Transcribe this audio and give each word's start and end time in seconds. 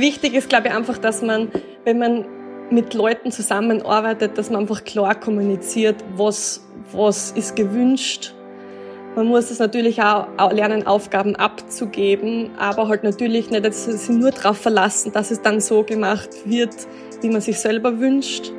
Wichtig 0.00 0.32
ist, 0.32 0.48
glaube 0.48 0.68
ich, 0.68 0.74
einfach, 0.74 0.96
dass 0.96 1.20
man, 1.20 1.50
wenn 1.84 1.98
man 1.98 2.24
mit 2.70 2.94
Leuten 2.94 3.30
zusammenarbeitet, 3.30 4.38
dass 4.38 4.48
man 4.48 4.62
einfach 4.62 4.84
klar 4.84 5.14
kommuniziert, 5.14 6.02
was, 6.16 6.66
was 6.92 7.32
ist 7.32 7.54
gewünscht. 7.54 8.34
Man 9.14 9.26
muss 9.26 9.50
es 9.50 9.58
natürlich 9.58 10.00
auch 10.00 10.52
lernen, 10.52 10.86
Aufgaben 10.86 11.36
abzugeben, 11.36 12.50
aber 12.58 12.88
halt 12.88 13.04
natürlich 13.04 13.50
nicht 13.50 13.62
dass 13.62 14.08
nur 14.08 14.30
darauf 14.30 14.56
verlassen, 14.56 15.12
dass 15.12 15.30
es 15.30 15.42
dann 15.42 15.60
so 15.60 15.82
gemacht 15.82 16.30
wird, 16.46 16.74
wie 17.20 17.28
man 17.28 17.42
sich 17.42 17.58
selber 17.58 17.98
wünscht. 17.98 18.52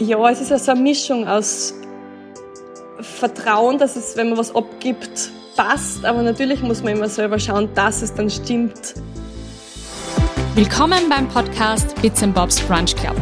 Ja, 0.00 0.28
es 0.28 0.42
ist 0.42 0.52
also 0.52 0.72
eine 0.72 0.82
Mischung 0.82 1.26
aus 1.26 1.74
Vertrauen, 3.00 3.78
dass 3.78 3.96
es, 3.96 4.18
wenn 4.18 4.28
man 4.28 4.38
was 4.38 4.54
abgibt, 4.54 5.30
passt, 5.56 6.04
aber 6.04 6.20
natürlich 6.20 6.60
muss 6.60 6.82
man 6.82 6.94
immer 6.94 7.08
selber 7.08 7.38
schauen, 7.38 7.70
dass 7.74 8.02
es 8.02 8.12
dann 8.12 8.28
stimmt. 8.28 8.94
Willkommen 10.56 11.08
beim 11.10 11.26
Podcast 11.26 12.00
Bits 12.00 12.22
and 12.22 12.32
Bobs 12.32 12.60
Brunch 12.60 12.94
Club, 12.94 13.16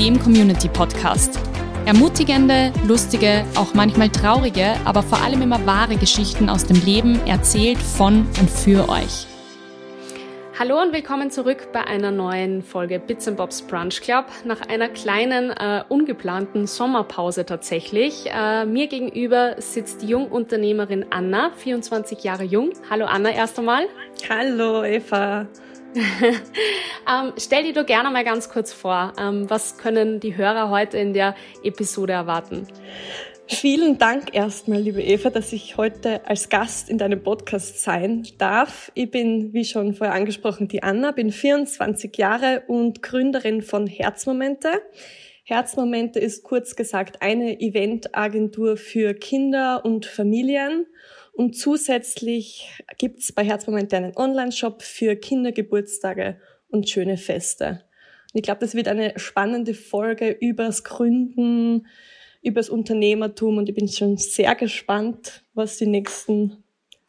dem 0.00 0.18
Community 0.18 0.70
Podcast. 0.70 1.38
Ermutigende, 1.84 2.72
lustige, 2.88 3.44
auch 3.56 3.74
manchmal 3.74 4.08
traurige, 4.08 4.76
aber 4.86 5.02
vor 5.02 5.20
allem 5.20 5.42
immer 5.42 5.66
wahre 5.66 5.96
Geschichten 5.96 6.48
aus 6.48 6.64
dem 6.64 6.82
Leben 6.82 7.20
erzählt 7.26 7.76
von 7.76 8.26
und 8.40 8.48
für 8.48 8.88
euch. 8.88 9.26
Hallo 10.58 10.80
und 10.80 10.94
willkommen 10.94 11.30
zurück 11.30 11.68
bei 11.74 11.86
einer 11.86 12.10
neuen 12.10 12.62
Folge 12.62 12.98
Bits 12.98 13.28
and 13.28 13.36
Bobs 13.36 13.60
Brunch 13.60 14.00
Club. 14.00 14.24
Nach 14.46 14.62
einer 14.62 14.88
kleinen, 14.88 15.50
äh, 15.50 15.84
ungeplanten 15.90 16.66
Sommerpause 16.66 17.44
tatsächlich. 17.44 18.30
Äh, 18.32 18.64
mir 18.64 18.86
gegenüber 18.86 19.56
sitzt 19.58 20.00
die 20.00 20.06
Jungunternehmerin 20.06 21.04
Anna, 21.10 21.50
24 21.54 22.24
Jahre 22.24 22.44
jung. 22.44 22.70
Hallo 22.88 23.04
Anna 23.04 23.30
erst 23.30 23.58
einmal. 23.58 23.88
Hallo 24.30 24.84
Eva. 24.84 25.46
ähm, 25.94 27.32
stell 27.36 27.64
dir 27.64 27.72
doch 27.72 27.86
gerne 27.86 28.10
mal 28.10 28.24
ganz 28.24 28.48
kurz 28.48 28.72
vor, 28.72 29.12
ähm, 29.18 29.48
was 29.50 29.76
können 29.76 30.20
die 30.20 30.36
Hörer 30.36 30.70
heute 30.70 30.98
in 30.98 31.12
der 31.12 31.34
Episode 31.62 32.14
erwarten? 32.14 32.66
Vielen 33.48 33.98
Dank 33.98 34.34
erstmal, 34.34 34.80
liebe 34.80 35.02
Eva, 35.02 35.28
dass 35.28 35.52
ich 35.52 35.76
heute 35.76 36.26
als 36.26 36.48
Gast 36.48 36.88
in 36.88 36.96
deinem 36.96 37.22
Podcast 37.22 37.82
sein 37.82 38.26
darf. 38.38 38.90
Ich 38.94 39.10
bin, 39.10 39.52
wie 39.52 39.64
schon 39.64 39.94
vorher 39.94 40.14
angesprochen, 40.14 40.68
die 40.68 40.82
Anna, 40.82 41.10
bin 41.10 41.30
24 41.30 42.16
Jahre 42.16 42.62
und 42.68 43.02
Gründerin 43.02 43.60
von 43.60 43.86
Herzmomente. 43.86 44.70
Herzmomente 45.44 46.18
ist 46.18 46.44
kurz 46.44 46.76
gesagt 46.76 47.20
eine 47.20 47.60
Eventagentur 47.60 48.78
für 48.78 49.12
Kinder 49.12 49.84
und 49.84 50.06
Familien 50.06 50.86
und 51.32 51.56
zusätzlich 51.56 52.70
gibt's 52.98 53.32
bei 53.32 53.44
Herzmomente 53.44 53.96
einen 53.96 54.16
Online-Shop 54.16 54.82
für 54.82 55.16
Kindergeburtstage 55.16 56.38
und 56.68 56.88
schöne 56.88 57.16
Feste. 57.16 57.84
Und 58.32 58.38
ich 58.38 58.42
glaube, 58.42 58.60
das 58.60 58.74
wird 58.74 58.88
eine 58.88 59.18
spannende 59.18 59.74
Folge 59.74 60.30
übers 60.30 60.84
Gründen, 60.84 61.86
übers 62.42 62.68
Unternehmertum 62.68 63.58
und 63.58 63.68
ich 63.68 63.74
bin 63.74 63.88
schon 63.88 64.16
sehr 64.16 64.54
gespannt, 64.54 65.42
was 65.54 65.78
die 65.78 65.86
nächsten 65.86 66.62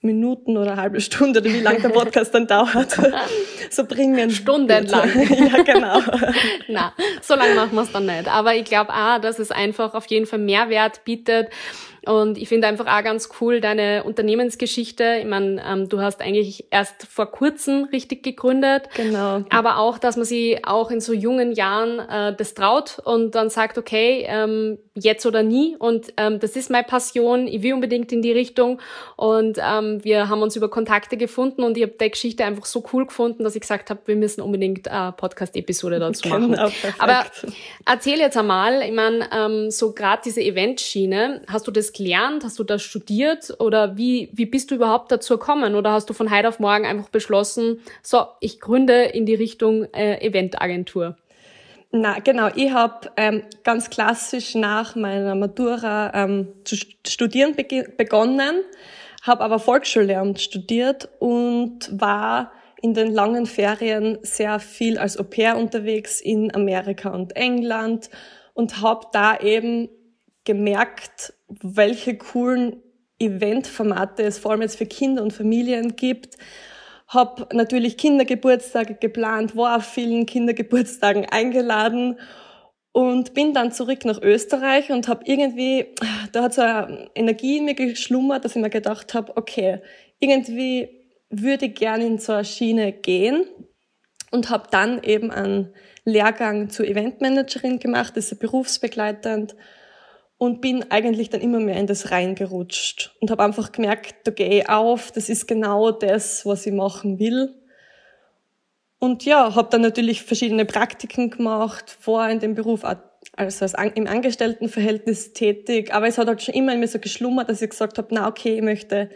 Minuten 0.04 0.58
oder 0.58 0.76
halbe 0.76 1.00
Stunde 1.00 1.40
oder 1.40 1.50
wie 1.50 1.62
lange 1.62 1.80
der 1.80 1.90
Podcast 1.90 2.36
dann 2.36 2.46
dauert, 2.46 2.98
so 3.70 3.86
bringen. 3.86 4.30
Stundenlang. 4.30 5.10
ja, 5.30 5.64
genau. 5.64 6.02
Na, 6.68 6.94
so 7.22 7.36
lange 7.36 7.56
machen 7.56 7.74
wir 7.74 7.84
es 7.84 7.92
dann 7.92 8.06
nicht. 8.06 8.28
Aber 8.28 8.54
ich 8.54 8.66
glaube 8.66 8.94
auch, 8.94 9.20
dass 9.20 9.40
es 9.40 9.50
einfach 9.50 9.94
auf 9.94 10.06
jeden 10.08 10.26
Fall 10.26 10.40
Mehrwert 10.40 11.06
bietet 11.06 11.48
und 12.06 12.38
ich 12.38 12.50
finde 12.50 12.68
einfach 12.68 12.86
auch 12.86 13.04
ganz 13.04 13.30
cool 13.40 13.62
deine 13.62 14.04
Unternehmensgeschichte. 14.04 15.18
Ich 15.20 15.26
meine, 15.26 15.64
ähm, 15.66 15.90
du 15.90 16.02
hast 16.02 16.22
eigentlich 16.22 16.66
erst 16.70 17.08
vor 17.08 17.28
kurzem 17.28 17.86
richtig 17.92 18.24
gegründet. 18.24 18.90
Genau. 18.96 19.44
Aber 19.50 19.78
auch, 19.78 19.98
dass 19.98 20.18
man 20.18 20.26
sie 20.26 20.60
auch 20.64 20.92
in 20.92 21.00
so 21.00 21.14
jungen 21.14 21.54
Jahren 21.54 22.00
äh, 22.00 22.36
das 22.36 22.54
traut 22.54 23.00
und 23.04 23.36
dann 23.36 23.50
sagt, 23.50 23.78
okay, 23.78 24.26
ähm, 24.28 24.80
jetzt 24.96 25.26
oder 25.26 25.44
nie. 25.44 25.76
Und 25.78 26.14
ähm, 26.18 26.40
das 26.40 26.56
ist 26.56 26.70
meine 26.70 26.84
Passion. 26.84 27.48
Ich 27.48 27.64
will 27.64 27.74
unbedingt 27.74 28.12
in 28.12 28.22
die 28.22 28.32
Richtung. 28.32 28.82
Und 29.16 29.58
ähm, 29.62 30.04
wir 30.04 30.30
haben 30.30 30.42
uns 30.42 30.56
über 30.56 30.70
Kontakte 30.70 31.16
gefunden 31.16 31.64
und 31.64 31.78
ich 31.78 31.84
habe 31.84 31.94
die 32.00 32.10
Geschichte 32.10 32.44
einfach 32.44 32.66
so 32.66 32.84
cool 32.92 33.06
gefunden, 33.06 33.44
dass 33.44 33.56
ich 33.56 33.62
gesagt 33.62 33.90
habe, 33.90 34.02
wir 34.06 34.16
müssen 34.16 34.42
unbedingt 34.42 34.88
eine 34.88 35.14
Podcast-Episode 35.14 36.00
dazu 36.00 36.28
machen. 36.28 36.52
Genau, 36.52 36.64
perfekt. 36.64 36.96
Aber 37.00 37.26
erzähl 37.86 38.20
jetzt 38.20 38.38
einmal, 38.38 38.82
ich 38.82 38.92
meine, 38.92 39.30
ähm, 39.34 39.72
so 39.72 39.94
gerade 39.94 40.22
diese 40.26 40.42
Eventschiene, 40.42 41.42
hast 41.48 41.66
du 41.66 41.72
das 41.72 41.93
gelernt? 41.94 42.44
Hast 42.44 42.60
du 42.60 42.64
das 42.64 42.82
studiert? 42.82 43.56
Oder 43.60 43.98
wie, 43.98 44.30
wie 44.34 44.46
bist 44.46 44.72
du 44.72 44.76
überhaupt 44.76 45.12
dazu 45.12 45.38
gekommen? 45.38 45.76
Oder 45.76 45.92
hast 45.92 46.10
du 46.10 46.14
von 46.14 46.32
heute 46.32 46.48
auf 46.48 46.60
morgen 46.60 46.86
einfach 46.86 47.10
beschlossen, 47.10 47.80
so, 48.02 48.26
ich 48.40 48.60
gründe 48.60 49.04
in 49.04 49.26
die 49.26 49.36
Richtung 49.36 49.86
äh, 49.94 50.26
Eventagentur? 50.26 51.16
Na, 51.92 52.18
genau. 52.20 52.50
Ich 52.56 52.72
habe 52.72 53.12
ähm, 53.18 53.44
ganz 53.64 53.92
klassisch 53.92 54.56
nach 54.56 54.96
meiner 54.96 55.36
Matura 55.36 56.12
ähm, 56.16 56.48
zu 56.64 56.76
studieren 57.08 57.56
begonnen, 57.56 58.62
habe 59.22 59.44
aber 59.44 59.60
Volksschullehramt 59.60 60.42
studiert 60.42 61.08
und 61.20 61.90
war 61.92 62.52
in 62.82 62.96
den 62.96 63.14
langen 63.14 63.46
Ferien 63.46 64.18
sehr 64.24 64.60
viel 64.60 64.98
als 64.98 65.18
Au 65.18 65.24
pair 65.24 65.56
unterwegs 65.56 66.20
in 66.20 66.54
Amerika 66.56 67.12
und 67.12 67.36
England 67.36 68.10
und 68.56 68.82
habe 68.82 69.06
da 69.14 69.38
eben 69.38 69.88
gemerkt, 70.46 71.34
welche 71.48 72.18
coolen 72.18 72.82
Eventformate 73.20 74.24
es 74.24 74.38
vor 74.38 74.52
allem 74.52 74.62
jetzt 74.62 74.78
für 74.78 74.86
Kinder 74.86 75.24
und 75.24 75.34
Familien 75.34 75.96
gibt. 75.96 76.38
Hab 77.08 77.54
natürlich 77.54 77.98
Kindergeburtstage 77.98 78.96
geplant, 78.96 79.56
war 79.56 79.78
auf 79.78 79.86
vielen 79.86 80.26
Kindergeburtstagen 80.26 81.28
eingeladen 81.30 82.20
und 82.92 83.34
bin 83.34 83.54
dann 83.54 83.72
zurück 83.72 84.06
nach 84.06 84.22
Österreich 84.22 84.92
und 84.92 85.08
habe 85.08 85.24
irgendwie, 85.26 85.88
da 86.32 86.44
hat 86.44 86.54
so 86.54 86.62
eine 86.62 87.10
Energie 87.16 87.58
in 87.58 87.66
mir 87.66 87.76
geschlummert, 87.76 88.46
dass 88.46 88.56
ich 88.56 88.62
mir 88.62 88.70
gedacht 88.70 89.14
habe, 89.14 89.36
okay, 89.38 89.80
irgendwie 90.20 90.90
würde 91.30 91.68
ich 91.68 91.76
gerne 91.76 92.06
in 92.06 92.20
so 92.20 92.34
eine 92.34 92.46
Schiene 92.46 92.94
gehen 92.94 93.46
und 94.32 94.50
habe 94.50 94.68
dann 94.72 95.02
eben 95.04 95.32
einen 95.32 95.74
Lehrgang 96.06 96.70
zur 96.70 96.88
Eventmanagerin 96.88 97.80
gemacht, 97.80 98.16
das 98.16 98.32
ist 98.32 98.40
berufsbegleitend 98.40 99.56
und 100.38 100.62
bin 100.62 100.92
eigentlich 100.92 101.30
dann 101.30 101.42
immer 101.42 101.60
mehr 101.60 101.78
in 101.78 101.88
das 101.88 102.12
reingerutscht 102.12 103.16
und 103.20 103.32
habe 103.32 103.44
einfach 103.44 103.72
gemerkt, 103.72 104.16
da 104.26 104.32
gehe 104.32 104.62
ich 104.62 104.70
auf, 104.70 105.12
das 105.12 105.30
ist 105.30 105.48
genau 105.48 105.92
das, 105.92 106.46
was 106.46 106.66
ich 106.66 106.74
machen 106.74 107.20
will. 107.20 107.54
Und 109.00 109.26
ja, 109.26 109.56
habe 109.56 109.70
dann 109.70 109.82
natürlich 109.82 110.24
verschiedene 110.24 110.66
Praktiken 110.66 111.30
gemacht, 111.30 111.98
war 112.06 112.30
in 112.32 112.40
dem 112.40 112.56
Beruf 112.56 112.86
also 113.36 113.66
als 113.66 113.74
im 113.96 114.08
Angestelltenverhältnis 114.08 115.34
tätig, 115.34 115.94
aber 115.94 116.08
es 116.08 116.18
hat 116.18 116.28
halt 116.28 116.42
schon 116.42 116.54
immer 116.54 116.74
in 116.74 116.80
mir 116.80 116.88
so 116.88 117.00
geschlummert, 117.00 117.50
dass 117.50 117.62
ich 117.62 117.70
gesagt 117.70 117.98
habe, 117.98 118.10
na 118.12 118.28
okay, 118.28 118.56
ich 118.56 118.62
möchte 118.62 119.10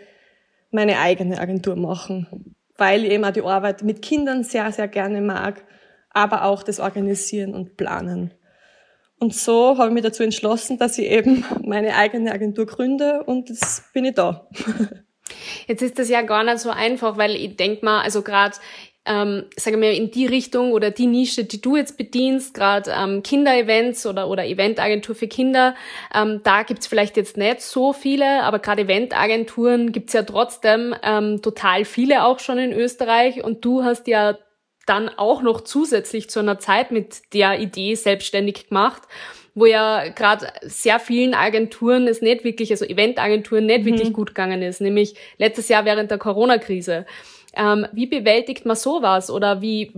meine 0.71 0.99
eigene 0.99 1.39
Agentur 1.39 1.75
machen, 1.75 2.55
weil 2.77 3.05
ich 3.05 3.11
eben 3.11 3.23
auch 3.23 3.31
die 3.31 3.41
Arbeit 3.41 3.83
mit 3.83 4.01
Kindern 4.01 4.43
sehr, 4.43 4.71
sehr 4.71 4.87
gerne 4.87 5.21
mag, 5.21 5.63
aber 6.09 6.45
auch 6.45 6.63
das 6.63 6.79
Organisieren 6.79 7.53
und 7.53 7.77
Planen. 7.77 8.33
Und 9.19 9.33
so 9.33 9.77
habe 9.77 9.87
ich 9.87 9.93
mich 9.93 10.03
dazu 10.03 10.23
entschlossen, 10.23 10.77
dass 10.77 10.97
ich 10.97 11.07
eben 11.07 11.43
meine 11.63 11.95
eigene 11.95 12.31
Agentur 12.31 12.65
gründe 12.65 13.23
und 13.23 13.49
jetzt 13.49 13.91
bin 13.93 14.05
ich 14.05 14.15
da. 14.15 14.47
Jetzt 15.67 15.81
ist 15.81 15.99
das 15.99 16.09
ja 16.09 16.21
gar 16.21 16.43
nicht 16.43 16.59
so 16.59 16.69
einfach, 16.69 17.17
weil 17.17 17.35
ich 17.35 17.57
denk 17.57 17.83
mal, 17.83 18.01
also 18.01 18.21
gerade 18.21 18.55
ähm, 19.07 19.45
sage 19.55 19.77
mal, 19.77 19.93
in 19.93 20.11
die 20.11 20.25
Richtung 20.25 20.73
oder 20.73 20.91
die 20.91 21.07
Nische, 21.07 21.45
die 21.45 21.61
du 21.61 21.77
jetzt 21.77 21.97
bedienst, 21.97 22.53
gerade 22.53 22.91
ähm, 22.91 23.23
Kinderevents 23.23 24.05
oder, 24.05 24.29
oder 24.29 24.45
Eventagentur 24.45 25.15
für 25.15 25.27
Kinder, 25.27 25.75
ähm, 26.13 26.41
da 26.43 26.63
gibt's 26.63 26.87
vielleicht 26.87 27.17
jetzt 27.17 27.37
nicht 27.37 27.61
so 27.61 27.93
viele, 27.93 28.43
aber 28.43 28.59
gerade 28.59 28.83
Eventagenturen 28.83 29.91
gibt's 29.91 30.13
ja 30.13 30.23
trotzdem 30.23 30.93
ähm, 31.03 31.41
total 31.41 31.85
viele 31.85 32.25
auch 32.25 32.39
schon 32.39 32.57
in 32.57 32.73
Österreich 32.73 33.43
und 33.43 33.63
du 33.63 33.83
hast 33.83 34.07
ja 34.07 34.37
dann 34.87 35.09
auch 35.09 35.41
noch 35.41 35.61
zusätzlich 35.61 36.29
zu 36.29 36.39
einer 36.39 36.59
Zeit 36.59 36.91
mit 36.91 37.33
der 37.33 37.59
Idee 37.59 37.95
selbstständig 37.95 38.69
gemacht, 38.69 39.03
wo 39.53 39.65
ja 39.65 40.07
gerade 40.09 40.47
sehr 40.61 40.99
vielen 40.99 41.33
Agenturen 41.33 42.07
es 42.07 42.21
nicht 42.21 42.43
wirklich, 42.43 42.71
also 42.71 42.85
Eventagenturen 42.85 43.65
nicht 43.65 43.81
mhm. 43.81 43.85
wirklich 43.85 44.13
gut 44.13 44.29
gegangen 44.29 44.61
ist, 44.61 44.81
nämlich 44.81 45.15
letztes 45.37 45.67
Jahr 45.67 45.85
während 45.85 46.11
der 46.11 46.17
Corona-Krise. 46.17 47.05
Ähm, 47.55 47.87
wie 47.91 48.05
bewältigt 48.05 48.65
man 48.65 48.75
sowas 48.75 49.29
oder 49.29 49.61
wie, 49.61 49.91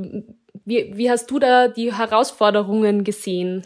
wie, 0.65 0.91
wie 0.95 1.11
hast 1.11 1.29
du 1.29 1.39
da 1.39 1.67
die 1.67 1.93
Herausforderungen 1.93 3.03
gesehen? 3.03 3.63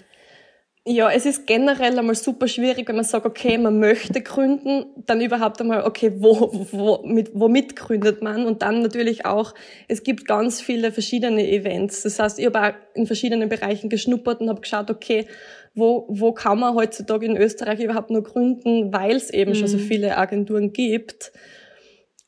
Ja, 0.85 1.09
es 1.09 1.25
ist 1.25 1.47
generell 1.47 1.97
einmal 1.97 2.15
super 2.15 2.49
schwierig, 2.49 2.89
wenn 2.89 2.97
man 2.97 3.05
sagt, 3.05 3.25
okay, 3.25 3.57
man 3.57 3.79
möchte 3.79 4.19
gründen, 4.21 4.85
dann 5.05 5.21
überhaupt 5.21 5.61
einmal, 5.61 5.85
okay, 5.85 6.11
wo, 6.17 6.49
wo, 6.71 7.01
mit, 7.05 7.31
womit 7.33 7.77
gründet 7.77 8.21
man? 8.21 8.45
Und 8.45 8.63
dann 8.63 8.81
natürlich 8.81 9.25
auch, 9.25 9.53
es 9.87 10.03
gibt 10.03 10.25
ganz 10.25 10.59
viele 10.59 10.91
verschiedene 10.91 11.49
Events. 11.49 12.03
Das 12.03 12.19
heißt, 12.19 12.37
ich 12.37 12.47
habe 12.47 12.61
auch 12.61 12.73
in 12.95 13.07
verschiedenen 13.07 13.47
Bereichen 13.47 13.89
geschnuppert 13.89 14.41
und 14.41 14.49
habe 14.49 14.59
geschaut, 14.59 14.91
okay, 14.91 15.25
wo, 15.73 16.05
wo 16.09 16.33
kann 16.33 16.59
man 16.59 16.75
heutzutage 16.75 17.27
in 17.27 17.37
Österreich 17.37 17.79
überhaupt 17.79 18.09
nur 18.09 18.23
gründen, 18.23 18.91
weil 18.91 19.15
es 19.15 19.29
eben 19.29 19.51
mhm. 19.51 19.55
schon 19.55 19.67
so 19.69 19.77
mhm. 19.77 19.83
viele 19.83 20.17
Agenturen 20.17 20.73
gibt. 20.73 21.31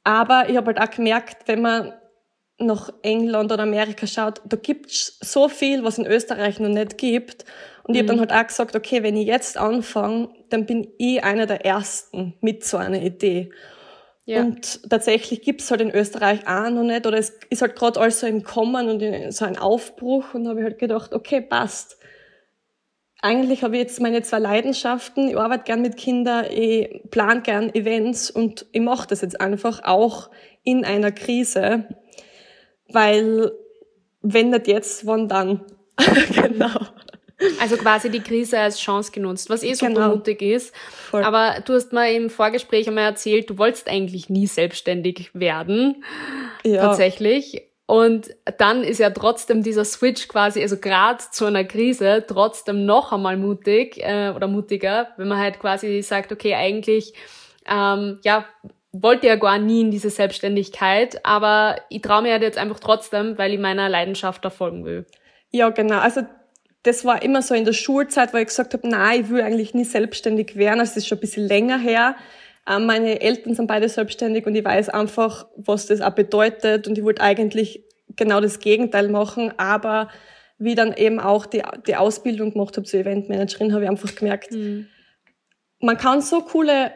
Aber 0.05 0.49
ich 0.49 0.55
habe 0.55 0.67
halt 0.67 0.79
auch 0.79 0.95
gemerkt, 0.95 1.47
wenn 1.47 1.61
man 1.61 1.91
nach 2.57 2.89
England 3.01 3.51
oder 3.51 3.63
Amerika 3.63 4.07
schaut, 4.07 4.41
da 4.45 4.55
gibt's 4.55 5.17
so 5.21 5.49
viel, 5.49 5.83
was 5.83 5.97
in 5.97 6.05
Österreich 6.05 6.59
noch 6.59 6.69
nicht 6.69 6.97
gibt. 6.97 7.45
Und 7.83 7.95
ich 7.95 7.99
habe 7.99 8.07
dann 8.07 8.15
mhm. 8.15 8.21
halt 8.21 8.33
auch 8.33 8.47
gesagt, 8.47 8.75
okay, 8.75 9.03
wenn 9.03 9.17
ich 9.17 9.27
jetzt 9.27 9.57
anfange, 9.57 10.29
dann 10.49 10.65
bin 10.65 10.87
ich 10.97 11.23
einer 11.23 11.45
der 11.45 11.65
Ersten 11.65 12.33
mit 12.41 12.63
so 12.63 12.77
einer 12.77 13.01
Idee. 13.01 13.51
Ja. 14.25 14.41
Und 14.41 14.89
tatsächlich 14.89 15.41
gibt's 15.41 15.69
halt 15.69 15.81
in 15.81 15.91
Österreich 15.91 16.47
auch 16.47 16.69
noch 16.71 16.83
nicht, 16.83 17.05
oder 17.05 17.17
es 17.17 17.37
ist 17.49 17.61
halt 17.61 17.75
gerade 17.75 17.99
alles 17.99 18.21
so 18.21 18.27
im 18.27 18.41
Kommen 18.43 18.89
und 18.89 19.31
so 19.31 19.45
ein 19.45 19.57
Aufbruch 19.57 20.33
und 20.33 20.47
habe 20.47 20.61
ich 20.61 20.63
halt 20.63 20.79
gedacht, 20.79 21.13
okay, 21.13 21.41
passt. 21.41 21.97
Eigentlich 23.21 23.63
habe 23.63 23.75
ich 23.75 23.83
jetzt 23.83 24.01
meine 24.01 24.21
zwei 24.23 24.39
Leidenschaften. 24.39 25.29
Ich 25.29 25.37
arbeite 25.37 25.63
gern 25.63 25.81
mit 25.81 25.97
Kindern, 25.97 26.45
ich 26.49 27.01
plan 27.11 27.43
gern 27.43 27.73
Events 27.73 28.31
und 28.31 28.65
ich 28.71 28.81
mache 28.81 29.07
das 29.07 29.21
jetzt 29.21 29.39
einfach 29.39 29.83
auch 29.83 30.29
in 30.63 30.85
einer 30.85 31.11
Krise, 31.11 31.87
weil 32.89 33.51
wenn 34.21 34.49
nicht 34.49 34.67
jetzt, 34.67 35.05
wann 35.05 35.27
dann? 35.27 35.61
genau. 36.33 36.79
Also 37.59 37.75
quasi 37.77 38.09
die 38.09 38.21
Krise 38.21 38.59
als 38.59 38.79
Chance 38.79 39.11
genutzt, 39.11 39.49
was 39.49 39.61
eh 39.61 39.73
super 39.73 39.93
genau. 39.93 40.09
mutig 40.15 40.41
ist. 40.41 40.73
Voll. 40.75 41.23
Aber 41.23 41.61
du 41.65 41.73
hast 41.73 41.91
mal 41.91 42.11
im 42.11 42.29
Vorgespräch 42.29 42.87
einmal 42.87 43.03
erzählt, 43.05 43.49
du 43.49 43.57
wolltest 43.57 43.89
eigentlich 43.89 44.29
nie 44.29 44.47
selbstständig 44.47 45.31
werden. 45.33 46.03
Ja. 46.63 46.81
Tatsächlich. 46.81 47.63
Und 47.87 48.29
dann 48.57 48.83
ist 48.83 48.99
ja 48.99 49.11
trotzdem 49.11 49.61
dieser 49.61 49.85
Switch 49.85 50.27
quasi, 50.27 50.61
also 50.61 50.77
gerade 50.77 51.23
zu 51.31 51.45
einer 51.45 51.65
Krise, 51.65 52.23
trotzdem 52.25 52.85
noch 52.85 53.11
einmal 53.11 53.37
mutig 53.37 53.97
äh, 53.99 54.31
oder 54.35 54.47
mutiger, 54.47 55.09
wenn 55.17 55.27
man 55.27 55.37
halt 55.37 55.59
quasi 55.59 56.01
sagt, 56.01 56.31
okay, 56.31 56.55
eigentlich, 56.55 57.13
ähm, 57.67 58.19
ja, 58.23 58.45
wollte 59.01 59.27
ja 59.27 59.35
gar 59.35 59.57
nie 59.57 59.81
in 59.81 59.91
diese 59.91 60.09
Selbstständigkeit, 60.09 61.25
aber 61.25 61.77
ich 61.89 62.01
traue 62.01 62.21
mir 62.21 62.33
halt 62.33 62.43
jetzt 62.43 62.57
einfach 62.57 62.79
trotzdem, 62.79 63.37
weil 63.37 63.53
ich 63.53 63.59
meiner 63.59 63.89
Leidenschaft 63.89 64.45
da 64.45 64.49
folgen 64.49 64.85
will. 64.85 65.05
Ja, 65.51 65.69
genau. 65.69 65.99
Also 65.99 66.21
das 66.83 67.03
war 67.03 67.23
immer 67.23 67.41
so 67.41 67.55
in 67.55 67.65
der 67.65 67.73
Schulzeit, 67.73 68.33
wo 68.33 68.37
ich 68.37 68.47
gesagt 68.47 68.73
habe, 68.73 68.87
nein, 68.87 69.21
ich 69.21 69.29
will 69.29 69.41
eigentlich 69.41 69.73
nie 69.73 69.85
selbstständig 69.85 70.55
werden. 70.55 70.79
Also 70.79 70.91
das 70.91 70.97
ist 70.97 71.07
schon 71.07 71.17
ein 71.17 71.21
bisschen 71.21 71.47
länger 71.47 71.79
her. 71.79 72.15
Ähm, 72.69 72.85
meine 72.85 73.21
Eltern 73.21 73.55
sind 73.55 73.67
beide 73.67 73.89
selbstständig 73.89 74.45
und 74.45 74.55
ich 74.55 74.63
weiß 74.63 74.89
einfach, 74.89 75.47
was 75.55 75.87
das 75.87 76.01
auch 76.01 76.11
bedeutet. 76.11 76.87
Und 76.87 76.97
ich 76.97 77.03
wollte 77.03 77.21
eigentlich 77.21 77.83
genau 78.15 78.39
das 78.39 78.59
Gegenteil 78.59 79.09
machen. 79.09 79.53
Aber 79.57 80.09
wie 80.57 80.75
dann 80.75 80.93
eben 80.93 81.19
auch 81.19 81.45
die, 81.45 81.63
die 81.87 81.95
Ausbildung 81.95 82.53
gemacht 82.53 82.77
habe 82.77 82.85
zur 82.85 82.99
Eventmanagerin, 82.99 83.73
habe 83.73 83.83
ich 83.83 83.89
einfach 83.89 84.13
gemerkt, 84.15 84.51
mhm. 84.51 84.87
man 85.79 85.97
kann 85.97 86.21
so 86.21 86.41
coole 86.41 86.91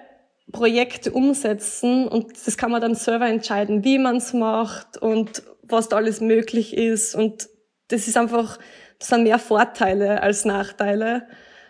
Projekte 0.52 1.12
umsetzen 1.12 2.08
und 2.08 2.48
das 2.48 2.58
kann 2.58 2.72
man 2.72 2.82
dann 2.82 2.96
selber 2.96 3.28
entscheiden, 3.28 3.84
wie 3.84 4.00
man 4.00 4.18
es 4.18 4.34
macht 4.34 4.98
und 4.98 5.44
was 5.64 5.90
da 5.90 5.98
alles 5.98 6.22
möglich 6.22 6.76
ist. 6.76 7.16
Und 7.16 7.50
das 7.90 8.08
ist 8.08 8.18
einfach, 8.18 8.58
das 8.98 9.10
sind 9.10 9.24
mehr 9.24 9.40
Vorteile 9.40 10.22
als 10.22 10.46
Nachteile, 10.46 11.28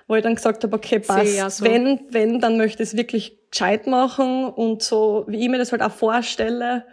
wo 0.08 0.16
ich 0.16 0.24
dann 0.24 0.36
gesagt 0.36 0.64
habe, 0.64 0.76
okay, 0.76 1.00
passt, 1.00 1.36
ja 1.36 1.50
so. 1.50 1.66
wenn, 1.66 2.00
wenn, 2.10 2.40
dann 2.40 2.58
möchte 2.58 2.82
ich 2.82 2.90
es 2.90 2.98
wirklich 2.98 3.38
gescheit 3.52 3.88
machen 3.88 4.46
und 4.46 4.82
so, 4.82 5.26
wie 5.28 5.42
ich 5.44 5.50
mir 5.50 5.58
das 5.58 5.72
halt 5.72 5.82
auch 5.82 5.92
vorstelle. 5.92 6.86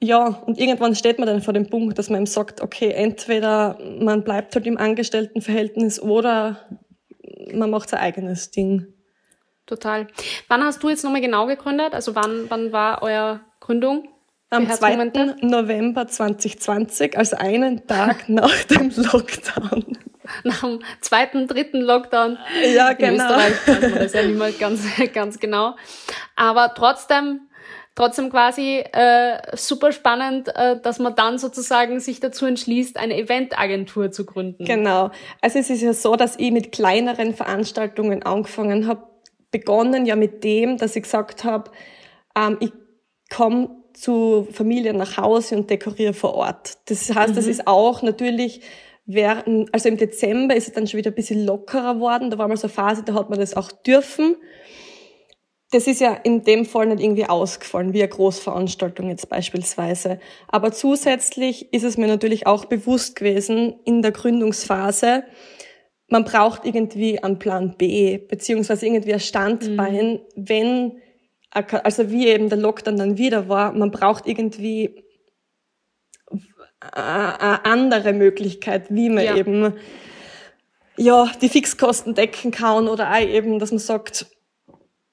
Ja, 0.00 0.26
und 0.26 0.58
irgendwann 0.58 0.94
steht 0.94 1.18
man 1.18 1.26
dann 1.26 1.42
vor 1.42 1.54
dem 1.54 1.68
Punkt, 1.68 1.98
dass 1.98 2.08
man 2.08 2.22
ihm 2.22 2.26
sagt, 2.26 2.60
okay, 2.60 2.92
entweder 2.92 3.78
man 4.00 4.22
bleibt 4.22 4.54
halt 4.54 4.66
im 4.66 4.78
Angestelltenverhältnis 4.78 6.00
oder 6.00 6.68
man 7.52 7.70
macht 7.70 7.88
sein 7.88 8.00
eigenes 8.00 8.52
Ding. 8.52 8.86
Total. 9.68 10.06
Wann 10.48 10.64
hast 10.64 10.82
du 10.82 10.88
jetzt 10.88 11.04
nochmal 11.04 11.20
genau 11.20 11.46
gegründet? 11.46 11.92
Also 11.92 12.14
wann, 12.14 12.46
wann 12.48 12.72
war 12.72 13.02
euer 13.02 13.40
Gründung? 13.60 14.08
Am 14.50 14.66
2. 14.66 15.36
November 15.42 16.08
2020, 16.08 17.18
also 17.18 17.36
einen 17.36 17.86
Tag 17.86 18.28
nach 18.30 18.64
dem 18.64 18.90
Lockdown. 18.96 19.98
Nach 20.42 20.60
dem 20.60 20.80
zweiten, 21.02 21.46
dritten 21.46 21.82
Lockdown. 21.82 22.38
Ja, 22.74 22.94
genau. 22.94 23.08
In 23.08 23.20
Österreich 23.20 23.68
weiß 23.68 23.90
man 23.90 23.94
das 23.94 24.12
ja 24.14 24.22
nicht 24.22 24.38
mal 24.38 24.52
ganz, 24.52 24.84
ganz 25.12 25.38
genau. 25.38 25.76
Aber 26.34 26.72
trotzdem, 26.74 27.40
trotzdem 27.94 28.30
quasi 28.30 28.78
äh, 28.92 29.38
super 29.54 29.92
spannend, 29.92 30.48
äh, 30.54 30.80
dass 30.80 30.98
man 30.98 31.14
dann 31.14 31.38
sozusagen 31.38 32.00
sich 32.00 32.20
dazu 32.20 32.46
entschließt, 32.46 32.96
eine 32.96 33.18
Eventagentur 33.18 34.10
zu 34.12 34.24
gründen. 34.24 34.64
Genau. 34.64 35.10
Also 35.42 35.58
es 35.58 35.68
ist 35.68 35.82
ja 35.82 35.92
so, 35.92 36.16
dass 36.16 36.36
ich 36.38 36.52
mit 36.52 36.72
kleineren 36.72 37.34
Veranstaltungen 37.34 38.22
angefangen 38.22 38.86
habe. 38.86 39.02
Begonnen 39.50 40.06
ja 40.06 40.16
mit 40.16 40.44
dem, 40.44 40.76
dass 40.76 40.96
ich 40.96 41.04
gesagt 41.04 41.44
habe, 41.44 41.70
ähm, 42.36 42.58
ich 42.60 42.72
komme 43.34 43.70
zu 43.94 44.46
Familien 44.52 44.96
nach 44.96 45.16
Hause 45.16 45.56
und 45.56 45.70
dekoriere 45.70 46.14
vor 46.14 46.34
Ort. 46.34 46.78
Das 46.86 47.14
heißt, 47.14 47.32
mhm. 47.32 47.36
das 47.36 47.46
ist 47.46 47.66
auch 47.66 48.02
natürlich 48.02 48.60
während, 49.06 49.72
also 49.74 49.88
im 49.88 49.96
Dezember 49.96 50.54
ist 50.54 50.68
es 50.68 50.74
dann 50.74 50.86
schon 50.86 50.98
wieder 50.98 51.10
ein 51.10 51.16
bisschen 51.16 51.44
lockerer 51.44 51.98
worden. 51.98 52.30
Da 52.30 52.38
war 52.38 52.46
mal 52.46 52.56
so 52.56 52.68
eine 52.68 52.74
Phase, 52.74 53.02
da 53.02 53.14
hat 53.14 53.30
man 53.30 53.40
das 53.40 53.54
auch 53.54 53.72
dürfen. 53.72 54.36
Das 55.70 55.86
ist 55.86 56.00
ja 56.00 56.14
in 56.14 56.44
dem 56.44 56.64
Fall 56.64 56.86
nicht 56.86 57.02
irgendwie 57.02 57.26
ausgefallen, 57.26 57.92
wie 57.92 58.02
eine 58.02 58.08
Großveranstaltung 58.08 59.08
jetzt 59.08 59.28
beispielsweise. 59.28 60.20
Aber 60.46 60.72
zusätzlich 60.72 61.72
ist 61.74 61.84
es 61.84 61.98
mir 61.98 62.06
natürlich 62.06 62.46
auch 62.46 62.66
bewusst 62.66 63.16
gewesen 63.16 63.78
in 63.84 64.00
der 64.00 64.12
Gründungsphase, 64.12 65.24
man 66.08 66.24
braucht 66.24 66.64
irgendwie 66.64 67.22
einen 67.22 67.38
Plan 67.38 67.76
B, 67.76 68.18
beziehungsweise 68.18 68.86
irgendwie 68.86 69.14
ein 69.14 69.20
Standbein, 69.20 70.12
mhm. 70.12 70.20
wenn 70.34 71.02
also 71.50 72.10
wie 72.10 72.28
eben 72.28 72.50
der 72.50 72.58
Lockdown 72.58 72.96
dann 72.96 73.18
wieder 73.18 73.48
war, 73.48 73.72
man 73.72 73.90
braucht 73.90 74.26
irgendwie 74.26 75.02
eine 76.80 77.64
andere 77.64 78.12
Möglichkeit, 78.12 78.86
wie 78.90 79.08
man 79.08 79.24
ja. 79.24 79.36
eben 79.36 79.74
ja 80.96 81.30
die 81.40 81.48
Fixkosten 81.48 82.14
decken 82.14 82.50
kann 82.50 82.86
oder 82.86 83.10
auch 83.10 83.20
eben, 83.20 83.58
dass 83.58 83.70
man 83.70 83.78
sagt, 83.78 84.26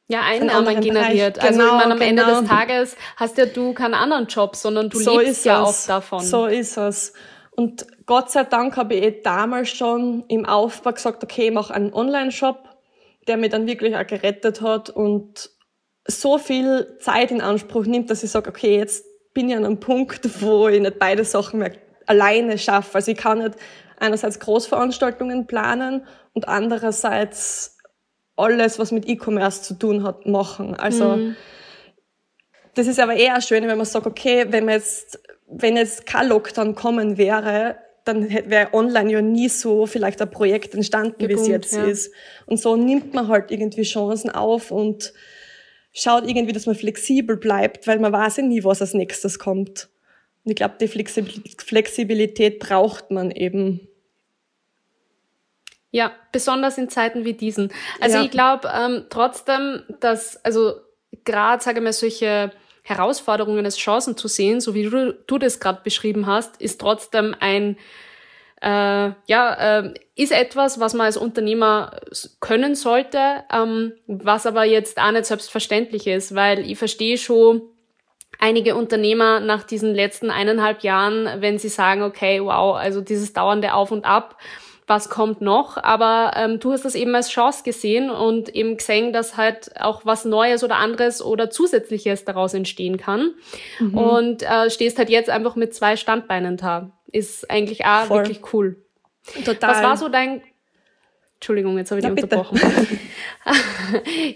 ja, 0.07 0.21
Einnahmen 0.21 0.81
generiert. 0.81 1.35
Bereich. 1.35 1.49
also 1.49 1.61
ich 1.61 1.65
genau, 1.65 1.77
meine, 1.77 1.93
am 1.93 1.99
genau. 1.99 2.09
Ende 2.09 2.25
des 2.25 2.39
genau. 2.39 2.49
Tages 2.49 2.95
hast 3.15 3.37
ja 3.37 3.45
du 3.47 3.73
keinen 3.73 3.95
anderen 3.95 4.27
Job, 4.27 4.55
sondern 4.55 4.89
du 4.89 4.99
so 4.99 5.19
lebst 5.19 5.45
ja 5.45 5.63
es. 5.63 5.67
auch 5.67 5.87
davon. 5.87 6.19
So 6.19 6.45
ist 6.45 6.77
es. 6.77 7.13
Und 7.51 7.87
Gott 8.05 8.31
sei 8.31 8.43
Dank 8.43 8.77
habe 8.77 8.93
ich 8.93 9.03
eh 9.03 9.21
damals 9.21 9.69
schon 9.69 10.23
im 10.27 10.45
Aufbau 10.45 10.91
gesagt, 10.91 11.23
okay, 11.23 11.47
ich 11.47 11.53
mache 11.53 11.73
einen 11.73 11.93
Online-Shop, 11.93 12.69
der 13.27 13.37
mir 13.37 13.49
dann 13.49 13.67
wirklich 13.67 13.95
auch 13.95 14.05
gerettet 14.05 14.61
hat 14.61 14.89
und 14.89 15.49
so 16.07 16.37
viel 16.37 16.97
Zeit 16.99 17.31
in 17.31 17.41
Anspruch 17.41 17.85
nimmt, 17.85 18.09
dass 18.11 18.23
ich 18.23 18.29
sage, 18.29 18.49
okay, 18.49 18.77
jetzt 18.77 19.05
bin 19.33 19.49
ich 19.49 19.55
an 19.55 19.65
einem 19.65 19.79
Punkt, 19.79 20.41
wo 20.41 20.67
ich 20.67 20.79
nicht 20.79 20.99
beide 20.99 21.25
Sachen 21.25 21.59
mehr 21.59 21.71
alleine 22.05 22.59
schaffe. 22.59 22.95
Also 22.95 23.11
ich 23.11 23.17
kann 23.17 23.39
nicht 23.39 23.55
einerseits 23.97 24.39
Großveranstaltungen 24.39 25.47
planen 25.47 26.05
und 26.33 26.47
andererseits 26.47 27.77
alles, 28.35 28.77
was 28.77 28.91
mit 28.91 29.07
E-Commerce 29.07 29.63
zu 29.63 29.73
tun 29.75 30.03
hat, 30.03 30.27
machen. 30.27 30.75
Also 30.75 31.15
mhm. 31.15 31.35
das 32.75 32.85
ist 32.85 32.99
aber 32.99 33.15
eher 33.15 33.41
schön, 33.41 33.67
wenn 33.67 33.77
man 33.77 33.85
sagt, 33.85 34.05
okay, 34.05 34.45
wenn 34.49 34.65
man 34.65 34.75
jetzt, 34.75 35.19
wenn 35.47 35.77
jetzt 35.77 36.05
kein 36.05 36.27
Lockdown 36.27 36.75
kommen 36.75 37.17
wäre, 37.17 37.77
dann 38.05 38.29
wäre 38.29 38.73
online 38.73 39.11
ja 39.11 39.21
nie 39.21 39.49
so 39.49 39.87
vielleicht 39.87 40.21
ein 40.21 40.29
Projekt 40.29 40.73
entstanden, 40.75 41.27
wie 41.27 41.33
es 41.33 41.47
jetzt 41.47 41.73
ja. 41.73 41.83
ist. 41.83 42.13
Und 42.45 42.57
so 42.57 42.75
nimmt 42.75 43.13
man 43.13 43.27
halt 43.27 43.51
irgendwie 43.51 43.81
Chancen 43.81 44.29
auf 44.29 44.71
und 44.71 45.11
schaut 45.91 46.27
irgendwie, 46.27 46.53
dass 46.53 46.67
man 46.67 46.75
flexibel 46.75 47.35
bleibt, 47.35 47.87
weil 47.87 47.99
man 47.99 48.13
weiß 48.13 48.37
ja 48.37 48.43
nie, 48.43 48.63
was 48.63 48.81
als 48.81 48.93
nächstes 48.93 49.39
kommt. 49.39 49.89
Und 50.43 50.51
ich 50.51 50.55
glaube, 50.55 50.75
die 50.79 50.87
Flexibilität 50.87 52.59
braucht 52.59 53.09
man 53.09 53.31
eben. 53.31 53.87
Ja, 55.89 56.11
besonders 56.31 56.77
in 56.77 56.89
Zeiten 56.89 57.25
wie 57.25 57.33
diesen. 57.33 57.71
Also 57.99 58.17
ja. 58.17 58.23
ich 58.23 58.29
glaube 58.29 58.69
ähm, 58.71 59.05
trotzdem, 59.09 59.81
dass, 60.01 60.43
also 60.45 60.73
gerade, 61.23 61.63
sage 61.63 61.79
ich 61.79 61.83
mal, 61.83 61.93
solche 61.93 62.51
Herausforderungen 62.87 63.65
als 63.65 63.77
Chancen 63.77 64.15
zu 64.15 64.27
sehen, 64.27 64.61
so 64.61 64.75
wie 64.75 64.83
du, 64.83 65.13
du 65.25 65.37
das 65.39 65.59
gerade 65.59 65.81
beschrieben 65.83 66.27
hast, 66.27 66.61
ist 66.61 66.79
trotzdem 66.79 67.35
ein 67.39 67.77
äh, 68.61 69.11
ja, 69.27 69.79
äh, 69.79 69.93
ist 70.15 70.31
etwas, 70.31 70.79
was 70.79 70.93
man 70.93 71.07
als 71.07 71.17
Unternehmer 71.17 71.99
können 72.39 72.75
sollte, 72.75 73.43
ähm, 73.51 73.93
was 74.07 74.45
aber 74.45 74.65
jetzt 74.65 74.99
auch 74.99 75.11
nicht 75.11 75.25
selbstverständlich 75.25 76.07
ist, 76.07 76.35
weil 76.35 76.59
ich 76.59 76.77
verstehe 76.77 77.17
schon 77.17 77.63
einige 78.39 78.75
Unternehmer 78.75 79.39
nach 79.39 79.63
diesen 79.63 79.93
letzten 79.93 80.29
eineinhalb 80.29 80.83
Jahren, 80.83 81.41
wenn 81.41 81.57
sie 81.57 81.69
sagen, 81.69 82.03
okay, 82.03 82.39
wow, 82.41 82.75
also 82.75 83.01
dieses 83.01 83.33
dauernde 83.33 83.73
Auf 83.73 83.91
und 83.91 84.05
Ab, 84.05 84.37
was 84.87 85.09
kommt 85.09 85.41
noch? 85.41 85.77
Aber 85.77 86.33
ähm, 86.35 86.59
du 86.59 86.71
hast 86.71 86.85
das 86.85 86.95
eben 86.95 87.15
als 87.15 87.29
Chance 87.29 87.63
gesehen 87.63 88.09
und 88.09 88.49
eben 88.49 88.77
gesehen, 88.77 89.13
dass 89.13 89.37
halt 89.37 89.71
auch 89.79 90.05
was 90.05 90.25
Neues 90.25 90.63
oder 90.63 90.75
anderes 90.75 91.23
oder 91.23 91.49
Zusätzliches 91.49 92.25
daraus 92.25 92.53
entstehen 92.53 92.97
kann. 92.97 93.33
Mhm. 93.79 93.97
Und 93.97 94.43
äh, 94.43 94.69
stehst 94.69 94.97
halt 94.97 95.09
jetzt 95.09 95.29
einfach 95.29 95.55
mit 95.55 95.73
zwei 95.73 95.95
Standbeinen 95.95 96.57
da 96.57 96.91
ist 97.15 97.49
eigentlich 97.49 97.85
auch 97.85 98.05
Voll. 98.05 98.19
wirklich 98.19 98.53
cool. 98.53 98.75
Total. 99.45 99.69
Was 99.69 99.83
war 99.83 99.97
so 99.97 100.09
dein 100.09 100.41
Entschuldigung, 101.45 101.77
jetzt 101.77 101.91
habe 101.91 101.99
ich 101.99 102.07
dich 102.07 102.23
unterbrochen. 102.23 102.59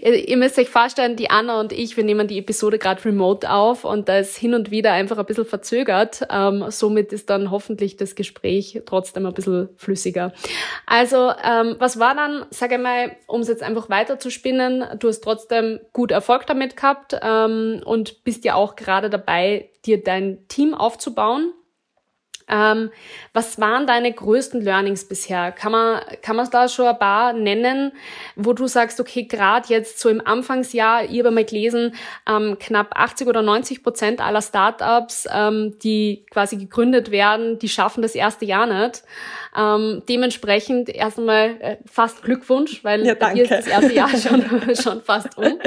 ihr 0.00 0.36
müsst 0.36 0.56
euch 0.60 0.68
vorstellen, 0.68 1.16
die 1.16 1.28
Anna 1.28 1.58
und 1.58 1.72
ich, 1.72 1.96
wir 1.96 2.04
nehmen 2.04 2.28
die 2.28 2.38
Episode 2.38 2.78
gerade 2.78 3.04
remote 3.04 3.50
auf 3.50 3.84
und 3.84 4.08
da 4.08 4.18
ist 4.18 4.36
hin 4.36 4.54
und 4.54 4.70
wieder 4.70 4.92
einfach 4.92 5.18
ein 5.18 5.26
bisschen 5.26 5.44
verzögert. 5.44 6.24
Ähm, 6.30 6.66
somit 6.68 7.12
ist 7.12 7.28
dann 7.28 7.50
hoffentlich 7.50 7.96
das 7.96 8.14
Gespräch 8.14 8.82
trotzdem 8.86 9.26
ein 9.26 9.34
bisschen 9.34 9.70
flüssiger. 9.74 10.32
Also, 10.86 11.32
ähm, 11.42 11.74
was 11.80 11.98
war 11.98 12.14
dann, 12.14 12.46
sage 12.50 12.76
ich 12.76 12.80
mal, 12.80 13.16
um 13.26 13.40
es 13.40 13.48
jetzt 13.48 13.64
einfach 13.64 13.90
weiter 13.90 14.20
zu 14.20 14.30
spinnen, 14.30 14.84
du 15.00 15.08
hast 15.08 15.24
trotzdem 15.24 15.80
gut 15.92 16.12
Erfolg 16.12 16.46
damit 16.46 16.76
gehabt 16.76 17.16
ähm, 17.20 17.82
und 17.84 18.22
bist 18.22 18.44
ja 18.44 18.54
auch 18.54 18.76
gerade 18.76 19.10
dabei, 19.10 19.70
dir 19.84 20.00
dein 20.00 20.46
Team 20.46 20.74
aufzubauen. 20.74 21.54
Ähm, 22.50 22.90
was 23.32 23.60
waren 23.60 23.86
deine 23.86 24.12
größten 24.12 24.60
Learnings 24.60 25.06
bisher? 25.06 25.52
Kann 25.52 25.72
man, 25.72 26.00
kann 26.20 26.36
man 26.36 26.50
da 26.50 26.68
schon 26.68 26.86
ein 26.86 26.98
paar 26.98 27.32
nennen, 27.32 27.92
wo 28.34 28.52
du 28.52 28.66
sagst, 28.66 29.00
okay, 29.00 29.24
gerade 29.24 29.68
jetzt 29.68 30.00
so 30.00 30.08
im 30.08 30.24
Anfangsjahr, 30.26 31.04
ich 31.04 31.20
habe 31.20 31.30
mal 31.30 31.44
gelesen, 31.44 31.94
ähm, 32.28 32.58
knapp 32.58 32.98
80 32.98 33.28
oder 33.28 33.42
90 33.42 33.82
Prozent 33.82 34.20
aller 34.20 34.42
Startups, 34.42 35.28
ähm, 35.32 35.78
die 35.82 36.24
quasi 36.30 36.56
gegründet 36.56 37.10
werden, 37.10 37.58
die 37.58 37.68
schaffen 37.68 38.02
das 38.02 38.14
erste 38.14 38.44
Jahr 38.44 38.66
nicht. 38.66 39.04
Ähm, 39.56 40.02
dementsprechend 40.08 40.88
erst 40.88 41.18
einmal 41.18 41.56
äh, 41.60 41.76
fast 41.84 42.22
Glückwunsch, 42.22 42.84
weil 42.84 43.04
ja, 43.04 43.14
dir 43.14 43.42
ist 43.42 43.50
das 43.50 43.66
erste 43.66 43.92
Jahr 43.92 44.08
schon, 44.16 44.44
schon 44.76 45.02
fast 45.02 45.36
um. 45.36 45.58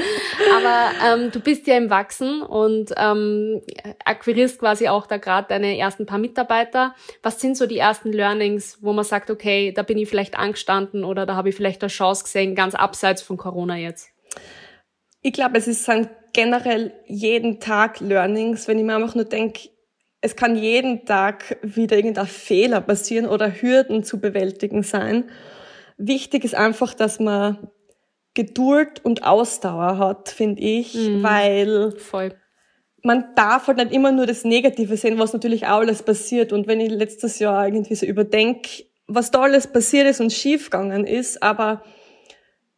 Aber 0.57 0.91
ähm, 1.05 1.31
du 1.31 1.39
bist 1.39 1.67
ja 1.67 1.75
im 1.75 1.89
Wachsen 1.89 2.41
und 2.41 2.93
ähm, 2.97 3.61
akquirierst 4.05 4.59
quasi 4.59 4.87
auch 4.87 5.05
da 5.05 5.17
gerade 5.17 5.49
deine 5.49 5.77
ersten 5.77 6.05
paar 6.05 6.17
Mitarbeiter. 6.17 6.95
Was 7.21 7.41
sind 7.41 7.57
so 7.57 7.65
die 7.65 7.77
ersten 7.77 8.13
Learnings, 8.13 8.77
wo 8.81 8.93
man 8.93 9.03
sagt, 9.03 9.29
okay, 9.29 9.73
da 9.73 9.83
bin 9.83 9.97
ich 9.97 10.07
vielleicht 10.07 10.37
angestanden 10.37 11.03
oder 11.03 11.25
da 11.25 11.35
habe 11.35 11.49
ich 11.49 11.55
vielleicht 11.55 11.81
eine 11.83 11.89
Chance 11.89 12.23
gesehen, 12.23 12.55
ganz 12.55 12.75
abseits 12.75 13.21
von 13.21 13.35
Corona 13.35 13.77
jetzt? 13.77 14.09
Ich 15.21 15.33
glaube, 15.33 15.57
es 15.57 15.67
ist 15.67 15.89
ein 15.89 16.09
generell 16.33 16.93
jeden 17.05 17.59
Tag 17.59 17.99
Learnings, 17.99 18.67
wenn 18.67 18.79
ich 18.79 18.83
mir 18.83 18.95
einfach 18.95 19.15
nur 19.15 19.25
denke, 19.25 19.69
es 20.25 20.37
kann 20.37 20.55
jeden 20.55 21.05
Tag 21.05 21.57
wieder 21.61 21.97
irgendein 21.97 22.27
Fehler 22.27 22.79
passieren 22.79 23.25
oder 23.27 23.51
Hürden 23.51 24.05
zu 24.05 24.21
bewältigen 24.21 24.81
sein. 24.81 25.25
Wichtig 25.97 26.45
ist 26.45 26.55
einfach, 26.55 26.93
dass 26.93 27.19
man 27.19 27.67
Geduld 28.33 29.03
und 29.03 29.25
Ausdauer 29.25 29.97
hat, 29.97 30.29
finde 30.29 30.61
ich, 30.61 30.95
mhm. 30.95 31.23
weil 31.23 31.91
Voll. 31.97 32.33
man 33.03 33.35
darf 33.35 33.67
halt 33.67 33.79
nicht 33.79 33.91
immer 33.91 34.13
nur 34.13 34.25
das 34.25 34.45
Negative 34.45 34.95
sehen, 34.95 35.19
was 35.19 35.33
natürlich 35.33 35.65
auch 35.65 35.79
alles 35.79 36.03
passiert. 36.03 36.53
Und 36.53 36.67
wenn 36.67 36.79
ich 36.79 36.89
letztes 36.89 37.39
Jahr 37.39 37.67
irgendwie 37.67 37.95
so 37.95 38.05
überdenke, 38.05 38.85
was 39.07 39.29
da 39.29 39.41
alles 39.41 39.67
passiert 39.67 40.07
ist 40.07 40.21
und 40.21 40.31
schiefgegangen 40.31 41.05
ist, 41.05 41.43
aber 41.43 41.83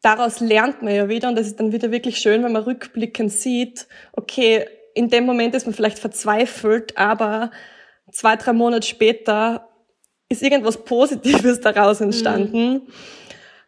daraus 0.01 0.39
lernt 0.39 0.81
man 0.81 0.95
ja 0.95 1.09
wieder 1.09 1.29
und 1.29 1.37
das 1.37 1.45
ist 1.45 1.59
dann 1.59 1.71
wieder 1.71 1.91
wirklich 1.91 2.17
schön, 2.17 2.43
wenn 2.43 2.53
man 2.53 2.63
rückblickend 2.63 3.31
sieht, 3.31 3.87
okay, 4.13 4.65
in 4.95 5.09
dem 5.09 5.25
Moment 5.25 5.53
ist 5.53 5.67
man 5.67 5.75
vielleicht 5.75 5.99
verzweifelt, 5.99 6.97
aber 6.97 7.51
zwei, 8.11 8.37
drei 8.37 8.53
Monate 8.53 8.87
später 8.87 9.69
ist 10.29 10.41
irgendwas 10.41 10.83
Positives 10.83 11.59
daraus 11.61 12.01
entstanden. 12.01 12.73
Mhm. 12.73 12.81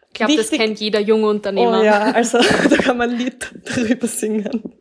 Ich 0.07 0.13
glaube, 0.13 0.35
das 0.37 0.49
kennt 0.49 0.79
jeder 0.79 0.99
junge 0.99 1.27
Unternehmer. 1.27 1.81
Oh 1.81 1.83
ja, 1.83 2.11
also 2.11 2.39
da 2.69 2.77
kann 2.77 2.97
man 2.97 3.11
ein 3.11 3.17
Lied 3.17 3.51
drüber 3.65 4.07
singen. 4.07 4.73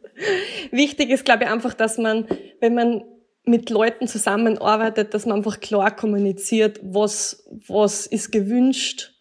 Wichtig 0.70 1.10
ist, 1.10 1.26
glaube 1.26 1.44
ich, 1.44 1.50
einfach, 1.50 1.74
dass 1.74 1.98
man, 1.98 2.26
wenn 2.60 2.74
man 2.74 3.04
mit 3.44 3.68
Leuten 3.68 4.08
zusammenarbeitet, 4.08 5.12
dass 5.14 5.26
man 5.26 5.38
einfach 5.38 5.60
klar 5.60 5.94
kommuniziert, 5.94 6.80
was, 6.82 7.46
was 7.66 8.06
ist 8.06 8.32
gewünscht 8.32 9.15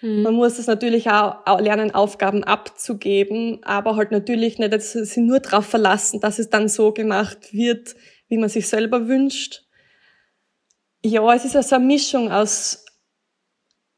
Mhm. 0.00 0.22
Man 0.22 0.34
muss 0.34 0.58
es 0.58 0.66
natürlich 0.66 1.10
auch, 1.10 1.60
lernen, 1.60 1.94
Aufgaben 1.94 2.44
abzugeben, 2.44 3.60
aber 3.62 3.96
halt 3.96 4.10
natürlich 4.10 4.58
nicht 4.58 4.72
dass 4.72 4.92
sie 4.92 5.20
nur 5.20 5.40
darauf 5.40 5.66
verlassen, 5.66 6.20
dass 6.20 6.38
es 6.38 6.50
dann 6.50 6.68
so 6.68 6.92
gemacht 6.92 7.52
wird, 7.52 7.94
wie 8.28 8.38
man 8.38 8.48
sich 8.48 8.68
selber 8.68 9.08
wünscht. 9.08 9.64
Ja, 11.04 11.32
es 11.34 11.44
ist 11.44 11.56
also 11.56 11.76
eine 11.76 11.84
Mischung 11.84 12.30
aus 12.30 12.84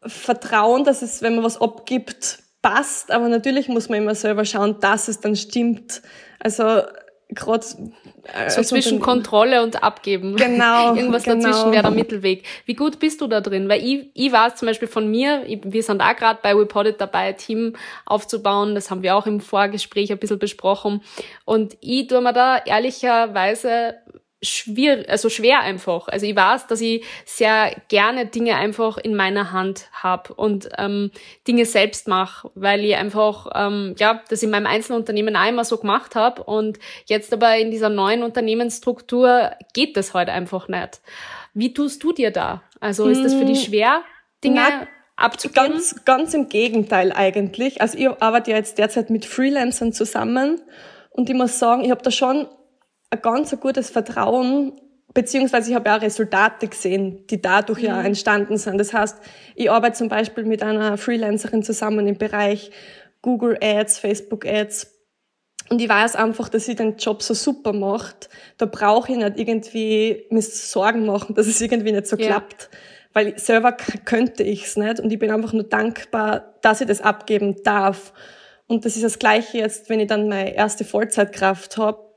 Vertrauen, 0.02 0.84
dass 0.84 1.02
es, 1.02 1.22
wenn 1.22 1.34
man 1.34 1.44
was 1.44 1.60
abgibt, 1.60 2.38
passt, 2.62 3.10
aber 3.10 3.28
natürlich 3.28 3.68
muss 3.68 3.88
man 3.88 3.98
immer 3.98 4.14
selber 4.14 4.44
schauen, 4.44 4.78
dass 4.80 5.08
es 5.08 5.20
dann 5.20 5.36
stimmt. 5.36 6.02
Also 6.38 6.82
gerade 7.34 7.64
äh, 8.24 8.50
so 8.50 8.62
zwischen 8.62 9.00
Kontrolle 9.00 9.62
und 9.62 9.82
Abgeben. 9.82 10.36
Genau. 10.36 10.94
Irgendwas 10.96 11.24
genau. 11.24 11.42
dazwischen 11.44 11.72
wäre 11.72 11.82
der 11.82 11.90
Mittelweg. 11.90 12.44
Wie 12.66 12.74
gut 12.74 12.98
bist 12.98 13.20
du 13.20 13.26
da 13.26 13.40
drin? 13.40 13.68
Weil 13.68 13.84
ich, 13.84 14.10
ich 14.14 14.32
weiß 14.32 14.56
zum 14.56 14.66
Beispiel 14.66 14.88
von 14.88 15.10
mir, 15.10 15.44
ich, 15.46 15.60
wir 15.62 15.82
sind 15.82 16.02
auch 16.02 16.16
gerade 16.16 16.40
bei 16.42 16.56
WePodit 16.56 17.00
dabei, 17.00 17.28
ein 17.28 17.36
Team 17.36 17.76
aufzubauen. 18.06 18.74
Das 18.74 18.90
haben 18.90 19.02
wir 19.02 19.16
auch 19.16 19.26
im 19.26 19.40
Vorgespräch 19.40 20.12
ein 20.12 20.18
bisschen 20.18 20.38
besprochen. 20.38 21.02
Und 21.44 21.76
ich 21.80 22.08
tue 22.08 22.20
mir 22.20 22.32
da 22.32 22.58
ehrlicherweise 22.58 23.94
schwierig, 24.42 25.08
also 25.08 25.28
schwer 25.28 25.60
einfach. 25.60 26.08
Also 26.08 26.26
ich 26.26 26.34
weiß, 26.34 26.66
dass 26.66 26.80
ich 26.80 27.04
sehr 27.24 27.74
gerne 27.88 28.26
Dinge 28.26 28.56
einfach 28.56 28.96
in 28.96 29.14
meiner 29.14 29.52
Hand 29.52 29.88
habe 29.92 30.34
und 30.34 30.68
ähm, 30.78 31.10
Dinge 31.46 31.66
selbst 31.66 32.08
mache, 32.08 32.50
weil 32.54 32.84
ich 32.84 32.96
einfach, 32.96 33.48
ähm, 33.54 33.94
ja, 33.98 34.22
das 34.28 34.42
in 34.42 34.50
meinem 34.50 34.66
Einzelunternehmen 34.66 35.36
auch 35.36 35.48
immer 35.48 35.64
so 35.64 35.78
gemacht 35.78 36.14
habe 36.14 36.42
und 36.42 36.78
jetzt 37.06 37.32
aber 37.32 37.56
in 37.56 37.70
dieser 37.70 37.90
neuen 37.90 38.22
Unternehmensstruktur 38.22 39.52
geht 39.74 39.96
das 39.96 40.14
halt 40.14 40.28
einfach 40.28 40.68
nicht. 40.68 41.00
Wie 41.52 41.74
tust 41.74 42.02
du 42.02 42.12
dir 42.12 42.30
da? 42.30 42.62
Also 42.80 43.08
ist 43.08 43.22
das 43.22 43.34
für 43.34 43.44
dich 43.44 43.64
hm, 43.64 43.66
schwer, 43.66 44.02
Dinge 44.42 44.60
Na, 44.60 44.86
abzugeben? 45.16 45.72
Ganz, 45.72 46.04
ganz 46.04 46.32
im 46.32 46.48
Gegenteil 46.48 47.12
eigentlich. 47.12 47.82
Also 47.82 47.98
ich 47.98 48.08
arbeite 48.08 48.52
ja 48.52 48.56
jetzt 48.56 48.78
derzeit 48.78 49.10
mit 49.10 49.26
Freelancern 49.26 49.92
zusammen 49.92 50.62
und 51.10 51.28
ich 51.28 51.36
muss 51.36 51.58
sagen, 51.58 51.84
ich 51.84 51.90
habe 51.90 52.02
da 52.02 52.10
schon 52.10 52.46
ein 53.10 53.22
ganz 53.22 53.52
ein 53.52 53.60
gutes 53.60 53.90
Vertrauen, 53.90 54.72
beziehungsweise 55.12 55.70
ich 55.70 55.76
habe 55.76 55.92
auch 55.92 56.00
Resultate 56.00 56.68
gesehen, 56.68 57.26
die 57.28 57.42
dadurch 57.42 57.80
mhm. 57.80 57.86
ja 57.86 58.02
entstanden 58.02 58.56
sind. 58.56 58.78
Das 58.78 58.92
heißt, 58.92 59.18
ich 59.56 59.70
arbeite 59.70 59.96
zum 59.96 60.08
Beispiel 60.08 60.44
mit 60.44 60.62
einer 60.62 60.96
Freelancerin 60.96 61.62
zusammen 61.62 62.06
im 62.06 62.16
Bereich 62.16 62.70
Google 63.22 63.58
Ads, 63.60 63.98
Facebook 63.98 64.46
Ads. 64.46 64.96
Und 65.68 65.80
ich 65.80 65.88
weiß 65.88 66.16
einfach, 66.16 66.48
dass 66.48 66.66
sie 66.66 66.74
den 66.74 66.96
Job 66.96 67.22
so 67.22 67.34
super 67.34 67.72
macht. 67.72 68.28
Da 68.58 68.66
brauche 68.66 69.12
ich 69.12 69.18
nicht 69.18 69.38
irgendwie 69.38 70.26
mir 70.30 70.42
Sorgen 70.42 71.06
machen, 71.06 71.34
dass 71.34 71.46
es 71.46 71.60
irgendwie 71.60 71.92
nicht 71.92 72.06
so 72.06 72.16
ja. 72.16 72.28
klappt. 72.28 72.70
Weil 73.12 73.38
selber 73.38 73.72
könnte 73.72 74.42
ich 74.42 74.66
es 74.66 74.76
nicht. 74.76 75.00
Und 75.00 75.12
ich 75.12 75.18
bin 75.18 75.30
einfach 75.30 75.52
nur 75.52 75.64
dankbar, 75.64 76.54
dass 76.62 76.80
ich 76.80 76.86
das 76.86 77.00
abgeben 77.00 77.62
darf. 77.62 78.12
Und 78.66 78.84
das 78.84 78.94
ist 78.94 79.04
das 79.04 79.18
Gleiche 79.18 79.58
jetzt, 79.58 79.88
wenn 79.88 80.00
ich 80.00 80.06
dann 80.06 80.28
meine 80.28 80.54
erste 80.54 80.84
Vollzeitkraft 80.84 81.76
habe 81.76 82.09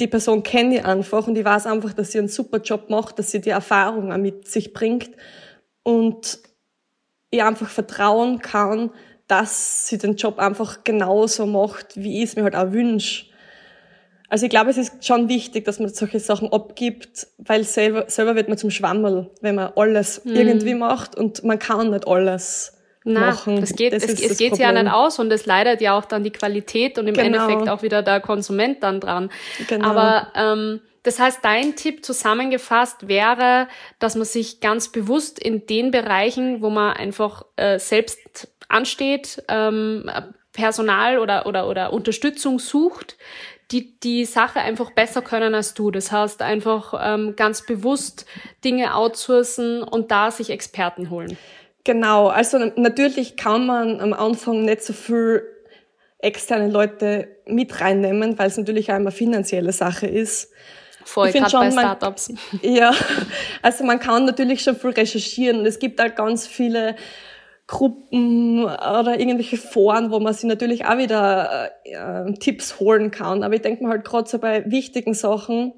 die 0.00 0.06
Person 0.06 0.42
kenne 0.42 0.76
ich 0.76 0.84
einfach 0.84 1.26
und 1.26 1.36
ich 1.36 1.44
weiß 1.44 1.66
einfach, 1.66 1.92
dass 1.92 2.12
sie 2.12 2.18
einen 2.18 2.28
super 2.28 2.58
Job 2.58 2.88
macht, 2.88 3.18
dass 3.18 3.30
sie 3.30 3.40
die 3.40 3.50
Erfahrung 3.50 4.12
auch 4.12 4.18
mit 4.18 4.46
sich 4.46 4.72
bringt 4.72 5.10
und 5.82 6.38
ich 7.30 7.42
einfach 7.42 7.68
vertrauen 7.68 8.38
kann, 8.38 8.90
dass 9.26 9.88
sie 9.88 9.98
den 9.98 10.16
Job 10.16 10.38
einfach 10.38 10.84
genauso 10.84 11.46
macht, 11.46 11.96
wie 11.96 12.22
ich 12.22 12.30
es 12.30 12.36
mir 12.36 12.44
halt 12.44 12.56
auch 12.56 12.72
wünsche. 12.72 13.26
Also 14.30 14.44
ich 14.44 14.50
glaube, 14.50 14.70
es 14.70 14.76
ist 14.76 15.04
schon 15.04 15.28
wichtig, 15.28 15.64
dass 15.64 15.80
man 15.80 15.88
solche 15.88 16.20
Sachen 16.20 16.52
abgibt, 16.52 17.26
weil 17.38 17.64
selber, 17.64 18.04
selber 18.08 18.36
wird 18.36 18.48
man 18.48 18.58
zum 18.58 18.70
Schwammel, 18.70 19.30
wenn 19.40 19.54
man 19.54 19.72
alles 19.74 20.24
mhm. 20.24 20.34
irgendwie 20.34 20.74
macht 20.74 21.16
und 21.16 21.44
man 21.44 21.58
kann 21.58 21.90
nicht 21.90 22.06
alles. 22.06 22.77
Na, 23.12 23.20
machen. 23.20 23.60
Das 23.60 23.74
geht, 23.74 23.92
das 23.92 24.04
es, 24.04 24.20
es 24.20 24.38
geht 24.38 24.58
ja 24.58 24.72
nicht 24.72 24.92
aus 24.92 25.18
und 25.18 25.32
es 25.32 25.46
leidet 25.46 25.80
ja 25.80 25.96
auch 25.96 26.04
dann 26.04 26.24
die 26.24 26.30
Qualität 26.30 26.98
und 26.98 27.06
im 27.06 27.14
genau. 27.14 27.26
Endeffekt 27.26 27.68
auch 27.68 27.82
wieder 27.82 28.02
der 28.02 28.20
Konsument 28.20 28.82
dann 28.82 29.00
dran. 29.00 29.30
Genau. 29.68 29.88
Aber 29.88 30.28
ähm, 30.34 30.80
das 31.02 31.18
heißt, 31.18 31.38
dein 31.42 31.74
Tipp 31.74 32.04
zusammengefasst 32.04 33.08
wäre, 33.08 33.68
dass 33.98 34.14
man 34.14 34.26
sich 34.26 34.60
ganz 34.60 34.88
bewusst 34.88 35.38
in 35.38 35.66
den 35.66 35.90
Bereichen, 35.90 36.60
wo 36.60 36.70
man 36.70 36.92
einfach 36.92 37.44
äh, 37.56 37.78
selbst 37.78 38.18
ansteht, 38.68 39.42
ähm, 39.48 40.10
Personal 40.52 41.18
oder, 41.18 41.46
oder, 41.46 41.68
oder 41.68 41.92
Unterstützung 41.92 42.58
sucht, 42.58 43.16
die 43.70 43.98
die 44.00 44.24
Sache 44.24 44.60
einfach 44.60 44.90
besser 44.90 45.22
können 45.22 45.54
als 45.54 45.74
du. 45.74 45.90
Das 45.90 46.10
heißt, 46.10 46.42
einfach 46.42 46.94
ähm, 47.00 47.36
ganz 47.36 47.64
bewusst 47.64 48.26
Dinge 48.64 48.94
outsourcen 48.94 49.82
und 49.82 50.10
da 50.10 50.30
sich 50.30 50.50
Experten 50.50 51.10
holen. 51.10 51.38
Genau, 51.88 52.26
also 52.26 52.58
natürlich 52.76 53.38
kann 53.38 53.64
man 53.64 54.02
am 54.02 54.12
Anfang 54.12 54.66
nicht 54.66 54.82
so 54.82 54.92
viel 54.92 55.42
externe 56.18 56.68
Leute 56.68 57.28
mit 57.46 57.80
reinnehmen, 57.80 58.38
weil 58.38 58.48
es 58.48 58.58
natürlich 58.58 58.92
auch 58.92 58.96
immer 58.96 59.10
finanzielle 59.10 59.72
Sache 59.72 60.06
ist. 60.06 60.52
Voll, 61.06 61.32
gerade 61.32 61.50
bei 61.50 61.70
Startups. 61.70 62.30
ja, 62.60 62.92
also 63.62 63.84
man 63.84 63.98
kann 64.00 64.26
natürlich 64.26 64.60
schon 64.60 64.76
viel 64.76 64.90
recherchieren 64.90 65.60
und 65.60 65.66
es 65.66 65.78
gibt 65.78 65.98
auch 65.98 66.14
ganz 66.14 66.46
viele 66.46 66.94
Gruppen 67.66 68.64
oder 68.64 69.18
irgendwelche 69.18 69.56
Foren, 69.56 70.10
wo 70.10 70.20
man 70.20 70.34
sich 70.34 70.44
natürlich 70.44 70.84
auch 70.84 70.98
wieder 70.98 71.70
äh, 71.84 72.34
Tipps 72.34 72.80
holen 72.80 73.10
kann. 73.10 73.42
Aber 73.42 73.54
ich 73.54 73.62
denke 73.62 73.82
mal 73.82 73.92
halt 73.92 74.04
gerade 74.04 74.28
so 74.28 74.38
bei 74.38 74.70
wichtigen 74.70 75.14
Sachen, 75.14 75.72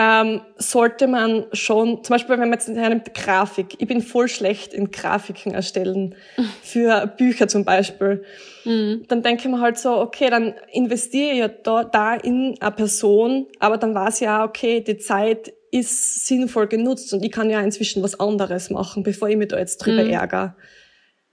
ähm, 0.00 0.42
sollte 0.58 1.08
man 1.08 1.46
schon, 1.52 2.04
zum 2.04 2.14
Beispiel 2.14 2.34
wenn 2.34 2.38
man 2.38 2.52
jetzt 2.52 2.68
in 2.68 2.78
einem 2.78 3.02
Grafik, 3.14 3.74
ich 3.78 3.88
bin 3.88 4.00
voll 4.00 4.28
schlecht 4.28 4.72
in 4.72 4.92
Grafiken 4.92 5.52
erstellen, 5.52 6.14
für 6.62 7.08
Bücher 7.08 7.48
zum 7.48 7.64
Beispiel, 7.64 8.22
mhm. 8.64 9.06
dann 9.08 9.24
denke 9.24 9.42
ich 9.42 9.50
mir 9.50 9.60
halt 9.60 9.76
so, 9.76 9.98
okay, 9.98 10.30
dann 10.30 10.54
investiere 10.72 11.32
ich 11.32 11.38
ja 11.38 11.48
da, 11.48 11.82
da 11.82 12.14
in 12.14 12.54
eine 12.60 12.70
Person, 12.70 13.48
aber 13.58 13.76
dann 13.76 13.92
weiß 13.92 14.20
ich 14.20 14.26
ja, 14.26 14.44
okay, 14.44 14.80
die 14.80 14.98
Zeit 14.98 15.52
ist 15.72 16.28
sinnvoll 16.28 16.68
genutzt 16.68 17.12
und 17.12 17.24
ich 17.24 17.32
kann 17.32 17.50
ja 17.50 17.60
inzwischen 17.60 18.00
was 18.00 18.20
anderes 18.20 18.70
machen, 18.70 19.02
bevor 19.02 19.28
ich 19.28 19.36
mich 19.36 19.48
da 19.48 19.58
jetzt 19.58 19.78
drüber 19.78 20.04
mhm. 20.04 20.10
ärgere. 20.10 20.54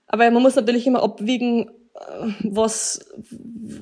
Aber 0.08 0.30
man 0.32 0.42
muss 0.42 0.56
natürlich 0.56 0.88
immer 0.88 1.04
abwiegen, 1.04 1.70
was, 2.44 3.10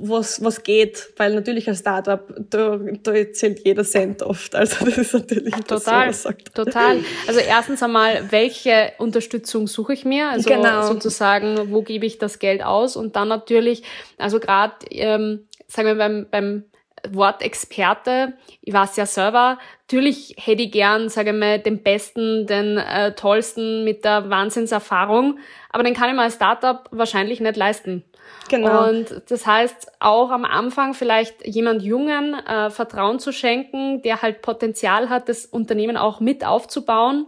was, 0.02 0.44
was 0.44 0.64
geht, 0.64 1.10
weil 1.18 1.34
natürlich 1.34 1.68
als 1.68 1.80
Startup, 1.80 2.22
da, 2.50 2.78
da 2.78 3.32
zählt 3.32 3.66
jeder 3.66 3.84
Cent 3.84 4.22
oft. 4.22 4.56
Also 4.56 4.86
das 4.86 4.98
ist 4.98 5.14
natürlich 5.14 5.54
total, 5.66 6.08
das, 6.08 6.28
total. 6.54 7.00
Also 7.28 7.40
erstens 7.40 7.82
einmal, 7.82 8.32
welche 8.32 8.94
Unterstützung 9.00 9.68
suche 9.68 9.94
ich 9.94 10.06
mir? 10.06 10.30
Also 10.30 10.50
genau. 10.50 10.84
sozusagen, 10.84 11.72
wo 11.72 11.82
gebe 11.82 12.06
ich 12.06 12.20
das 12.20 12.40
Geld 12.40 12.64
aus? 12.64 12.96
Und 12.96 13.16
dann 13.16 13.28
natürlich, 13.28 13.84
also 14.18 14.40
gerade, 14.40 14.76
ähm, 14.92 15.48
sagen 15.68 15.88
wir 15.88 15.96
beim, 15.96 16.28
beim 16.30 16.66
Wort 17.10 17.42
Experte, 17.42 18.34
ich 18.62 18.74
weiß 18.74 18.96
ja 18.96 19.06
selber, 19.06 19.58
natürlich 19.82 20.36
hätte 20.38 20.64
ich 20.64 20.72
gern, 20.72 21.10
sage 21.10 21.32
ich 21.32 21.36
mal, 21.36 21.60
den 21.60 21.84
Besten, 21.84 22.48
den 22.48 22.78
äh, 22.78 23.14
Tollsten 23.14 23.84
mit 23.84 24.06
der 24.06 24.30
Wahnsinnserfahrung, 24.30 25.40
aber 25.70 25.84
den 25.84 25.94
kann 25.94 26.10
ich 26.10 26.16
mir 26.16 26.22
als 26.22 26.36
Startup 26.36 26.88
wahrscheinlich 26.92 27.40
nicht 27.40 27.58
leisten. 27.58 28.04
Genau. 28.50 28.90
Und 28.90 29.22
das 29.30 29.46
heißt, 29.46 29.92
auch 30.00 30.30
am 30.30 30.46
Anfang 30.46 30.94
vielleicht 30.94 31.46
jemand 31.46 31.82
Jungen 31.82 32.34
äh, 32.34 32.70
Vertrauen 32.70 33.20
zu 33.20 33.32
schenken, 33.32 34.02
der 34.02 34.22
halt 34.22 34.42
Potenzial 34.42 35.10
hat, 35.10 35.30
das 35.30 35.46
Unternehmen 35.46 35.98
auch 35.98 36.20
mit 36.20 36.46
aufzubauen 36.46 37.28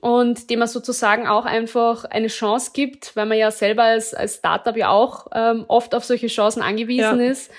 und 0.00 0.50
dem 0.50 0.60
man 0.60 0.68
sozusagen 0.68 1.26
auch 1.26 1.44
einfach 1.46 2.04
eine 2.04 2.28
Chance 2.28 2.72
gibt, 2.74 3.16
weil 3.16 3.26
man 3.26 3.38
ja 3.38 3.50
selber 3.50 3.84
als, 3.84 4.14
als 4.14 4.36
Startup 4.36 4.76
ja 4.76 4.90
auch 4.90 5.26
ähm, 5.32 5.64
oft 5.68 5.94
auf 5.94 6.04
solche 6.04 6.28
Chancen 6.28 6.62
angewiesen 6.62 7.20
ja. 7.20 7.30
ist 7.30 7.50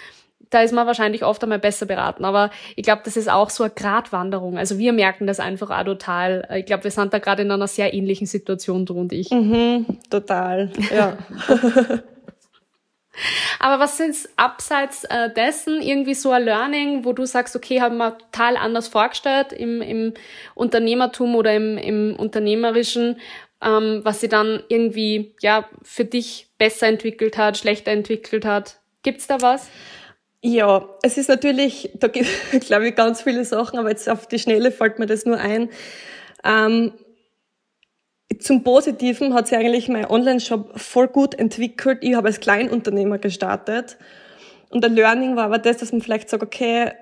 da 0.49 0.61
ist 0.61 0.73
man 0.73 0.87
wahrscheinlich 0.87 1.23
oft 1.23 1.43
einmal 1.43 1.59
besser 1.59 1.85
beraten. 1.85 2.25
Aber 2.25 2.51
ich 2.75 2.83
glaube, 2.83 3.01
das 3.05 3.17
ist 3.17 3.29
auch 3.29 3.49
so 3.49 3.63
eine 3.63 3.73
Gratwanderung. 3.73 4.57
Also 4.57 4.77
wir 4.77 4.93
merken 4.93 5.27
das 5.27 5.39
einfach 5.39 5.69
auch 5.69 5.83
total. 5.83 6.47
Ich 6.55 6.65
glaube, 6.65 6.85
wir 6.85 6.91
sind 6.91 7.13
da 7.13 7.19
gerade 7.19 7.41
in 7.43 7.51
einer 7.51 7.67
sehr 7.67 7.93
ähnlichen 7.93 8.27
Situation, 8.27 8.85
du 8.85 8.93
und 8.95 9.13
ich. 9.13 9.29
Mhm, 9.31 9.85
total, 10.09 10.71
ja. 10.93 11.17
Aber 13.59 13.81
was 13.81 13.97
sind 13.97 14.15
abseits 14.35 15.03
äh, 15.05 15.33
dessen 15.33 15.81
irgendwie 15.81 16.13
so 16.13 16.31
ein 16.31 16.43
Learning, 16.43 17.03
wo 17.05 17.13
du 17.13 17.25
sagst, 17.25 17.55
okay, 17.55 17.81
haben 17.81 17.97
wir 17.97 18.17
total 18.17 18.57
anders 18.57 18.87
vorgestellt 18.87 19.53
im, 19.53 19.81
im 19.81 20.13
Unternehmertum 20.53 21.35
oder 21.35 21.55
im, 21.55 21.77
im 21.77 22.15
Unternehmerischen, 22.15 23.19
ähm, 23.61 24.01
was 24.03 24.21
sie 24.21 24.29
dann 24.29 24.61
irgendwie 24.69 25.33
ja 25.41 25.67
für 25.81 26.05
dich 26.05 26.49
besser 26.57 26.87
entwickelt 26.87 27.37
hat, 27.37 27.57
schlechter 27.57 27.91
entwickelt 27.91 28.45
hat? 28.45 28.79
Gibt's 29.01 29.27
da 29.27 29.41
was? 29.41 29.69
Ja, 30.49 30.87
es 31.01 31.17
ist 31.17 31.27
natürlich, 31.27 31.89
da 31.95 32.07
gibt 32.07 32.25
es, 32.53 32.65
glaube 32.67 32.87
ich, 32.87 32.95
ganz 32.95 33.21
viele 33.21 33.43
Sachen, 33.43 33.77
aber 33.77 33.89
jetzt 33.89 34.07
auf 34.07 34.27
die 34.27 34.39
Schnelle 34.39 34.71
fällt 34.71 34.97
mir 34.97 35.05
das 35.05 35.25
nur 35.25 35.37
ein. 35.37 35.67
Ähm, 36.45 36.93
zum 38.39 38.63
Positiven 38.63 39.33
hat 39.33 39.49
sich 39.49 39.57
eigentlich 39.57 39.89
mein 39.89 40.05
Online-Shop 40.05 40.79
voll 40.79 41.09
gut 41.09 41.35
entwickelt. 41.37 41.97
Ich 41.99 42.15
habe 42.15 42.29
als 42.29 42.39
Kleinunternehmer 42.39 43.17
gestartet. 43.17 43.97
Und 44.69 44.85
der 44.85 44.89
Learning 44.89 45.35
war 45.35 45.43
aber 45.43 45.57
das, 45.57 45.77
dass 45.77 45.91
man 45.91 45.99
vielleicht 45.99 46.29
sagt, 46.29 46.43
okay, 46.43 46.93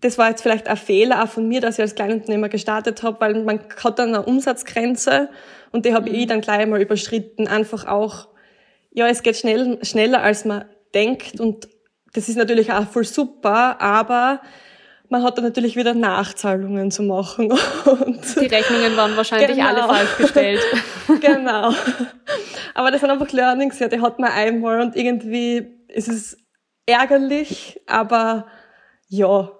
das 0.00 0.16
war 0.16 0.30
jetzt 0.30 0.40
vielleicht 0.40 0.66
ein 0.66 0.76
Fehler 0.78 1.22
auch 1.22 1.28
von 1.28 1.46
mir, 1.46 1.60
dass 1.60 1.74
ich 1.74 1.82
als 1.82 1.94
Kleinunternehmer 1.94 2.48
gestartet 2.48 3.02
habe, 3.02 3.20
weil 3.20 3.44
man 3.44 3.60
hat 3.84 3.98
dann 3.98 4.14
eine 4.14 4.24
Umsatzgrenze 4.24 5.28
und 5.72 5.84
die 5.84 5.92
habe 5.92 6.08
mhm. 6.08 6.16
ich 6.16 6.26
dann 6.26 6.40
gleich 6.40 6.66
mal 6.66 6.80
überschritten. 6.80 7.48
Einfach 7.48 7.86
auch, 7.86 8.28
ja, 8.92 9.06
es 9.08 9.22
geht 9.22 9.36
schnell, 9.36 9.78
schneller, 9.84 10.22
als 10.22 10.46
man 10.46 10.64
denkt 10.94 11.38
und 11.38 11.68
das 12.12 12.28
ist 12.28 12.36
natürlich 12.36 12.72
auch 12.72 12.88
voll 12.88 13.04
super, 13.04 13.80
aber 13.80 14.40
man 15.08 15.22
hat 15.22 15.38
dann 15.38 15.44
natürlich 15.44 15.76
wieder 15.76 15.94
Nachzahlungen 15.94 16.90
zu 16.90 17.02
machen. 17.02 17.50
Und 17.84 18.40
die 18.40 18.46
Rechnungen 18.46 18.96
waren 18.96 19.16
wahrscheinlich 19.16 19.56
genau. 19.56 19.68
alle 19.68 19.82
falsch 19.82 20.16
gestellt. 20.18 20.60
genau. 21.20 21.72
Aber 22.74 22.90
das 22.90 23.00
sind 23.00 23.10
einfach 23.10 23.32
Learnings, 23.32 23.78
ja, 23.78 23.88
die 23.88 24.00
hat 24.00 24.18
man 24.18 24.30
einmal 24.30 24.80
und 24.80 24.94
irgendwie 24.94 25.66
ist 25.88 26.08
es 26.08 26.38
ärgerlich, 26.86 27.80
aber 27.86 28.46
ja, 29.08 29.50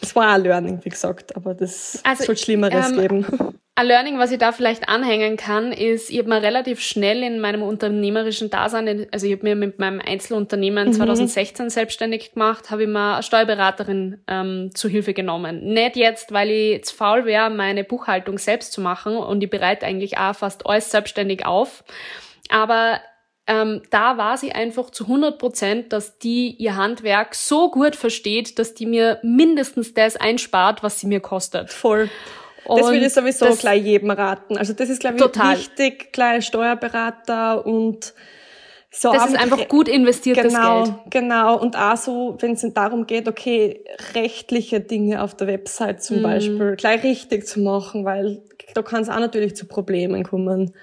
es 0.00 0.14
war 0.14 0.28
ein 0.34 0.42
Learning, 0.42 0.80
wie 0.84 0.88
gesagt, 0.88 1.34
aber 1.36 1.54
das 1.54 2.00
also, 2.04 2.24
soll 2.24 2.36
Schlimmeres 2.36 2.90
ähm, 2.90 2.96
geben. 2.96 3.53
Ein 3.76 3.86
Learning, 3.88 4.18
was 4.20 4.30
ich 4.30 4.38
da 4.38 4.52
vielleicht 4.52 4.88
anhängen 4.88 5.36
kann, 5.36 5.72
ist, 5.72 6.08
ich 6.08 6.18
habe 6.18 6.28
mir 6.28 6.40
relativ 6.40 6.80
schnell 6.80 7.24
in 7.24 7.40
meinem 7.40 7.64
unternehmerischen 7.64 8.48
Dasein, 8.48 9.08
also 9.10 9.26
ich 9.26 9.32
habe 9.32 9.42
mir 9.42 9.56
mit 9.56 9.80
meinem 9.80 10.00
Einzelunternehmen 10.00 10.88
mhm. 10.88 10.92
2016 10.92 11.70
selbstständig 11.70 12.34
gemacht, 12.34 12.70
habe 12.70 12.84
ich 12.84 12.88
mir 12.88 13.14
eine 13.14 13.22
Steuerberaterin 13.24 14.22
ähm, 14.28 14.70
zu 14.74 14.88
Hilfe 14.88 15.12
genommen. 15.12 15.64
Nicht 15.64 15.96
jetzt, 15.96 16.30
weil 16.30 16.50
ich 16.50 16.84
zu 16.84 16.94
faul 16.94 17.24
wäre, 17.24 17.50
meine 17.50 17.82
Buchhaltung 17.82 18.38
selbst 18.38 18.72
zu 18.72 18.80
machen 18.80 19.16
und 19.16 19.42
ich 19.42 19.50
bereite 19.50 19.86
eigentlich 19.86 20.18
auch 20.18 20.36
fast 20.36 20.66
alles 20.66 20.92
selbstständig 20.92 21.44
auf. 21.44 21.82
Aber 22.50 23.00
ähm, 23.48 23.82
da 23.90 24.16
war 24.16 24.36
sie 24.36 24.52
einfach 24.52 24.90
zu 24.90 25.04
100 25.04 25.36
Prozent, 25.36 25.92
dass 25.92 26.20
die 26.20 26.54
ihr 26.58 26.76
Handwerk 26.76 27.34
so 27.34 27.72
gut 27.72 27.96
versteht, 27.96 28.56
dass 28.60 28.74
die 28.74 28.86
mir 28.86 29.18
mindestens 29.24 29.94
das 29.94 30.14
einspart, 30.14 30.84
was 30.84 31.00
sie 31.00 31.08
mir 31.08 31.20
kostet. 31.20 31.70
Voll. 31.70 32.08
Und 32.66 32.80
das 32.80 32.90
würde 32.90 33.06
ich 33.06 33.12
sowieso 33.12 33.54
gleich 33.56 33.84
jedem 33.84 34.10
raten. 34.10 34.56
Also 34.56 34.72
das 34.72 34.88
ist, 34.88 35.00
glaube 35.00 35.16
ich, 35.16 35.22
total. 35.22 35.56
wichtig, 35.56 36.12
gleich 36.12 36.46
Steuerberater 36.46 37.66
und 37.66 38.14
so. 38.90 39.12
Das 39.12 39.26
ist 39.26 39.36
einfach 39.36 39.68
gut 39.68 39.88
investiertes 39.88 40.54
genau, 40.54 40.84
Geld. 40.84 40.96
Genau, 41.10 41.58
und 41.58 41.76
auch 41.76 41.96
so, 41.96 42.36
wenn 42.40 42.52
es 42.52 42.64
darum 42.74 43.06
geht, 43.06 43.28
okay, 43.28 43.84
rechtliche 44.14 44.80
Dinge 44.80 45.22
auf 45.22 45.34
der 45.34 45.48
Website 45.48 46.02
zum 46.02 46.18
mhm. 46.18 46.22
Beispiel 46.22 46.76
gleich 46.76 47.02
richtig 47.02 47.46
zu 47.46 47.60
machen, 47.60 48.04
weil 48.04 48.42
da 48.74 48.82
kann 48.82 49.02
es 49.02 49.08
auch 49.08 49.18
natürlich 49.18 49.56
zu 49.56 49.66
Problemen 49.66 50.22
kommen. 50.22 50.74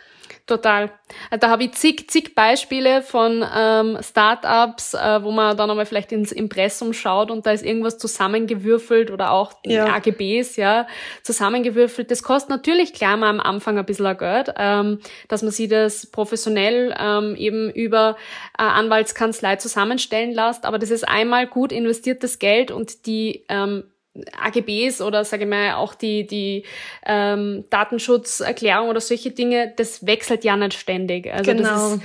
Total. 0.48 0.92
Da 1.40 1.50
habe 1.50 1.64
ich 1.64 1.74
zig, 1.74 2.10
zig 2.10 2.36
Beispiele 2.36 3.02
von 3.02 3.46
ähm, 3.56 3.98
Startups, 4.02 4.94
äh, 4.94 5.24
wo 5.24 5.32
man 5.32 5.56
dann 5.56 5.70
einmal 5.70 5.86
vielleicht 5.86 6.12
ins 6.12 6.32
Impressum 6.32 6.94
schaut 6.94 7.32
und 7.32 7.46
da 7.46 7.52
ist 7.52 7.64
irgendwas 7.64 7.98
zusammengewürfelt 7.98 9.12
oder 9.12 9.32
auch 9.32 9.54
ja. 9.66 9.94
AGBs, 9.94 10.56
ja, 10.56 10.88
zusammengewürfelt. 11.24 12.12
Das 12.12 12.24
kostet 12.24 12.50
natürlich 12.50 12.94
klar 12.94 13.18
mal 13.18 13.30
am 13.30 13.40
Anfang 13.40 13.78
ein 13.78 13.86
bisschen 13.86 14.18
Geld, 14.18 14.54
ähm, 14.58 15.00
dass 15.28 15.42
man 15.42 15.52
sich 15.52 15.70
das 15.70 16.08
professionell 16.08 16.96
ähm, 17.00 17.36
eben 17.36 17.70
über 17.70 18.18
äh, 18.58 18.64
Anwaltskanzlei 18.64 19.58
zusammenstellen 19.58 20.32
lässt. 20.32 20.66
Aber 20.66 20.80
das 20.80 20.90
ist 20.90 21.08
einmal 21.08 21.48
gut 21.48 21.72
investiertes 21.72 22.40
Geld 22.40 22.72
und 22.72 23.06
die 23.06 23.46
ähm, 23.48 23.84
AGBs 24.14 25.02
oder 25.02 25.24
sage 25.24 25.44
ich 25.44 25.50
mal 25.50 25.74
auch 25.76 25.96
die, 25.96 26.28
die 26.28 26.66
ähm, 27.06 27.66
Datenschutzerklärung 27.70 28.90
oder 28.90 29.00
solche 29.00 29.32
Dinge, 29.32 29.74
das 29.78 30.06
wechselt 30.06 30.44
ja 30.44 30.58
nicht 30.58 30.74
ständig. 30.74 31.32
Also 31.32 31.52
genau. 31.52 31.70
das, 31.70 31.94
ist, 31.94 32.04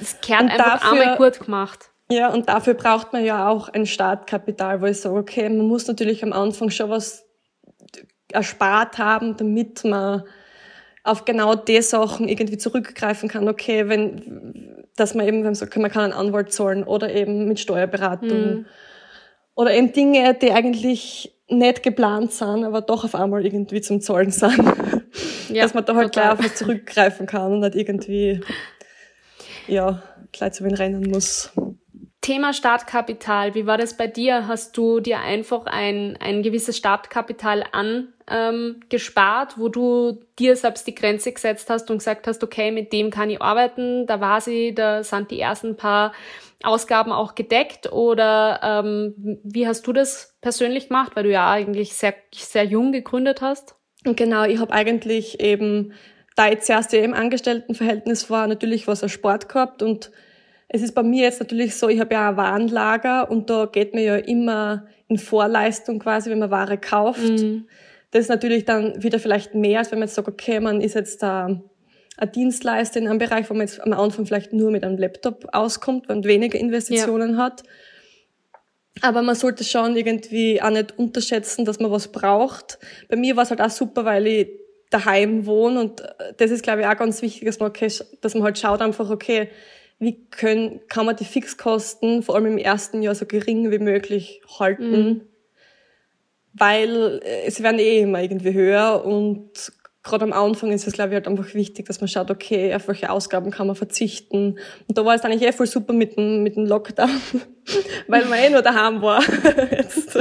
das 0.00 0.20
kehrt 0.20 0.42
und 0.42 0.50
einfach 0.50 0.80
dafür, 0.80 1.00
einmal 1.00 1.16
gut 1.16 1.40
gemacht. 1.40 1.90
Ja, 2.10 2.32
und 2.32 2.48
dafür 2.48 2.74
braucht 2.74 3.12
man 3.12 3.24
ja 3.24 3.48
auch 3.48 3.68
ein 3.68 3.86
Startkapital, 3.86 4.80
wo 4.80 4.86
ich 4.86 5.00
sage, 5.00 5.14
okay, 5.14 5.48
man 5.48 5.66
muss 5.66 5.86
natürlich 5.86 6.22
am 6.24 6.32
Anfang 6.32 6.70
schon 6.70 6.90
was 6.90 7.24
erspart 8.32 8.98
haben, 8.98 9.36
damit 9.36 9.84
man 9.84 10.24
auf 11.04 11.24
genau 11.24 11.54
die 11.54 11.82
Sachen 11.82 12.28
irgendwie 12.28 12.58
zurückgreifen 12.58 13.28
kann. 13.28 13.48
Okay, 13.48 13.88
wenn, 13.88 14.84
dass 14.96 15.14
man 15.14 15.26
eben, 15.28 15.38
wenn 15.38 15.44
man 15.44 15.54
sagt, 15.54 15.76
man 15.76 15.90
kann 15.90 16.04
einen 16.04 16.12
Anwalt 16.12 16.52
zahlen 16.52 16.82
oder 16.82 17.14
eben 17.14 17.46
mit 17.46 17.60
Steuerberatung. 17.60 18.54
Mhm 18.56 18.66
oder 19.54 19.72
eben 19.72 19.92
Dinge, 19.92 20.34
die 20.34 20.52
eigentlich 20.52 21.34
nicht 21.48 21.82
geplant 21.82 22.32
sind, 22.32 22.64
aber 22.64 22.80
doch 22.80 23.04
auf 23.04 23.14
einmal 23.14 23.44
irgendwie 23.44 23.80
zum 23.80 24.00
Zahlen 24.00 24.30
sind. 24.30 24.60
Ja, 25.50 25.62
Dass 25.62 25.74
man 25.74 25.84
da 25.84 25.94
halt 25.94 26.14
total. 26.14 26.36
gleich 26.36 26.38
auf 26.38 26.44
was 26.44 26.56
zurückgreifen 26.56 27.26
kann 27.26 27.52
und 27.52 27.60
nicht 27.60 27.74
irgendwie, 27.74 28.40
ja, 29.68 30.02
gleich 30.32 30.52
zu 30.52 30.64
wen 30.64 30.74
rennen 30.74 31.02
muss. 31.10 31.52
Thema 32.22 32.54
Startkapital, 32.54 33.54
wie 33.54 33.66
war 33.66 33.76
das 33.76 33.98
bei 33.98 34.06
dir? 34.06 34.48
Hast 34.48 34.78
du 34.78 35.00
dir 35.00 35.20
einfach 35.20 35.66
ein, 35.66 36.16
ein 36.18 36.42
gewisses 36.42 36.78
Startkapital 36.78 37.64
angespart, 37.72 39.52
ähm, 39.52 39.62
wo 39.62 39.68
du 39.68 40.20
dir 40.38 40.56
selbst 40.56 40.86
die 40.86 40.94
Grenze 40.94 41.32
gesetzt 41.32 41.68
hast 41.68 41.90
und 41.90 41.98
gesagt 41.98 42.26
hast, 42.26 42.42
okay, 42.42 42.70
mit 42.72 42.94
dem 42.94 43.10
kann 43.10 43.28
ich 43.28 43.42
arbeiten, 43.42 44.06
da 44.06 44.22
war 44.22 44.40
sie, 44.40 44.74
da 44.74 45.04
sind 45.04 45.30
die 45.30 45.40
ersten 45.40 45.76
paar 45.76 46.14
Ausgaben 46.62 47.12
auch 47.12 47.34
gedeckt 47.34 47.92
oder 47.92 48.60
ähm, 48.62 49.40
wie 49.42 49.66
hast 49.66 49.86
du 49.86 49.92
das 49.92 50.36
persönlich 50.40 50.88
gemacht, 50.88 51.12
weil 51.14 51.24
du 51.24 51.30
ja 51.30 51.50
eigentlich 51.50 51.94
sehr, 51.94 52.14
sehr 52.34 52.64
jung 52.64 52.92
gegründet 52.92 53.40
hast? 53.40 53.76
Genau, 54.04 54.44
ich 54.44 54.60
habe 54.60 54.72
eigentlich 54.72 55.40
eben, 55.40 55.92
da 56.36 56.48
ich 56.48 56.60
zuerst 56.60 56.92
im 56.94 57.14
Angestelltenverhältnis 57.14 58.30
war, 58.30 58.46
natürlich 58.46 58.86
was 58.86 59.02
als 59.02 59.12
Sport 59.12 59.48
gehabt 59.48 59.82
und 59.82 60.10
es 60.68 60.82
ist 60.82 60.94
bei 60.94 61.02
mir 61.02 61.24
jetzt 61.24 61.40
natürlich 61.40 61.76
so, 61.76 61.88
ich 61.88 62.00
habe 62.00 62.14
ja 62.14 62.30
ein 62.30 62.36
Warenlager 62.36 63.30
und 63.30 63.48
da 63.48 63.66
geht 63.66 63.94
man 63.94 64.02
ja 64.02 64.16
immer 64.16 64.86
in 65.08 65.18
Vorleistung 65.18 65.98
quasi, 65.98 66.30
wenn 66.30 66.40
man 66.40 66.50
Ware 66.50 66.78
kauft. 66.78 67.20
Mhm. 67.20 67.68
Das 68.10 68.22
ist 68.22 68.28
natürlich 68.28 68.64
dann 68.64 69.02
wieder 69.02 69.18
vielleicht 69.18 69.54
mehr, 69.54 69.80
als 69.80 69.90
wenn 69.90 69.98
man 69.98 70.08
jetzt 70.08 70.14
sagt, 70.14 70.28
okay, 70.28 70.60
man 70.60 70.80
ist 70.80 70.94
jetzt 70.94 71.22
da 71.22 71.60
ein 72.16 72.32
Dienstleister 72.32 73.00
in 73.00 73.08
einem 73.08 73.18
Bereich, 73.18 73.50
wo 73.50 73.54
man 73.54 73.66
jetzt 73.66 73.80
am 73.80 73.92
Anfang 73.92 74.26
vielleicht 74.26 74.52
nur 74.52 74.70
mit 74.70 74.84
einem 74.84 74.98
Laptop 74.98 75.46
auskommt 75.52 76.08
und 76.08 76.26
weniger 76.26 76.58
Investitionen 76.58 77.32
ja. 77.32 77.38
hat. 77.38 77.62
Aber 79.00 79.22
man 79.22 79.34
sollte 79.34 79.64
schon 79.64 79.96
irgendwie 79.96 80.62
auch 80.62 80.70
nicht 80.70 80.96
unterschätzen, 80.98 81.64
dass 81.64 81.80
man 81.80 81.90
was 81.90 82.08
braucht. 82.08 82.78
Bei 83.08 83.16
mir 83.16 83.36
war 83.36 83.42
es 83.42 83.50
halt 83.50 83.60
auch 83.60 83.70
super, 83.70 84.04
weil 84.04 84.26
ich 84.26 84.48
daheim 84.90 85.46
wohne 85.46 85.80
und 85.80 86.02
das 86.36 86.52
ist, 86.52 86.62
glaube 86.62 86.82
ich, 86.82 86.86
auch 86.86 86.96
ganz 86.96 87.20
wichtig, 87.20 87.46
dass 87.46 87.58
man, 87.58 87.70
okay, 87.70 87.90
dass 88.20 88.34
man 88.34 88.44
halt 88.44 88.58
schaut 88.58 88.80
einfach, 88.80 89.10
okay, 89.10 89.48
wie 89.98 90.24
können, 90.30 90.80
kann 90.88 91.06
man 91.06 91.16
die 91.16 91.24
Fixkosten 91.24 92.22
vor 92.22 92.36
allem 92.36 92.46
im 92.46 92.58
ersten 92.58 93.02
Jahr 93.02 93.14
so 93.14 93.26
gering 93.26 93.70
wie 93.72 93.78
möglich 93.78 94.40
halten? 94.58 94.90
Mhm. 94.90 95.20
Weil 96.52 97.20
äh, 97.24 97.46
es 97.46 97.62
werden 97.62 97.80
eh 97.80 98.00
immer 98.00 98.22
irgendwie 98.22 98.52
höher 98.52 99.04
und 99.04 99.72
gerade 100.04 100.24
am 100.24 100.32
Anfang 100.32 100.70
ist 100.70 100.86
es, 100.86 100.92
glaube 100.92 101.10
ich, 101.10 101.14
halt 101.14 101.26
einfach 101.26 101.54
wichtig, 101.54 101.86
dass 101.86 102.00
man 102.00 102.08
schaut, 102.08 102.30
okay, 102.30 102.74
auf 102.74 102.86
welche 102.86 103.10
Ausgaben 103.10 103.50
kann 103.50 103.66
man 103.66 103.74
verzichten. 103.74 104.58
Und 104.86 104.98
da 104.98 105.04
war 105.04 105.14
es 105.14 105.22
eigentlich 105.22 105.42
eh 105.42 105.52
voll 105.52 105.66
super 105.66 105.94
mit 105.94 106.16
dem, 106.16 106.42
mit 106.42 106.56
dem 106.56 106.66
Lockdown, 106.66 107.10
weil 108.08 108.26
man 108.26 108.38
eh 108.38 108.50
nur 108.50 108.62
daheim 108.62 109.02
war. 109.02 109.22
Jetzt. 109.70 110.16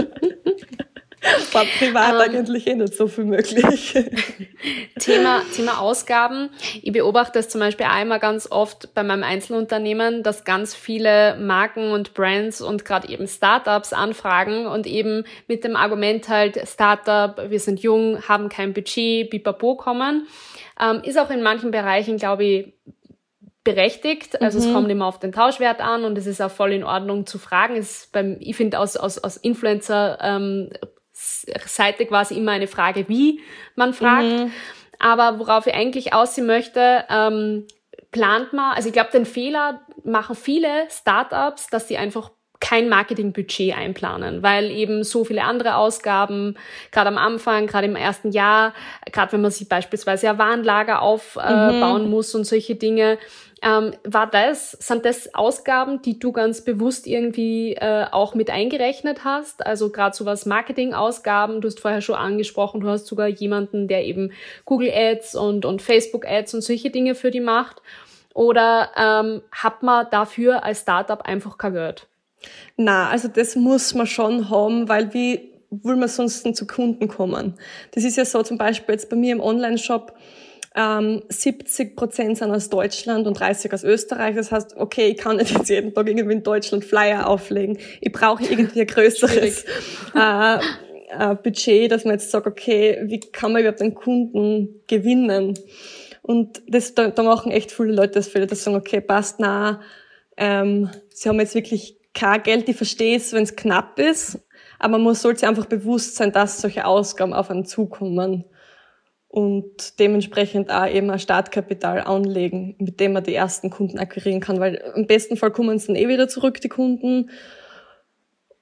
War 1.52 1.66
privat 1.78 2.14
ähm, 2.14 2.20
eigentlich 2.20 2.68
eh 2.68 2.76
nicht 2.76 2.96
so 2.96 3.08
viel 3.08 3.26
möglich. 3.26 3.94
Thema, 5.00 5.42
Thema 5.56 5.80
Ausgaben. 5.80 6.50
Ich 6.82 6.92
beobachte 6.92 7.40
das 7.40 7.50
zum 7.50 7.60
Beispiel 7.60 7.86
einmal 7.86 8.20
ganz 8.20 8.50
oft 8.52 8.94
bei 8.94 9.04
meinem 9.04 9.24
Einzelunternehmen, 9.24 10.24
dass 10.24 10.44
ganz 10.44 10.76
viele 10.76 11.38
Marken 11.38 11.92
und 11.92 12.14
Brands 12.14 12.62
und 12.62 12.86
gerade 12.86 13.08
eben 13.10 13.28
Startups 13.28 13.94
anfragen 13.94 14.68
und 14.68 14.86
eben 14.86 15.24
mit 15.48 15.64
dem 15.64 15.76
Argument 15.76 16.28
halt 16.28 16.60
Startup, 16.68 17.50
wir 17.50 17.60
sind 17.60 17.82
jung, 17.82 18.22
haben 18.28 18.50
kein 18.50 18.74
Budget, 18.74 19.30
bipapo 19.30 19.76
kommen. 19.76 20.28
Ähm, 20.80 21.02
ist 21.04 21.20
auch 21.20 21.30
in 21.30 21.42
manchen 21.42 21.72
Bereichen, 21.72 22.18
glaube 22.18 22.44
ich, 22.44 22.74
berechtigt. 23.64 24.42
Also 24.42 24.60
mhm. 24.60 24.66
es 24.66 24.74
kommt 24.74 24.90
immer 24.90 25.06
auf 25.06 25.20
den 25.20 25.32
Tauschwert 25.32 25.80
an 25.80 26.04
und 26.04 26.18
es 26.18 26.28
ist 26.28 26.42
auch 26.42 26.52
voll 26.52 26.74
in 26.74 26.84
Ordnung 26.84 27.26
zu 27.26 27.40
fragen. 27.40 27.76
Es 27.76 28.04
ist 28.04 28.12
beim, 28.12 28.38
ich 28.40 28.56
finde 28.56 28.80
aus, 28.80 28.98
aus, 28.98 29.18
aus 29.18 29.38
Influencer 29.38 30.18
ähm, 30.22 30.70
Seite 31.14 32.06
quasi 32.06 32.36
immer 32.36 32.52
eine 32.54 32.68
Frage, 32.68 33.08
wie 33.08 33.42
man 33.76 33.94
fragt. 33.94 34.26
Mhm. 34.26 34.52
Aber 35.00 35.40
worauf 35.40 35.68
ich 35.68 35.74
eigentlich 35.74 36.14
aussehen 36.14 36.48
möchte, 36.48 37.06
ähm, 37.10 37.68
plant 38.12 38.54
man, 38.54 38.76
also 38.76 38.88
ich 38.88 38.94
glaube, 38.94 39.12
den 39.12 39.26
Fehler 39.26 39.82
machen 40.04 40.36
viele 40.36 40.88
Startups, 40.90 41.68
dass 41.68 41.88
sie 41.88 41.98
einfach 41.98 42.32
kein 42.64 42.88
Marketingbudget 42.88 43.76
einplanen, 43.76 44.42
weil 44.42 44.72
eben 44.72 45.04
so 45.04 45.26
viele 45.26 45.44
andere 45.44 45.76
Ausgaben, 45.76 46.56
gerade 46.92 47.10
am 47.10 47.18
Anfang, 47.18 47.68
gerade 47.68 47.88
im 47.88 47.98
ersten 47.98 48.32
Jahr, 48.32 48.74
gerade 49.12 49.34
wenn 49.34 49.42
man 49.42 49.52
sich 49.52 49.68
beispielsweise 49.68 50.30
ein 50.30 50.38
Warenlager 50.38 51.02
aufbauen 51.02 52.02
äh, 52.02 52.06
mhm. 52.06 52.10
muss 52.10 52.34
und 52.34 52.46
solche 52.46 52.76
Dinge, 52.76 53.18
ähm, 53.64 53.94
war 54.04 54.30
das, 54.30 54.72
sind 54.72 55.06
das 55.06 55.34
Ausgaben, 55.34 56.02
die 56.02 56.20
du 56.20 56.32
ganz 56.32 56.62
bewusst 56.62 57.08
irgendwie 57.08 57.74
äh, 57.74 58.06
auch 58.12 58.36
mit 58.36 58.50
eingerechnet 58.50 59.24
hast? 59.24 59.66
Also 59.66 59.90
gerade 59.90 60.16
so 60.16 60.26
was 60.26 60.46
Marketing-Ausgaben, 60.46 61.62
du 61.62 61.68
hast 61.68 61.80
vorher 61.80 62.02
schon 62.02 62.16
angesprochen, 62.16 62.82
du 62.82 62.90
hast 62.90 63.08
sogar 63.08 63.28
jemanden, 63.28 63.88
der 63.88 64.06
eben 64.06 64.34
Google 64.66 64.92
Ads 64.94 65.36
und, 65.36 65.66
und 65.66 65.82
Facebook 65.82 66.28
Ads 66.28 66.56
und 66.56 66.62
solche 66.62 66.90
Dinge 66.90 67.16
für 67.16 67.32
die 67.32 67.40
macht. 67.40 67.82
Oder 68.34 68.90
ähm, 68.98 69.42
hat 69.52 69.84
man 69.84 70.08
dafür 70.12 70.64
als 70.64 70.82
Startup 70.82 71.22
einfach 71.22 71.58
kein 71.58 71.74
Geld? 71.74 72.08
Na, 72.76 73.10
also 73.10 73.30
das 73.30 73.56
muss 73.56 73.94
man 73.94 74.08
schon 74.08 74.50
haben, 74.50 74.90
weil 74.90 75.14
wie 75.14 75.52
will 75.70 75.96
man 75.96 76.10
sonst 76.10 76.56
zu 76.56 76.68
Kunden 76.68 77.08
kommen? 77.08 77.54
Das 77.92 78.04
ist 78.04 78.18
ja 78.18 78.26
so 78.26 78.44
zum 78.44 78.58
Beispiel 78.58 78.94
jetzt 78.94 79.10
bei 79.10 79.16
mir 79.16 79.32
im 79.32 79.40
Online-Shop, 79.40 80.14
ähm, 80.76 81.22
70 81.30 81.96
Prozent 81.96 82.38
sind 82.38 82.52
aus 82.52 82.70
Deutschland 82.70 83.28
und 83.28 83.40
30% 83.40 83.74
aus 83.74 83.84
Österreich. 83.84 84.36
Das 84.36 84.52
heißt, 84.52 84.78
okay, 84.78 85.10
ich 85.10 85.18
kann 85.18 85.38
nicht 85.38 85.52
jetzt 85.52 85.70
jeden 85.70 85.94
Tag 85.94 86.08
irgendwie 86.08 86.34
in 86.34 86.44
Deutschland 86.44 86.84
Flyer 86.84 87.28
auflegen. 87.28 87.78
Ich 88.02 88.12
brauche 88.12 88.44
irgendwie 88.44 88.82
ein 88.82 88.88
größeres 88.88 89.66
äh, 90.16 90.56
äh, 90.56 91.36
Budget, 91.36 91.92
dass 91.92 92.06
man 92.06 92.14
jetzt 92.14 92.32
sagt, 92.32 92.48
okay, 92.48 93.02
wie 93.04 93.20
kann 93.20 93.52
man 93.52 93.62
überhaupt 93.62 93.82
einen 93.82 93.94
Kunden 93.94 94.82
gewinnen? 94.88 95.60
Und 96.24 96.64
das, 96.68 96.96
da, 96.96 97.10
da 97.10 97.22
machen 97.22 97.52
echt 97.52 97.72
viele 97.72 97.92
Leute 97.92 98.14
das 98.14 98.28
Fehler, 98.28 98.48
dass 98.48 98.64
sagen, 98.64 98.78
okay, 98.78 99.02
passt 99.02 99.40
na, 99.40 99.82
ähm, 100.38 100.90
sie 101.10 101.30
haben 101.30 101.40
jetzt 101.40 101.54
wirklich 101.54 101.98
kein 102.14 102.42
Geld, 102.44 102.70
ich 102.70 102.78
verstehe 102.78 103.18
es, 103.18 103.34
wenn 103.34 103.44
es 103.44 103.56
knapp 103.56 104.00
ist, 104.00 104.40
aber 104.80 104.98
man 104.98 105.16
sollte 105.16 105.42
sich 105.42 105.50
einfach 105.50 105.66
bewusst 105.66 106.16
sein, 106.16 106.32
dass 106.32 106.62
solche 106.62 106.86
Ausgaben 106.86 107.34
auf 107.34 107.50
einen 107.50 107.66
zukommen 107.66 108.46
und 109.34 109.98
dementsprechend 109.98 110.70
auch 110.70 110.88
eben 110.88 111.10
ein 111.10 111.18
Startkapital 111.18 112.02
anlegen, 112.02 112.76
mit 112.78 113.00
dem 113.00 113.14
man 113.14 113.24
die 113.24 113.34
ersten 113.34 113.72
Kunden 113.72 113.98
akquirieren 113.98 114.42
kann, 114.42 114.60
weil 114.60 114.76
im 114.96 115.08
besten 115.08 115.38
Fall 115.38 115.50
kommen 115.50 115.80
sie 115.80 115.88
dann 115.88 115.96
eh 115.96 116.08
wieder 116.08 116.28
zurück, 116.28 116.62
die 116.62 116.70
Kunden. 116.70 117.32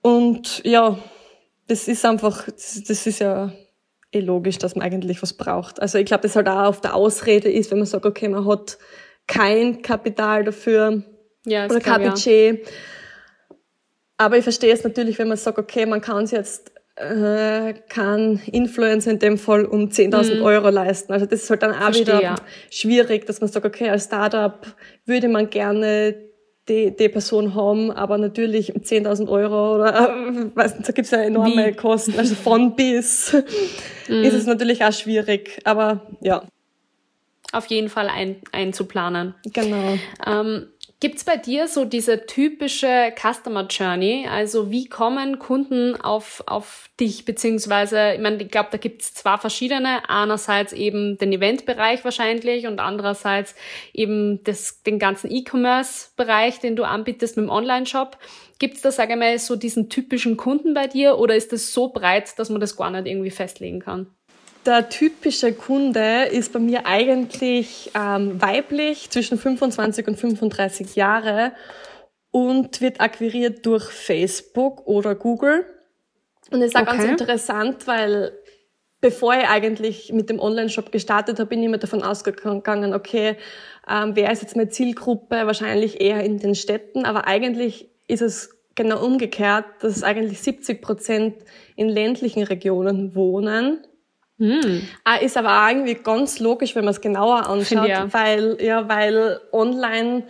Und 0.02 0.62
ja, 0.64 0.98
das 1.68 1.90
ist 1.90 2.06
einfach, 2.06 2.46
das, 2.46 2.84
das 2.88 3.06
ist 3.06 3.20
ja 3.20 3.52
eh 4.14 4.22
logisch, 4.22 4.60
dass 4.60 4.78
man 4.78 4.86
eigentlich 4.88 5.22
was 5.22 5.34
braucht. 5.34 5.82
Also 5.82 5.98
ich 5.98 6.06
glaube, 6.06 6.24
das 6.24 6.38
halt 6.38 6.48
auch 6.48 6.64
auf 6.64 6.80
der 6.80 6.96
Ausrede 6.96 7.52
ist, 7.52 7.70
wenn 7.70 7.80
man 7.80 7.86
sagt, 7.86 8.06
okay, 8.06 8.30
man 8.30 8.48
hat 8.48 8.78
kein 9.28 9.82
Kapital 9.82 10.46
dafür 10.46 11.04
ja, 11.44 11.66
oder 11.66 11.82
kein 11.82 12.02
Budget. 12.02 12.66
Ja. 12.66 12.72
Aber 14.16 14.38
ich 14.38 14.44
verstehe 14.44 14.72
es 14.72 14.86
natürlich, 14.86 15.20
wenn 15.20 15.28
man 15.28 15.36
sagt, 15.36 15.60
okay, 15.60 15.86
man 15.86 16.00
kann 16.00 16.24
es 16.24 16.32
jetzt 16.32 16.72
äh, 16.96 17.74
kann 17.90 18.42
Influencer 18.52 19.12
in 19.12 19.20
dem 19.20 19.38
Fall 19.38 19.66
um 19.66 19.90
10.000 19.90 20.36
mhm. 20.36 20.42
Euro 20.44 20.70
leisten. 20.70 21.14
Also 21.14 21.26
das 21.26 21.44
ist 21.44 21.50
halt 21.50 21.64
dann 21.64 21.72
auch 21.72 21.78
Verstehe, 21.78 22.06
wieder 22.06 22.22
ja. 22.22 22.36
schwierig, 22.70 23.26
dass 23.26 23.42
man 23.42 23.50
sagt, 23.50 23.66
okay, 23.66 23.90
als 23.90 24.06
Startup 24.06 24.66
würde 25.06 25.28
man 25.28 25.50
gerne 25.50 26.16
die, 26.70 26.96
die 26.96 27.10
Person 27.10 27.56
haben, 27.56 27.92
aber 27.92 28.18
natürlich 28.18 28.74
10.000 28.74 29.28
Euro 29.30 29.76
oder 29.76 30.10
äh, 30.10 30.56
weiß 30.56 30.76
nicht, 30.76 30.88
da 30.88 30.94
gibt's 30.94 31.12
ja 31.12 31.22
enorme 31.22 31.68
Wie? 31.68 31.74
Kosten. 31.74 32.18
Also 32.18 32.36
von 32.36 32.76
bis 32.76 33.34
mhm. 34.08 34.24
ist 34.24 34.34
es 34.34 34.46
natürlich 34.46 34.84
auch 34.84 34.94
schwierig. 34.94 35.60
Aber 35.64 36.08
ja. 36.22 36.44
Auf 37.52 37.66
jeden 37.66 37.90
Fall 37.90 38.08
ein, 38.08 38.38
einzuplanen. 38.52 39.36
Genau. 39.54 39.98
Ähm, 40.26 40.68
Gibt's 41.02 41.24
bei 41.24 41.36
dir 41.36 41.68
so 41.68 41.84
diese 41.84 42.28
typische 42.28 43.12
Customer 43.20 43.66
Journey? 43.66 44.28
Also 44.30 44.70
wie 44.70 44.86
kommen 44.86 45.40
Kunden 45.40 46.00
auf, 46.00 46.44
auf 46.46 46.92
dich? 47.00 47.26
Beziehungsweise, 47.26 48.14
ich 48.14 48.20
meine, 48.20 48.44
ich 48.44 48.52
glaube, 48.52 48.70
da 48.72 48.78
gibt's 48.78 49.16
zwei 49.16 49.38
verschiedene. 49.38 50.08
Einerseits 50.08 50.74
eben 50.74 51.18
den 51.18 51.34
Eventbereich 51.34 52.06
wahrscheinlich 52.06 52.68
und 52.68 52.80
andererseits 52.80 53.56
eben 53.94 54.44
das, 54.44 54.84
den 54.84 55.00
ganzen 55.00 55.32
E-Commerce-Bereich, 55.32 56.60
den 56.60 56.76
du 56.76 56.84
anbietest 56.84 57.36
mit 57.36 57.48
dem 57.48 57.50
Online-Shop. 57.50 58.20
Gibt's 58.60 58.82
da, 58.82 58.92
sage 58.92 59.14
ich 59.14 59.20
mal, 59.20 59.40
so 59.40 59.56
diesen 59.56 59.90
typischen 59.90 60.38
Kunden 60.38 60.76
bei 60.76 60.86
dir 60.86 61.18
oder 61.18 61.36
ist 61.36 61.52
das 61.52 61.74
so 61.74 61.88
breit, 61.88 62.38
dass 62.38 62.52
man 62.52 62.62
das 62.62 62.78
gar 62.78 62.92
nicht 62.92 63.08
irgendwie 63.08 63.32
festlegen 63.32 63.80
kann? 63.80 64.06
Der 64.66 64.90
typische 64.90 65.54
Kunde 65.54 66.26
ist 66.26 66.54
bei 66.54 66.60
mir 66.60 66.86
eigentlich 66.86 67.92
ähm, 67.96 68.40
weiblich, 68.40 69.10
zwischen 69.10 69.40
25 69.40 70.08
und 70.08 70.20
35 70.20 70.96
Jahre 70.96 71.54
und 72.30 72.80
wird 72.80 73.02
akquiriert 73.02 73.66
durch 73.66 73.86
Facebook 73.86 74.86
oder 74.86 75.16
Google. 75.16 75.66
Und 76.52 76.62
es 76.62 76.68
ist 76.68 76.76
auch 76.76 76.82
okay. 76.82 76.98
ganz 76.98 77.04
interessant, 77.06 77.88
weil 77.88 78.34
bevor 79.00 79.34
ich 79.34 79.48
eigentlich 79.50 80.14
mit 80.14 80.30
dem 80.30 80.40
Online-Shop 80.40 80.92
gestartet 80.92 81.40
habe, 81.40 81.50
bin 81.50 81.60
ich 81.60 81.66
immer 81.66 81.80
davon 81.80 82.04
ausgegangen, 82.04 82.94
okay, 82.94 83.38
ähm, 83.90 84.12
wer 84.16 84.32
ist 84.32 84.44
jetzt 84.44 84.56
meine 84.56 84.70
Zielgruppe? 84.70 85.48
Wahrscheinlich 85.48 86.02
eher 86.02 86.24
in 86.24 86.38
den 86.38 86.54
Städten, 86.54 87.06
aber 87.06 87.26
eigentlich 87.26 87.90
ist 88.08 88.22
es 88.22 88.52
genau 88.76 89.04
umgekehrt, 89.04 89.66
dass 89.80 90.04
eigentlich 90.04 90.40
70 90.42 90.82
Prozent 90.82 91.36
in 91.76 91.90
ländlichen 91.90 92.44
Regionen 92.44 93.16
wohnen 93.16 93.80
hm. 94.42 94.82
Ist 95.22 95.38
aber 95.38 95.64
auch 95.64 95.70
irgendwie 95.70 95.94
ganz 95.94 96.40
logisch, 96.40 96.76
wenn 96.76 96.84
man 96.84 96.94
es 96.96 97.02
genauer 97.02 97.48
anschaut, 97.48 97.88
ja. 97.88 98.12
weil, 98.12 98.58
ja, 98.60 98.90
weil 98.90 99.40
online 99.52 100.24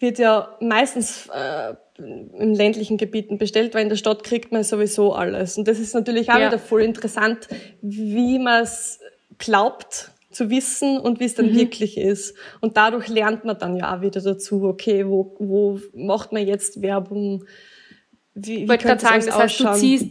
wird 0.00 0.18
ja 0.18 0.56
meistens 0.60 1.28
äh, 1.28 1.74
in 1.96 2.52
ländlichen 2.52 2.96
Gebieten 2.96 3.38
bestellt, 3.38 3.72
weil 3.74 3.82
in 3.82 3.90
der 3.90 3.96
Stadt 3.96 4.24
kriegt 4.24 4.50
man 4.50 4.64
sowieso 4.64 5.12
alles. 5.12 5.56
Und 5.56 5.68
das 5.68 5.78
ist 5.78 5.94
natürlich 5.94 6.30
auch 6.30 6.38
ja. 6.38 6.48
wieder 6.48 6.58
voll 6.58 6.82
interessant, 6.82 7.46
wie 7.80 8.40
man 8.40 8.64
es 8.64 8.98
glaubt 9.38 10.10
zu 10.32 10.50
wissen 10.50 10.98
und 10.98 11.20
wie 11.20 11.24
es 11.26 11.36
dann 11.36 11.52
mhm. 11.52 11.56
wirklich 11.56 11.96
ist. 11.96 12.34
Und 12.60 12.76
dadurch 12.76 13.06
lernt 13.06 13.44
man 13.44 13.56
dann 13.56 13.76
ja 13.76 13.96
auch 13.96 14.00
wieder 14.00 14.20
dazu, 14.20 14.64
okay, 14.64 15.06
wo, 15.06 15.36
wo 15.38 15.78
macht 15.94 16.32
man 16.32 16.44
jetzt 16.44 16.82
Werbung? 16.82 17.44
Wie, 18.34 18.46
wie 18.46 18.62
ich 18.64 18.68
wollte 18.68 18.88
gerade 18.88 19.00
sagen, 19.00 19.24
das 19.24 19.38
heißt, 19.38 19.60
du 19.60 19.72
ziehst, 19.74 20.06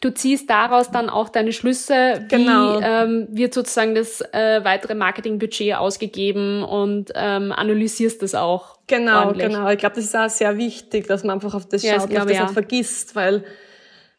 du 0.00 0.10
ziehst 0.10 0.48
daraus 0.48 0.90
dann 0.90 1.10
auch 1.10 1.28
deine 1.28 1.52
Schlüsse, 1.52 2.24
Genau. 2.28 2.80
wie 2.80 2.84
ähm, 2.84 3.28
wird 3.30 3.54
sozusagen 3.54 3.94
das 3.94 4.20
äh, 4.32 4.64
weitere 4.64 4.94
Marketingbudget 4.94 5.74
ausgegeben 5.74 6.62
und 6.62 7.12
ähm, 7.14 7.52
analysierst 7.52 8.22
das 8.22 8.34
auch. 8.34 8.78
Genau, 8.86 9.26
ordentlich. 9.26 9.48
genau. 9.48 9.68
Ich 9.68 9.78
glaube, 9.78 9.96
das 9.96 10.04
ist 10.04 10.16
auch 10.16 10.28
sehr 10.30 10.56
wichtig, 10.56 11.06
dass 11.06 11.22
man 11.22 11.34
einfach 11.34 11.54
auf 11.54 11.68
das 11.68 11.82
Ja, 11.82 11.92
schaut 11.92 12.04
und 12.04 12.04
auf 12.08 12.10
glaube 12.10 12.28
das 12.30 12.36
ich 12.36 12.42
nicht 12.42 12.52
vergisst, 12.52 13.14
weil 13.14 13.44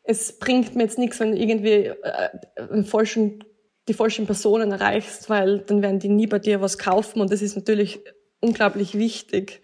es 0.04 0.38
bringt 0.40 0.76
mir 0.76 0.84
jetzt 0.84 0.98
nichts, 0.98 1.20
wenn 1.20 1.32
du 1.32 1.38
irgendwie 1.38 1.92
äh, 1.92 2.84
falschen, 2.84 3.44
die 3.88 3.94
falschen 3.94 4.26
Personen 4.26 4.72
erreichst, 4.72 5.30
weil 5.30 5.60
dann 5.60 5.82
werden 5.82 6.00
die 6.00 6.10
nie 6.10 6.28
bei 6.28 6.40
dir 6.40 6.62
was 6.62 6.78
kaufen 6.78 7.22
und 7.22 7.32
das 7.32 7.42
ist 7.42 7.56
natürlich 7.56 8.00
unglaublich 8.40 8.98
wichtig. 8.98 9.62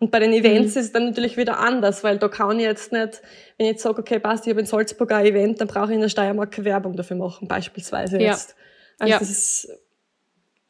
Und 0.00 0.10
bei 0.10 0.18
den 0.18 0.32
Events 0.32 0.74
Mhm. 0.74 0.80
ist 0.80 0.86
es 0.86 0.92
dann 0.92 1.04
natürlich 1.04 1.36
wieder 1.36 1.58
anders, 1.58 2.02
weil 2.02 2.18
da 2.18 2.28
kann 2.28 2.58
ich 2.58 2.64
jetzt 2.64 2.90
nicht, 2.90 3.20
wenn 3.58 3.66
ich 3.66 3.72
jetzt 3.72 3.82
sage, 3.82 4.00
okay, 4.00 4.18
passt, 4.18 4.46
ich 4.46 4.50
habe 4.50 4.60
in 4.60 4.66
Salzburg 4.66 5.12
ein 5.12 5.26
Event, 5.26 5.60
dann 5.60 5.68
brauche 5.68 5.90
ich 5.90 5.94
in 5.94 6.00
der 6.00 6.08
Steiermark 6.08 6.50
keine 6.52 6.64
Werbung 6.64 6.96
dafür 6.96 7.16
machen, 7.18 7.46
beispielsweise 7.46 8.16
Ja. 8.18 8.32
jetzt. 8.32 8.56
Also 8.98 9.12
Ja. 9.12 9.18
das 9.18 9.30
ist, 9.30 9.68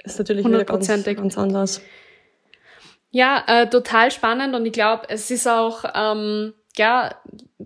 ist 0.03 0.19
natürlich 0.19 0.45
wieder 0.45 0.65
ganz, 0.65 0.89
ganz 0.89 1.39
anders. 1.39 1.81
Ja, 3.13 3.45
äh, 3.47 3.69
total 3.71 4.11
spannend 4.11 4.55
und 4.55 4.67
ich 4.67 4.73
glaube, 4.73 5.05
es 5.09 5.31
ist 5.31 5.47
auch, 5.47 5.85
ähm, 5.95 6.55
ja, 6.77 7.15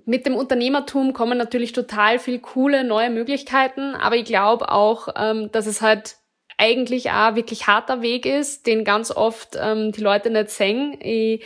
mit 0.05 0.27
dem 0.27 0.35
Unternehmertum 0.35 1.13
kommen 1.15 1.37
natürlich 1.39 1.73
total 1.73 2.19
viel 2.19 2.41
coole 2.41 2.85
neue 2.85 3.11
Möglichkeiten, 3.11 3.95
aber 3.95 4.17
ich 4.17 4.25
glaube 4.25 4.71
auch, 4.71 5.09
ähm, 5.17 5.51
dass 5.53 5.67
es 5.67 5.81
halt 5.83 6.17
eigentlich 6.59 7.11
auch 7.11 7.35
wirklich 7.35 7.67
harter 7.67 8.03
Weg 8.03 8.27
ist, 8.27 8.67
den 8.67 8.85
ganz 8.85 9.11
oft 9.11 9.57
ähm, 9.61 9.93
die 9.93 10.01
Leute 10.01 10.31
nicht 10.31 10.51
sehen. 10.51 10.97
Ich 11.01 11.43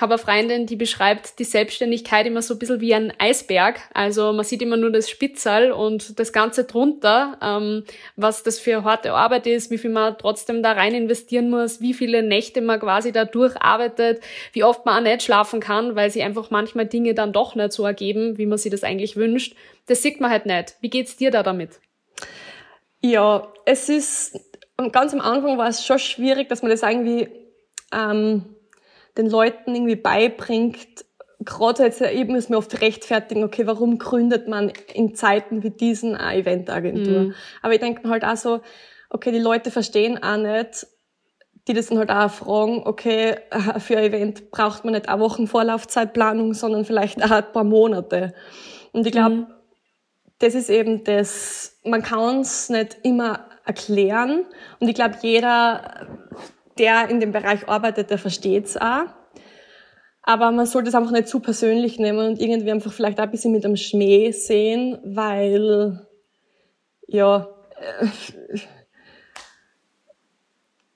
habe 0.00 0.14
eine 0.14 0.22
Freundin, 0.22 0.66
die 0.66 0.76
beschreibt 0.76 1.38
die 1.38 1.44
Selbstständigkeit 1.44 2.26
immer 2.26 2.42
so 2.42 2.54
ein 2.54 2.58
bisschen 2.58 2.80
wie 2.80 2.94
ein 2.94 3.12
Eisberg. 3.18 3.80
Also 3.92 4.32
man 4.32 4.44
sieht 4.44 4.62
immer 4.62 4.76
nur 4.76 4.90
das 4.90 5.10
Spitzerl 5.10 5.72
und 5.72 6.18
das 6.18 6.32
Ganze 6.32 6.64
drunter, 6.64 7.36
ähm, 7.42 7.84
was 8.16 8.42
das 8.42 8.58
für 8.58 8.84
harte 8.84 9.12
Arbeit 9.12 9.46
ist, 9.46 9.70
wie 9.70 9.78
viel 9.78 9.90
man 9.90 10.16
trotzdem 10.18 10.62
da 10.62 10.72
rein 10.72 10.94
investieren 10.94 11.50
muss, 11.50 11.80
wie 11.80 11.94
viele 11.94 12.22
Nächte 12.22 12.60
man 12.60 12.80
quasi 12.80 13.12
da 13.12 13.24
durcharbeitet, 13.24 14.22
wie 14.52 14.64
oft 14.64 14.86
man 14.86 14.98
auch 14.98 15.10
nicht 15.10 15.22
schlafen 15.22 15.60
kann, 15.60 15.96
weil 15.96 16.10
sich 16.10 16.22
einfach 16.22 16.50
manchmal 16.50 16.86
Dinge 16.86 17.14
dann 17.14 17.32
doch 17.32 17.54
nicht 17.54 17.72
so 17.72 17.84
ergeben, 17.84 18.38
wie 18.38 18.46
man 18.46 18.58
sich 18.58 18.70
das 18.70 18.84
eigentlich 18.84 19.16
wünscht. 19.16 19.54
Das 19.86 20.02
sieht 20.02 20.20
man 20.20 20.30
halt 20.30 20.46
nicht. 20.46 20.76
Wie 20.80 20.90
geht's 20.90 21.16
dir 21.16 21.30
da 21.30 21.42
damit? 21.42 21.80
Ja, 23.02 23.50
es 23.64 23.88
ist, 23.88 24.38
und 24.80 24.92
ganz 24.92 25.12
am 25.12 25.20
Anfang 25.20 25.58
war 25.58 25.68
es 25.68 25.84
schon 25.84 25.98
schwierig, 25.98 26.48
dass 26.48 26.62
man 26.62 26.70
das 26.70 26.82
irgendwie 26.82 27.28
ähm, 27.92 28.44
den 29.16 29.28
Leuten 29.28 29.74
irgendwie 29.74 29.96
beibringt. 29.96 31.04
Gerade 31.40 31.84
jetzt, 31.84 32.00
ich 32.00 32.26
muss 32.26 32.48
mir 32.48 32.58
oft 32.58 32.80
rechtfertigen, 32.80 33.44
okay, 33.44 33.66
warum 33.66 33.98
gründet 33.98 34.46
man 34.48 34.72
in 34.92 35.14
Zeiten 35.14 35.62
wie 35.62 35.70
diesen 35.70 36.14
eine 36.14 36.40
Eventagentur? 36.40 37.20
Mhm. 37.20 37.34
Aber 37.62 37.72
ich 37.74 37.80
denke 37.80 38.08
halt 38.08 38.24
auch 38.24 38.36
so, 38.36 38.60
okay, 39.08 39.32
die 39.32 39.38
Leute 39.38 39.70
verstehen 39.70 40.22
auch 40.22 40.36
nicht, 40.36 40.86
die 41.66 41.74
das 41.74 41.86
dann 41.88 41.98
halt 41.98 42.10
auch 42.10 42.30
fragen, 42.30 42.82
okay, 42.84 43.36
für 43.78 43.96
ein 43.98 44.04
Event 44.04 44.50
braucht 44.50 44.84
man 44.84 44.94
nicht 44.94 45.08
eine 45.08 45.20
Wochen 45.20 45.46
Vorlaufzeitplanung, 45.46 46.54
sondern 46.54 46.84
vielleicht 46.84 47.22
auch 47.22 47.30
ein 47.30 47.52
paar 47.52 47.64
Monate. 47.64 48.34
Und 48.92 49.06
ich 49.06 49.12
glaube, 49.12 49.34
Mhm. 49.34 49.46
das 50.38 50.54
ist 50.54 50.70
eben 50.70 51.04
das, 51.04 51.78
man 51.84 52.02
kann 52.02 52.40
es 52.40 52.70
nicht 52.70 52.98
immer 53.02 53.49
erklären. 53.64 54.44
Und 54.78 54.88
ich 54.88 54.94
glaube, 54.94 55.16
jeder, 55.22 56.06
der 56.78 57.08
in 57.08 57.20
dem 57.20 57.32
Bereich 57.32 57.68
arbeitet, 57.68 58.10
der 58.10 58.18
versteht 58.18 58.66
es 58.66 58.76
auch. 58.76 59.06
Aber 60.22 60.50
man 60.52 60.66
sollte 60.66 60.88
es 60.88 60.94
einfach 60.94 61.10
nicht 61.10 61.28
zu 61.28 61.40
persönlich 61.40 61.98
nehmen 61.98 62.18
und 62.18 62.40
irgendwie 62.40 62.70
einfach 62.70 62.92
vielleicht 62.92 63.18
auch 63.18 63.24
ein 63.24 63.30
bisschen 63.30 63.52
mit 63.52 63.64
einem 63.64 63.76
Schmäh 63.76 64.32
sehen, 64.32 64.98
weil, 65.04 66.06
ja, 67.06 67.48
äh, 68.00 68.58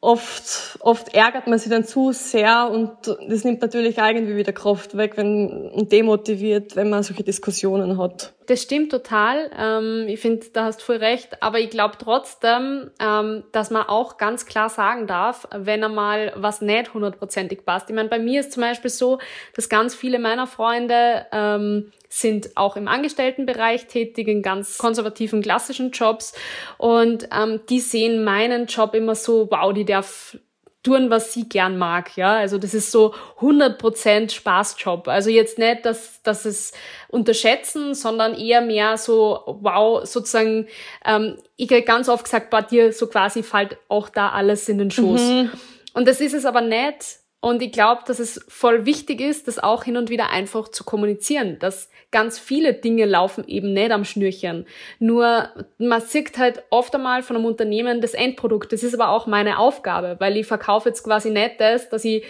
oft, 0.05 0.79
oft 0.81 1.15
ärgert 1.15 1.47
man 1.47 1.59
sich 1.59 1.71
dann 1.71 1.85
zu 1.85 2.13
sehr 2.13 2.69
und 2.71 2.93
das 3.29 3.45
nimmt 3.45 3.63
natürlich 3.63 3.97
irgendwie 3.97 4.37
wieder 4.37 4.53
Kraft 4.53 4.97
weg 4.97 5.17
wenn, 5.17 5.71
und 5.71 5.91
demotiviert, 5.91 6.77
wenn 6.77 6.91
man 6.91 7.03
solche 7.03 7.25
Diskussionen 7.25 7.99
hat. 7.99 8.35
Das 8.47 8.63
stimmt 8.63 8.91
total. 8.91 9.51
Ähm, 9.59 10.05
ich 10.07 10.21
finde, 10.21 10.47
da 10.53 10.67
hast 10.67 10.81
du 10.81 10.85
voll 10.85 10.97
recht. 10.97 11.43
Aber 11.43 11.59
ich 11.59 11.71
glaube 11.71 11.95
trotzdem, 11.99 12.91
ähm, 13.01 13.45
dass 13.53 13.71
man 13.71 13.85
auch 13.87 14.19
ganz 14.19 14.45
klar 14.45 14.69
sagen 14.69 15.07
darf, 15.07 15.49
wenn 15.51 15.83
einmal 15.83 16.33
was 16.37 16.61
nicht 16.61 16.93
hundertprozentig 16.93 17.65
passt. 17.65 17.89
Ich 17.89 17.97
meine, 17.97 18.11
bei 18.11 18.19
mir 18.19 18.41
ist 18.41 18.53
zum 18.53 18.61
Beispiel 18.63 18.91
so, 18.91 19.19
dass 19.55 19.71
ganz 19.71 19.95
viele 19.95 20.19
meiner 20.19 20.47
Freunde 20.47 21.25
ähm, 21.33 21.91
sind 22.15 22.57
auch 22.57 22.77
im 22.77 22.87
Angestelltenbereich 22.87 23.89
tätig, 23.89 24.29
in 24.29 24.41
ganz 24.41 24.79
konservativen, 24.79 25.43
klassischen 25.43 25.91
Jobs. 25.91 26.33
Und 26.79 27.29
ähm, 27.37 27.61
die 27.69 27.81
sehen 27.81 28.23
meinen 28.23 28.67
Job 28.67 28.95
immer 28.95 29.17
so, 29.17 29.49
wow, 29.51 29.73
die 29.73 29.85
darf 29.85 30.37
tun, 30.85 31.11
was 31.11 31.33
sie 31.33 31.49
gern 31.49 31.77
mag, 31.77 32.17
ja. 32.17 32.37
Also 32.37 32.59
das 32.59 32.73
ist 32.73 32.93
so 32.93 33.15
100% 33.41 34.31
Spaßjob. 34.31 35.09
Also 35.09 35.31
jetzt 35.31 35.59
nicht, 35.59 35.85
dass, 35.85 36.23
dass 36.23 36.45
es 36.45 36.73
unterschätzen, 37.09 37.95
sondern 37.95 38.35
eher 38.35 38.61
mehr 38.61 38.97
so, 38.97 39.59
wow, 39.61 40.07
sozusagen, 40.07 40.69
ähm, 41.05 41.39
ich 41.57 41.71
habe 41.71 41.83
ganz 41.83 42.09
oft 42.09 42.25
gesagt, 42.25 42.51
bei 42.51 42.63
dir 42.63 42.93
so 42.93 43.09
quasi 43.09 43.43
fällt 43.43 43.77
auch 43.89 44.09
da 44.09 44.29
alles 44.29 44.69
in 44.69 44.79
den 44.79 44.91
Schoß. 44.91 45.21
Mhm. 45.21 45.51
Und 45.95 46.07
das 46.07 46.21
ist 46.21 46.35
es 46.35 46.45
aber 46.45 46.61
nicht. 46.61 47.24
Und 47.45 47.61
ich 47.61 47.73
glaube, 47.73 48.01
dass 48.07 48.21
es 48.21 48.43
voll 48.49 48.87
wichtig 48.87 49.21
ist, 49.21 49.49
das 49.49 49.59
auch 49.59 49.85
hin 49.85 49.99
und 49.99 50.09
wieder 50.09 50.31
einfach 50.31 50.69
zu 50.69 50.83
kommunizieren, 50.83 51.59
dass 51.59 51.91
ganz 52.11 52.39
viele 52.39 52.73
Dinge 52.73 53.05
laufen 53.05 53.47
eben 53.47 53.75
nicht 53.75 53.91
am 53.91 54.07
Schnürchen. 54.07 54.67
Nur 54.99 55.51
man 55.77 56.01
sieht 56.01 56.39
halt 56.39 56.63
oft 56.71 56.95
einmal 56.95 57.23
von 57.23 57.37
einem 57.37 57.45
Unternehmen 57.45 58.01
das 58.01 58.15
Endprodukt. 58.15 58.73
Das 58.73 58.83
ist 58.83 58.95
aber 58.95 59.11
auch 59.11 59.27
meine 59.27 59.59
Aufgabe, 59.59 60.17
weil 60.21 60.39
ich 60.39 60.47
verkaufe 60.47 60.89
jetzt 60.89 61.03
quasi 61.05 61.29
nicht 61.29 61.61
das, 61.61 61.91
dass 61.91 62.03
ich 62.07 62.25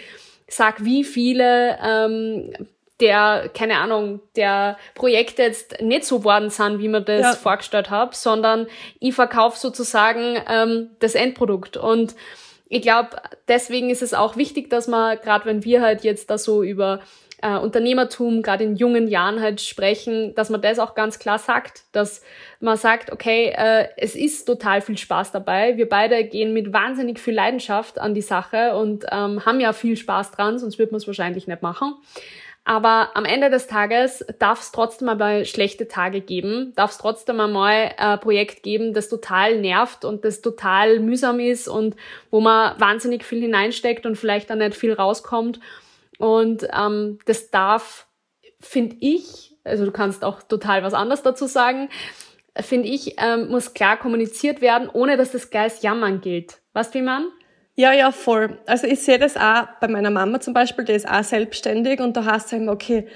sag, 0.49 0.83
wie 0.83 1.05
viele 1.05 1.77
ähm, 1.81 2.51
der, 2.99 3.49
keine 3.53 3.77
Ahnung, 3.77 4.19
der 4.35 4.77
Projekte 4.95 5.43
jetzt 5.43 5.81
nicht 5.81 6.03
so 6.03 6.25
worden 6.25 6.49
sind, 6.49 6.79
wie 6.79 6.89
man 6.89 7.05
das 7.05 7.21
Ja. 7.21 7.33
vorgestellt 7.35 7.89
hat, 7.89 8.15
sondern 8.15 8.67
ich 8.99 9.15
verkaufe 9.15 9.57
sozusagen 9.57 10.41
ähm, 10.49 10.89
das 10.99 11.15
Endprodukt. 11.15 11.77
Und 11.77 12.15
ich 12.67 12.81
glaube, 12.81 13.09
deswegen 13.47 13.89
ist 13.89 14.01
es 14.01 14.13
auch 14.13 14.37
wichtig, 14.37 14.69
dass 14.69 14.87
man, 14.87 15.19
gerade 15.21 15.45
wenn 15.45 15.63
wir 15.63 15.81
halt 15.81 16.03
jetzt 16.03 16.29
da 16.29 16.37
so 16.37 16.63
über 16.63 17.01
äh, 17.41 17.57
Unternehmertum, 17.57 18.41
gerade 18.41 18.63
in 18.63 18.75
jungen 18.75 19.07
Jahren 19.07 19.39
halt 19.39 19.61
sprechen, 19.61 20.33
dass 20.35 20.49
man 20.49 20.61
das 20.61 20.79
auch 20.79 20.95
ganz 20.95 21.19
klar 21.19 21.37
sagt, 21.37 21.83
dass 21.91 22.21
man 22.59 22.77
sagt, 22.77 23.11
okay, 23.11 23.53
äh, 23.55 23.87
es 23.97 24.15
ist 24.15 24.45
total 24.45 24.81
viel 24.81 24.97
Spaß 24.97 25.31
dabei. 25.31 25.77
Wir 25.77 25.87
beide 25.87 26.23
gehen 26.23 26.53
mit 26.53 26.73
wahnsinnig 26.73 27.19
viel 27.19 27.35
Leidenschaft 27.35 27.99
an 27.99 28.15
die 28.15 28.21
Sache 28.21 28.75
und 28.75 29.05
ähm, 29.11 29.45
haben 29.45 29.59
ja 29.59 29.73
viel 29.73 29.95
Spaß 29.95 30.31
dran, 30.31 30.57
sonst 30.57 30.79
würde 30.79 30.91
man 30.91 30.97
es 30.97 31.07
wahrscheinlich 31.07 31.47
nicht 31.47 31.61
machen. 31.61 31.93
Aber 32.67 33.11
am 33.13 33.25
Ende 33.25 33.51
des 33.51 33.67
Tages 33.67 34.25
darf 34.39 34.59
es 34.59 34.71
trotzdem 34.71 35.07
einmal 35.07 35.45
schlechte 35.45 35.87
Tage 35.87 36.19
geben, 36.19 36.73
darf 36.75 36.91
es 36.91 36.97
trotzdem 36.97 37.39
einmal 37.39 37.93
ein 37.95 38.19
Projekt 38.19 38.63
geben, 38.63 38.95
das 38.95 39.07
total 39.07 39.59
nervt 39.61 40.03
und 40.03 40.25
das 40.25 40.41
total 40.41 40.99
mühsam 40.99 41.39
ist 41.39 41.67
und 41.67 41.95
wo 42.31 42.41
man 42.41 42.79
wahnsinnig 42.79 43.23
viel 43.23 43.39
hineinsteckt 43.39 44.07
und 44.07 44.15
vielleicht 44.15 44.49
dann 44.49 44.57
nicht 44.57 44.73
viel 44.73 44.93
rauskommt. 44.93 45.59
Und 46.17 46.67
ähm, 46.75 47.19
das 47.25 47.51
darf, 47.51 48.07
finde 48.59 48.95
ich, 48.99 49.55
also 49.63 49.85
du 49.85 49.91
kannst 49.91 50.23
auch 50.23 50.41
total 50.41 50.81
was 50.81 50.95
anderes 50.95 51.21
dazu 51.21 51.45
sagen, 51.45 51.89
finde 52.59 52.87
ich, 52.87 53.15
ähm, 53.19 53.49
muss 53.49 53.75
klar 53.75 53.97
kommuniziert 53.97 54.61
werden, 54.61 54.89
ohne 54.91 55.17
dass 55.17 55.31
das 55.31 55.51
als 55.53 55.83
Jammern 55.83 56.19
gilt. 56.19 56.61
Weißt 56.73 56.95
du, 56.95 56.99
wie 56.99 57.03
man? 57.03 57.27
Ja, 57.75 57.91
ja, 57.91 58.11
voll. 58.11 58.57
Also 58.65 58.87
ich 58.87 59.01
sehe 59.01 59.19
das 59.19 59.35
auch 59.35 59.67
bei 59.81 59.87
meiner 59.87 60.09
Mama 60.09 60.39
zum 60.39 60.53
Beispiel, 60.53 60.85
die 60.85 60.93
ist 60.93 61.07
auch 61.07 61.23
selbstständig 61.23 61.99
und 61.99 62.15
da 62.15 62.23
heißt 62.23 62.47
es 62.47 62.53
immer, 62.53 62.71
okay, 62.71 63.07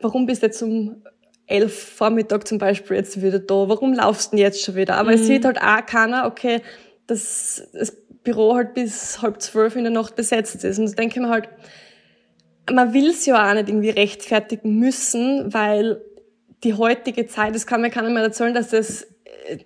warum 0.00 0.26
bist 0.26 0.42
du 0.42 0.46
jetzt 0.46 0.60
um 0.62 1.02
elf 1.46 1.94
Vormittag 1.96 2.46
zum 2.46 2.58
Beispiel 2.58 2.96
jetzt 2.96 3.22
wieder 3.22 3.38
da? 3.38 3.68
Warum 3.68 3.94
laufst 3.94 4.32
du 4.32 4.36
denn 4.36 4.44
jetzt 4.44 4.62
schon 4.62 4.74
wieder? 4.74 4.96
Aber 4.96 5.12
es 5.12 5.26
sieht 5.26 5.44
halt 5.44 5.60
auch 5.60 5.86
keiner, 5.86 6.26
okay, 6.26 6.62
dass 7.06 7.68
das 7.72 7.96
Büro 8.24 8.54
halt 8.54 8.74
bis 8.74 9.22
halb 9.22 9.40
zwölf 9.40 9.76
in 9.76 9.84
der 9.84 9.92
Nacht 9.92 10.16
besetzt 10.16 10.64
ist. 10.64 10.78
Und 10.78 10.90
da 10.90 10.92
denke 10.94 11.16
ich 11.16 11.22
mir 11.22 11.30
halt, 11.30 11.48
man 12.70 12.92
will 12.92 13.08
es 13.08 13.24
ja 13.24 13.48
auch 13.48 13.54
nicht 13.54 13.68
irgendwie 13.68 13.90
rechtfertigen 13.90 14.78
müssen, 14.78 15.54
weil 15.54 16.02
die 16.64 16.74
heutige 16.74 17.26
Zeit, 17.26 17.54
das 17.54 17.66
kann 17.66 17.80
mir 17.80 17.90
keiner 17.90 18.10
mehr 18.10 18.22
erzählen, 18.22 18.52
dass 18.52 18.68
das 18.70 19.06
äh, 19.46 19.58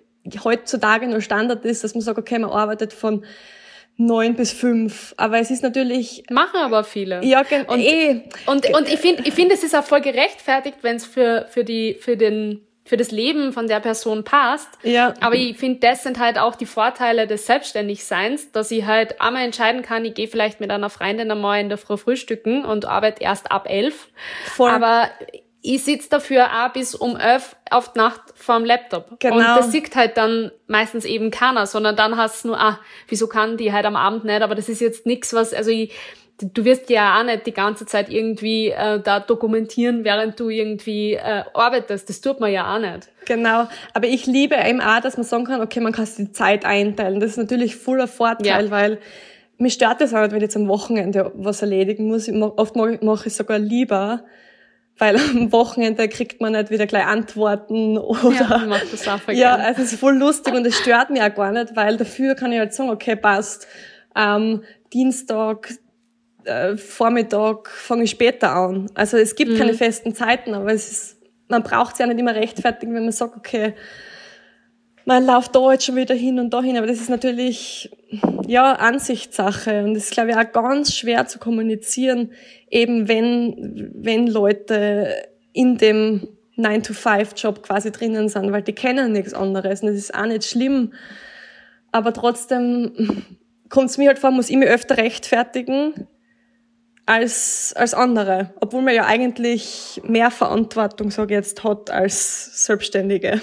heutzutage 0.43 1.07
nur 1.07 1.21
Standard 1.21 1.65
ist, 1.65 1.83
dass 1.83 1.95
man 1.95 2.01
sagt, 2.01 2.19
okay, 2.19 2.39
man 2.39 2.51
arbeitet 2.51 2.93
von 2.93 3.25
neun 3.97 4.35
bis 4.35 4.51
fünf. 4.51 5.13
Aber 5.17 5.39
es 5.39 5.51
ist 5.51 5.61
natürlich, 5.63 6.23
Machen 6.31 6.59
aber 6.59 6.83
viele. 6.83 7.23
ja, 7.23 7.43
gen- 7.43 7.65
Und- 7.65 7.79
eh, 7.79 8.21
Und, 8.45 8.67
und 8.73 8.87
ich 8.91 8.99
finde, 8.99 9.23
ich 9.25 9.33
finde, 9.33 9.53
es 9.55 9.63
ist 9.63 9.75
auch 9.75 9.83
voll 9.83 10.01
gerechtfertigt, 10.01 10.77
wenn 10.81 10.95
es 10.97 11.05
für, 11.05 11.45
für 11.49 11.63
die, 11.63 11.93
für 11.99 12.17
den, 12.17 12.61
für 12.85 12.97
das 12.97 13.11
Leben 13.11 13.53
von 13.53 13.67
der 13.67 13.79
Person 13.79 14.23
passt. 14.23 14.67
ja, 14.83 15.13
Aber 15.21 15.35
ich 15.35 15.57
finde, 15.57 15.79
das 15.79 16.03
sind 16.03 16.19
halt 16.19 16.37
auch 16.37 16.55
die 16.55 16.65
Vorteile 16.65 17.27
des 17.27 17.45
Selbstständigseins, 17.45 18.51
dass 18.51 18.71
ich 18.71 18.85
halt 18.85 19.21
einmal 19.21 19.43
entscheiden 19.45 19.83
kann, 19.83 20.03
ich 20.05 20.15
gehe 20.15 20.27
vielleicht 20.27 20.59
mit 20.59 20.69
einer 20.71 20.89
Freundin 20.89 21.31
einmal 21.31 21.61
in 21.61 21.69
der 21.69 21.77
Früh 21.77 21.95
frühstücken 21.97 22.65
und 22.65 22.85
arbeite 22.85 23.21
erst 23.23 23.51
ab 23.51 23.67
elf. 23.69 24.09
voll. 24.45 24.71
Aber 24.71 25.09
ich 25.65 25.83
sitze 25.83 26.09
dafür 26.09 26.45
auch 26.47 26.73
bis 26.73 26.93
um 26.93 27.15
elf 27.15 27.55
auf 27.71 27.93
die 27.93 27.99
Nacht 27.99 28.19
vorm 28.35 28.65
Laptop. 28.65 29.17
Genau. 29.19 29.37
Und 29.37 29.43
das 29.43 29.71
sieht 29.71 29.95
halt 29.95 30.17
dann 30.17 30.51
meistens 30.67 31.05
eben 31.05 31.31
keiner, 31.31 31.65
sondern 31.65 31.95
dann 31.95 32.17
hast 32.17 32.43
du 32.43 32.49
nur, 32.49 32.59
ah, 32.59 32.79
wieso 33.07 33.27
kann 33.27 33.55
die 33.55 33.71
halt 33.71 33.85
am 33.85 33.95
Abend 33.95 34.25
nicht? 34.25 34.41
Aber 34.41 34.55
das 34.55 34.67
ist 34.67 34.81
jetzt 34.81 35.05
nichts, 35.05 35.33
was, 35.33 35.53
also 35.53 35.71
ich, 35.71 35.93
du 36.37 36.65
wirst 36.65 36.89
ja 36.89 37.17
auch 37.17 37.23
nicht 37.23 37.45
die 37.45 37.53
ganze 37.53 37.85
Zeit 37.85 38.09
irgendwie 38.09 38.71
äh, 38.71 38.99
da 38.99 39.21
dokumentieren, 39.21 40.03
während 40.03 40.37
du 40.37 40.49
irgendwie 40.49 41.13
äh, 41.13 41.43
arbeitest. 41.53 42.09
Das 42.09 42.19
tut 42.19 42.41
man 42.41 42.51
ja 42.51 42.75
auch 42.75 42.79
nicht. 42.79 43.07
Genau. 43.25 43.69
Aber 43.93 44.07
ich 44.07 44.25
liebe 44.25 44.55
eben 44.55 44.81
auch, 44.81 44.99
dass 44.99 45.15
man 45.15 45.25
sagen 45.25 45.45
kann, 45.45 45.61
okay, 45.61 45.79
man 45.79 45.93
kann 45.93 46.05
sich 46.05 46.25
die 46.25 46.31
Zeit 46.33 46.65
einteilen. 46.65 47.21
Das 47.21 47.31
ist 47.31 47.37
natürlich 47.37 47.77
voller 47.77 48.09
Vorteil, 48.09 48.65
Ja. 48.65 48.69
weil 48.71 48.99
mich 49.57 49.75
stört 49.75 50.01
das 50.01 50.13
auch 50.13 50.19
nicht, 50.23 50.31
wenn 50.31 50.39
ich 50.39 50.43
jetzt 50.43 50.57
am 50.57 50.67
Wochenende 50.67 51.31
was 51.35 51.61
erledigen 51.61 52.07
muss. 52.07 52.27
Oft 52.27 52.75
mache 52.75 52.99
mach 53.01 53.25
ich 53.25 53.33
sogar 53.33 53.59
lieber, 53.59 54.25
weil 54.97 55.17
am 55.17 55.51
Wochenende 55.51 56.07
kriegt 56.07 56.41
man 56.41 56.53
nicht 56.53 56.69
wieder 56.69 56.85
gleich 56.85 57.05
Antworten 57.05 57.97
oder 57.97 58.31
Ja, 58.31 58.57
ich 58.57 58.67
mach 58.67 58.85
das 58.91 59.07
auch 59.07 59.27
Ja, 59.29 59.55
also 59.55 59.81
es 59.81 59.93
ist 59.93 59.99
voll 59.99 60.17
lustig 60.17 60.53
und 60.53 60.65
es 60.65 60.77
stört 60.77 61.09
mich 61.09 61.21
auch 61.21 61.33
gar 61.33 61.51
nicht, 61.51 61.75
weil 61.75 61.97
dafür 61.97 62.35
kann 62.35 62.51
ich 62.51 62.59
halt 62.59 62.73
sagen, 62.73 62.89
okay, 62.89 63.15
passt. 63.15 63.67
Ähm, 64.15 64.63
Dienstag, 64.93 65.73
äh, 66.45 66.77
Vormittag 66.77 67.69
fange 67.69 68.03
ich 68.03 68.11
später 68.11 68.55
an. 68.55 68.89
Also 68.93 69.17
es 69.17 69.35
gibt 69.35 69.57
keine 69.57 69.73
festen 69.73 70.13
Zeiten, 70.13 70.53
aber 70.53 70.71
es 70.71 70.91
ist, 70.91 71.17
man 71.47 71.63
braucht 71.63 71.93
es 71.93 71.99
ja 71.99 72.07
nicht 72.07 72.19
immer 72.19 72.35
rechtfertigen, 72.35 72.93
wenn 72.93 73.03
man 73.03 73.11
sagt, 73.11 73.35
okay, 73.35 73.73
man 75.05 75.25
läuft 75.25 75.55
da 75.55 75.71
jetzt 75.71 75.85
schon 75.85 75.95
wieder 75.95 76.15
hin 76.15 76.39
und 76.39 76.53
da 76.53 76.61
hin, 76.61 76.77
aber 76.77 76.87
das 76.87 76.99
ist 76.99 77.09
natürlich, 77.09 77.91
ja, 78.47 78.73
Ansichtssache 78.73 79.83
und 79.83 79.95
das 79.95 80.05
ist, 80.05 80.13
glaube 80.13 80.31
ich, 80.31 80.37
auch 80.37 80.51
ganz 80.51 80.95
schwer 80.95 81.27
zu 81.27 81.39
kommunizieren, 81.39 82.31
eben 82.69 83.07
wenn, 83.07 83.91
wenn 83.95 84.27
Leute 84.27 85.13
in 85.51 85.77
dem 85.77 86.27
9-to-5-Job 86.57 87.63
quasi 87.63 87.91
drinnen 87.91 88.29
sind, 88.29 88.51
weil 88.51 88.61
die 88.61 88.73
kennen 88.73 89.11
nichts 89.11 89.33
anderes 89.33 89.81
und 89.81 89.87
das 89.87 89.97
ist 89.97 90.13
auch 90.13 90.25
nicht 90.25 90.45
schlimm. 90.45 90.93
Aber 91.91 92.13
trotzdem 92.13 93.23
kommt 93.69 93.89
es 93.89 93.97
mir 93.97 94.07
halt 94.07 94.19
vor, 94.19 94.31
muss 94.31 94.49
ich 94.49 94.57
mich 94.57 94.69
öfter 94.69 94.97
rechtfertigen 94.97 96.07
als, 97.05 97.73
als 97.75 97.93
andere. 97.93 98.53
Obwohl 98.61 98.81
man 98.81 98.95
ja 98.95 99.05
eigentlich 99.05 100.01
mehr 100.03 100.31
Verantwortung, 100.31 101.11
sage 101.11 101.33
ich 101.33 101.37
jetzt, 101.37 101.63
hat 101.63 101.89
als 101.89 102.65
Selbstständige. 102.65 103.41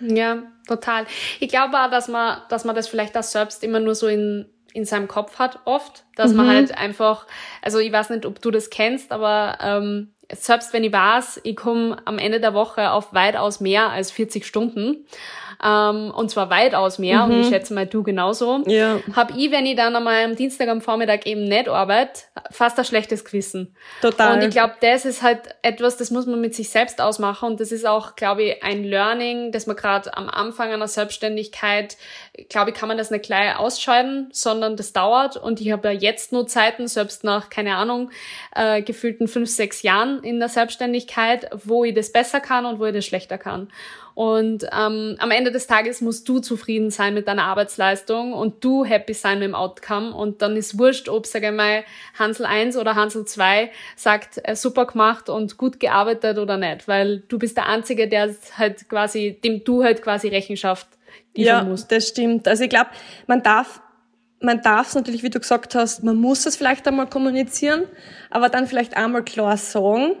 Ja, 0.00 0.42
total. 0.66 1.06
Ich 1.40 1.48
glaube 1.48 1.78
auch, 1.78 1.90
dass 1.90 2.08
man, 2.08 2.40
dass 2.48 2.64
man 2.64 2.74
das 2.74 2.88
vielleicht 2.88 3.16
auch 3.16 3.22
selbst 3.22 3.62
immer 3.62 3.80
nur 3.80 3.94
so 3.94 4.06
in, 4.06 4.46
in 4.72 4.84
seinem 4.84 5.08
Kopf 5.08 5.38
hat, 5.38 5.60
oft. 5.64 6.04
Dass 6.16 6.32
man 6.32 6.48
halt 6.48 6.76
einfach, 6.76 7.26
also 7.62 7.78
ich 7.78 7.92
weiß 7.92 8.10
nicht, 8.10 8.26
ob 8.26 8.40
du 8.40 8.50
das 8.50 8.70
kennst, 8.70 9.12
aber 9.12 9.58
ähm, 9.60 10.12
selbst 10.32 10.72
wenn 10.72 10.84
ich 10.84 10.92
weiß, 10.92 11.40
ich 11.44 11.56
komme 11.56 11.96
am 12.04 12.18
Ende 12.18 12.40
der 12.40 12.54
Woche 12.54 12.90
auf 12.92 13.12
weitaus 13.12 13.60
mehr 13.60 13.90
als 13.90 14.10
40 14.10 14.46
Stunden, 14.46 15.06
ähm, 15.62 16.10
und 16.16 16.30
zwar 16.30 16.48
weitaus 16.48 16.98
mehr, 16.98 17.24
und 17.24 17.38
ich 17.38 17.48
schätze 17.48 17.74
mal 17.74 17.86
du 17.86 18.02
genauso, 18.02 18.62
Ja. 18.66 18.98
hab 19.14 19.36
ich, 19.36 19.50
wenn 19.50 19.66
ich 19.66 19.76
dann 19.76 19.94
einmal 19.94 20.24
am 20.24 20.34
Dienstag 20.34 20.68
am 20.68 20.80
Vormittag 20.80 21.26
eben 21.26 21.44
nicht 21.44 21.68
arbeite, 21.68 22.22
fast 22.50 22.78
ein 22.78 22.84
schlechtes 22.86 23.26
Gewissen. 23.26 23.76
Total. 24.00 24.34
Und 24.36 24.42
ich 24.42 24.50
glaube, 24.50 24.74
das 24.80 25.04
ist 25.04 25.22
halt 25.22 25.40
etwas, 25.60 25.98
das 25.98 26.10
muss 26.10 26.24
man 26.26 26.40
mit 26.40 26.54
sich 26.54 26.70
selbst 26.70 27.00
ausmachen. 27.00 27.50
Und 27.50 27.60
das 27.60 27.72
ist 27.72 27.86
auch, 27.86 28.16
glaube 28.16 28.42
ich, 28.44 28.62
ein 28.62 28.84
Learning, 28.84 29.52
dass 29.52 29.66
man 29.66 29.76
gerade 29.76 30.16
am 30.16 30.30
Anfang 30.30 30.72
einer 30.72 30.88
Selbstständigkeit, 30.88 31.98
glaube 32.48 32.70
ich, 32.70 32.76
kann 32.76 32.88
man 32.88 32.96
das 32.96 33.10
nicht 33.10 33.24
gleich 33.24 33.58
ausscheiden, 33.58 34.30
sondern 34.32 34.76
das 34.76 34.94
dauert. 34.94 35.36
Und 35.36 35.60
ich 35.60 35.72
habe 35.72 35.88
ja 35.88 35.94
jetzt 35.94 36.32
nur 36.32 36.46
Zeiten, 36.46 36.88
selbst 36.88 37.22
nach, 37.22 37.50
keine 37.50 37.76
Ahnung, 37.76 38.10
äh, 38.56 38.80
gefühlten 38.80 39.28
fünf, 39.28 39.50
sechs 39.50 39.82
Jahren 39.82 40.19
in 40.22 40.38
der 40.40 40.48
Selbstständigkeit, 40.48 41.48
wo 41.64 41.84
ich 41.84 41.94
das 41.94 42.12
besser 42.12 42.40
kann 42.40 42.66
und 42.66 42.78
wo 42.78 42.86
ich 42.86 42.94
das 42.94 43.04
schlechter 43.06 43.38
kann. 43.38 43.68
Und 44.14 44.64
ähm, 44.64 45.16
am 45.18 45.30
Ende 45.30 45.50
des 45.50 45.66
Tages 45.66 46.00
musst 46.00 46.28
du 46.28 46.40
zufrieden 46.40 46.90
sein 46.90 47.14
mit 47.14 47.26
deiner 47.28 47.44
Arbeitsleistung 47.44 48.32
und 48.32 48.62
du 48.62 48.84
happy 48.84 49.14
sein 49.14 49.38
mit 49.38 49.48
dem 49.48 49.54
Outcome. 49.54 50.12
Und 50.12 50.42
dann 50.42 50.56
ist 50.56 50.78
wurscht, 50.78 51.08
ob, 51.08 51.26
sage 51.26 51.48
ich 51.48 51.54
mal, 51.54 51.84
Hansel 52.18 52.44
1 52.44 52.76
oder 52.76 52.96
Hansel 52.96 53.24
2 53.24 53.70
sagt, 53.96 54.40
äh, 54.42 54.56
super 54.56 54.86
gemacht 54.86 55.28
und 55.30 55.56
gut 55.56 55.80
gearbeitet 55.80 56.38
oder 56.38 56.56
nicht. 56.56 56.86
Weil 56.88 57.20
du 57.28 57.38
bist 57.38 57.56
der 57.56 57.66
Einzige, 57.68 58.08
der 58.08 58.34
halt 58.58 58.88
quasi, 58.88 59.38
dem 59.42 59.64
du 59.64 59.84
halt 59.84 60.02
quasi 60.02 60.28
Rechenschaft 60.28 60.88
liefern 61.34 61.56
Ja, 61.56 61.64
musst. 61.64 61.90
das 61.90 62.08
stimmt. 62.08 62.46
Also 62.48 62.64
ich 62.64 62.70
glaube, 62.70 62.90
man 63.26 63.42
darf 63.42 63.80
man 64.40 64.62
darf 64.62 64.88
es 64.88 64.94
natürlich, 64.94 65.22
wie 65.22 65.30
du 65.30 65.38
gesagt 65.38 65.74
hast, 65.74 66.02
man 66.02 66.16
muss 66.16 66.46
es 66.46 66.56
vielleicht 66.56 66.86
einmal 66.88 67.08
kommunizieren, 67.08 67.84
aber 68.30 68.48
dann 68.48 68.66
vielleicht 68.66 68.96
einmal 68.96 69.22
klar 69.24 69.56
sagen 69.56 70.12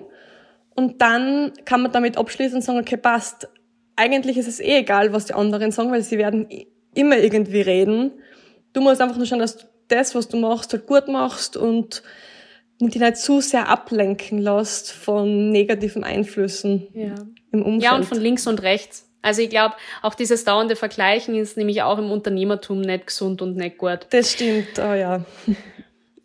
und 0.74 1.00
dann 1.02 1.52
kann 1.64 1.82
man 1.82 1.92
damit 1.92 2.16
abschließen 2.16 2.56
und 2.56 2.62
sagen, 2.62 2.78
okay, 2.78 2.96
passt. 2.96 3.48
Eigentlich 3.96 4.38
ist 4.38 4.48
es 4.48 4.60
eh 4.60 4.78
egal, 4.78 5.12
was 5.12 5.26
die 5.26 5.34
anderen 5.34 5.72
sagen, 5.72 5.90
weil 5.90 6.02
sie 6.02 6.16
werden 6.18 6.46
immer 6.94 7.18
irgendwie 7.18 7.60
reden. 7.60 8.12
Du 8.72 8.80
musst 8.80 9.00
einfach 9.00 9.16
nur 9.16 9.26
schauen, 9.26 9.40
dass 9.40 9.58
du 9.58 9.64
das, 9.88 10.14
was 10.14 10.28
du 10.28 10.38
machst, 10.38 10.72
halt 10.72 10.86
gut 10.86 11.08
machst 11.08 11.56
und 11.56 12.02
dich 12.80 13.00
nicht 13.00 13.16
zu 13.18 13.40
sehr 13.40 13.68
ablenken 13.68 14.38
lässt 14.38 14.92
von 14.92 15.50
negativen 15.50 16.04
Einflüssen 16.04 16.86
Ja. 16.94 17.14
im 17.52 17.62
Umfeld. 17.62 17.82
Ja, 17.82 17.96
und 17.96 18.04
von 18.06 18.18
links 18.18 18.46
und 18.46 18.62
rechts. 18.62 19.09
Also 19.22 19.42
ich 19.42 19.50
glaube, 19.50 19.74
auch 20.02 20.14
dieses 20.14 20.44
dauernde 20.44 20.76
Vergleichen 20.76 21.34
ist 21.34 21.56
nämlich 21.56 21.82
auch 21.82 21.98
im 21.98 22.10
Unternehmertum 22.10 22.80
nicht 22.80 23.08
gesund 23.08 23.42
und 23.42 23.56
nicht 23.56 23.78
gut. 23.78 24.06
das 24.10 24.32
stimmt, 24.32 24.78
oh 24.78 24.94
ja. 24.94 25.24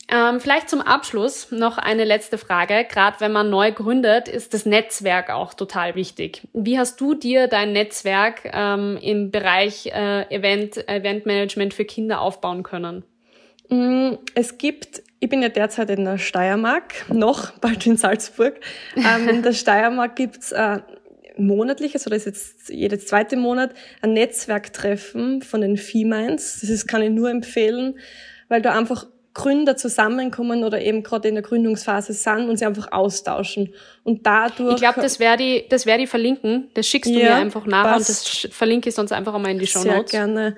Ähm, 0.07 0.39
vielleicht 0.39 0.69
zum 0.69 0.81
Abschluss 0.81 1.51
noch 1.51 1.79
eine 1.79 2.03
letzte 2.03 2.37
Frage. 2.37 2.85
Gerade 2.87 3.19
wenn 3.19 3.31
man 3.31 3.49
neu 3.49 3.71
gründet, 3.71 4.27
ist 4.27 4.53
das 4.53 4.65
Netzwerk 4.67 5.31
auch 5.31 5.55
total 5.55 5.95
wichtig. 5.95 6.43
Wie 6.53 6.77
hast 6.77 7.01
du 7.01 7.15
dir 7.15 7.47
dein 7.47 7.73
Netzwerk 7.73 8.41
ähm, 8.53 8.99
im 9.01 9.31
Bereich 9.31 9.87
äh, 9.87 10.21
Event, 10.33 10.87
Eventmanagement 10.87 11.73
für 11.73 11.85
Kinder 11.85 12.21
aufbauen 12.21 12.61
können? 12.61 13.03
Mm, 13.69 14.17
Es 14.35 14.59
gibt, 14.59 15.01
ich 15.19 15.27
bin 15.27 15.41
ja 15.41 15.49
derzeit 15.49 15.89
in 15.89 16.05
der 16.05 16.19
Steiermark, 16.19 17.09
noch 17.11 17.51
bald 17.53 17.87
in 17.87 17.97
Salzburg. 17.97 18.59
Ähm, 18.95 19.27
in 19.27 19.41
der 19.41 19.53
Steiermark 19.53 20.15
gibt's 20.15 20.51
äh, 20.51 20.81
monatliches 21.37 22.07
oder 22.07 22.15
ist 22.15 22.25
jetzt 22.25 22.69
jedes 22.69 23.07
zweite 23.07 23.37
Monat 23.37 23.73
ein 24.01 24.13
Netzwerktreffen 24.13 25.41
von 25.41 25.61
den 25.61 25.77
Femines. 25.77 26.59
Das 26.61 26.69
ist, 26.69 26.87
kann 26.87 27.01
ich 27.01 27.09
nur 27.09 27.29
empfehlen, 27.29 27.97
weil 28.47 28.61
da 28.61 28.77
einfach 28.77 29.07
Gründer 29.33 29.75
zusammenkommen 29.75 30.63
oder 30.63 30.81
eben 30.81 31.03
gerade 31.03 31.27
in 31.27 31.35
der 31.35 31.43
Gründungsphase 31.43 32.13
sind 32.13 32.49
und 32.49 32.57
sie 32.57 32.65
einfach 32.65 32.91
austauschen. 32.93 33.73
Und 34.03 34.25
dadurch. 34.25 34.75
Ich 34.75 34.81
glaube, 34.81 35.01
das 35.01 35.19
werde 35.19 35.43
ich, 35.43 35.67
das 35.67 35.85
werde 35.85 36.03
ich 36.03 36.09
verlinken. 36.09 36.69
Das 36.73 36.87
schickst 36.87 37.11
du 37.11 37.19
Ja, 37.19 37.25
mir 37.25 37.35
einfach 37.35 37.65
nachher 37.65 37.97
und 37.97 38.09
das 38.09 38.47
verlinke 38.51 38.89
ich 38.89 38.95
sonst 38.95 39.11
einfach 39.11 39.33
einmal 39.33 39.51
in 39.51 39.59
die 39.59 39.67
Show 39.67 39.81
Sehr 39.81 39.97
Notes. 39.97 40.11
gerne. 40.11 40.55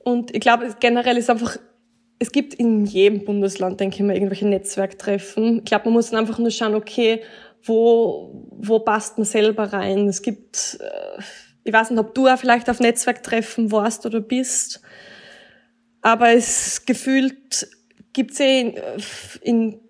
Und 0.00 0.34
ich 0.34 0.40
glaube, 0.40 0.68
generell 0.80 1.16
ist 1.16 1.30
einfach, 1.30 1.56
es 2.18 2.30
gibt 2.30 2.52
in 2.52 2.84
jedem 2.84 3.24
Bundesland, 3.24 3.80
denke 3.80 3.96
ich 3.96 4.02
mal, 4.02 4.14
irgendwelche 4.14 4.46
Netzwerktreffen. 4.46 5.60
Ich 5.60 5.64
glaube, 5.64 5.86
man 5.86 5.94
muss 5.94 6.10
dann 6.10 6.20
einfach 6.20 6.38
nur 6.38 6.50
schauen, 6.50 6.74
okay, 6.74 7.22
wo, 7.64 8.48
wo 8.50 8.78
passt 8.78 9.18
man 9.18 9.24
selber 9.24 9.72
rein? 9.72 10.08
Es 10.08 10.22
gibt, 10.22 10.78
äh, 10.80 11.22
ich 11.64 11.72
weiß 11.72 11.90
nicht, 11.90 11.98
ob 11.98 12.14
du 12.14 12.28
auch 12.28 12.38
vielleicht 12.38 12.68
auf 12.70 12.80
Netzwerktreffen 12.80 13.72
warst 13.72 14.06
oder 14.06 14.20
bist, 14.20 14.82
aber 16.02 16.30
es 16.30 16.84
gefühlt 16.84 17.68
gibt's 18.12 18.38
eh 18.40 18.60
in, 18.60 18.74
in 19.42 19.80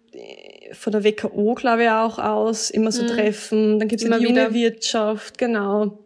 von 0.73 0.93
der 0.93 1.05
WKO, 1.05 1.55
glaube 1.55 1.85
ich, 1.85 1.91
auch 1.91 2.19
aus, 2.19 2.71
immer 2.71 2.93
so 2.93 3.07
Treffen. 3.07 3.79
Dann 3.79 3.89
gibt's 3.89 4.05
Immer 4.05 4.19
die 4.19 4.25
junge 4.25 4.51
wieder. 4.51 4.55
Wirtschaft, 4.55 5.39
genau. 5.39 6.05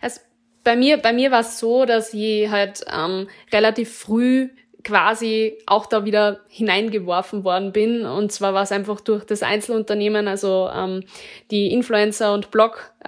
Also 0.00 0.20
bei 0.64 0.76
mir, 0.76 0.98
bei 0.98 1.12
mir 1.12 1.30
war 1.30 1.40
es 1.40 1.58
so, 1.58 1.84
dass 1.84 2.14
ich 2.14 2.48
halt 2.48 2.84
ähm, 2.92 3.28
relativ 3.52 3.92
früh 3.96 4.50
quasi 4.88 5.58
auch 5.66 5.84
da 5.84 6.06
wieder 6.06 6.40
hineingeworfen 6.48 7.44
worden 7.44 7.72
bin. 7.72 8.06
Und 8.06 8.32
zwar 8.32 8.54
war 8.54 8.62
es 8.62 8.72
einfach 8.72 9.02
durch 9.02 9.24
das 9.24 9.42
Einzelunternehmen, 9.42 10.26
also 10.26 10.70
ähm, 10.74 11.04
die 11.50 11.70
Influencer- 11.74 12.32
und 12.32 12.50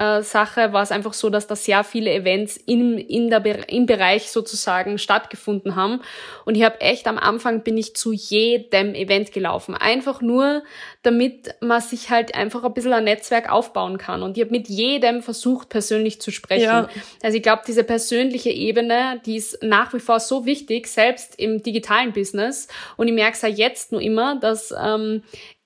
Blog-Sache, 0.01 0.73
war 0.73 0.83
es 0.83 0.93
einfach 0.93 1.13
so, 1.13 1.31
dass 1.31 1.47
da 1.47 1.57
sehr 1.57 1.85
viele 1.85 2.13
Events 2.13 2.57
im, 2.57 2.97
in 2.97 3.29
der, 3.29 3.69
im 3.69 3.87
Bereich 3.87 4.31
sozusagen 4.31 4.99
stattgefunden 4.99 5.77
haben. 5.77 6.01
Und 6.45 6.57
ich 6.57 6.65
habe 6.65 6.81
echt 6.81 7.07
am 7.07 7.19
Anfang 7.19 7.63
bin 7.63 7.77
ich 7.77 7.95
zu 7.95 8.13
jedem 8.13 8.95
Event 8.95 9.33
gelaufen. 9.33 9.75
Einfach 9.75 10.21
nur, 10.21 10.63
damit 11.03 11.55
man 11.61 11.81
sich 11.81 12.11
halt 12.11 12.35
einfach 12.35 12.65
ein 12.65 12.73
bisschen 12.73 12.93
ein 12.93 13.05
Netzwerk 13.05 13.51
aufbauen 13.51 13.99
kann. 13.99 14.23
Und 14.23 14.37
ich 14.37 14.45
habe 14.45 14.53
mit 14.53 14.69
jedem 14.69 15.23
versucht, 15.23 15.69
persönlich 15.69 16.21
zu 16.21 16.31
sprechen. 16.31 16.65
Ja. 16.65 16.89
Also 17.23 17.37
ich 17.37 17.43
glaube, 17.43 17.63
diese 17.67 17.85
persönliche 17.85 18.51
Ebene, 18.51 19.21
die 19.27 19.37
ist 19.37 19.63
nach 19.63 19.93
wie 19.93 20.01
vor 20.01 20.21
so 20.21 20.47
wichtig, 20.47 20.87
selbst 20.87 21.39
im 21.39 21.63
digitalen 21.63 22.13
Business. 22.13 22.69
Und 22.97 23.09
ich 23.09 23.15
merke 23.15 23.35
es 23.35 23.43
ja 23.43 23.49
jetzt 23.49 23.93
nur 23.93 24.01
immer, 24.01 24.39
dass 24.41 24.75
ähm, 24.83 25.23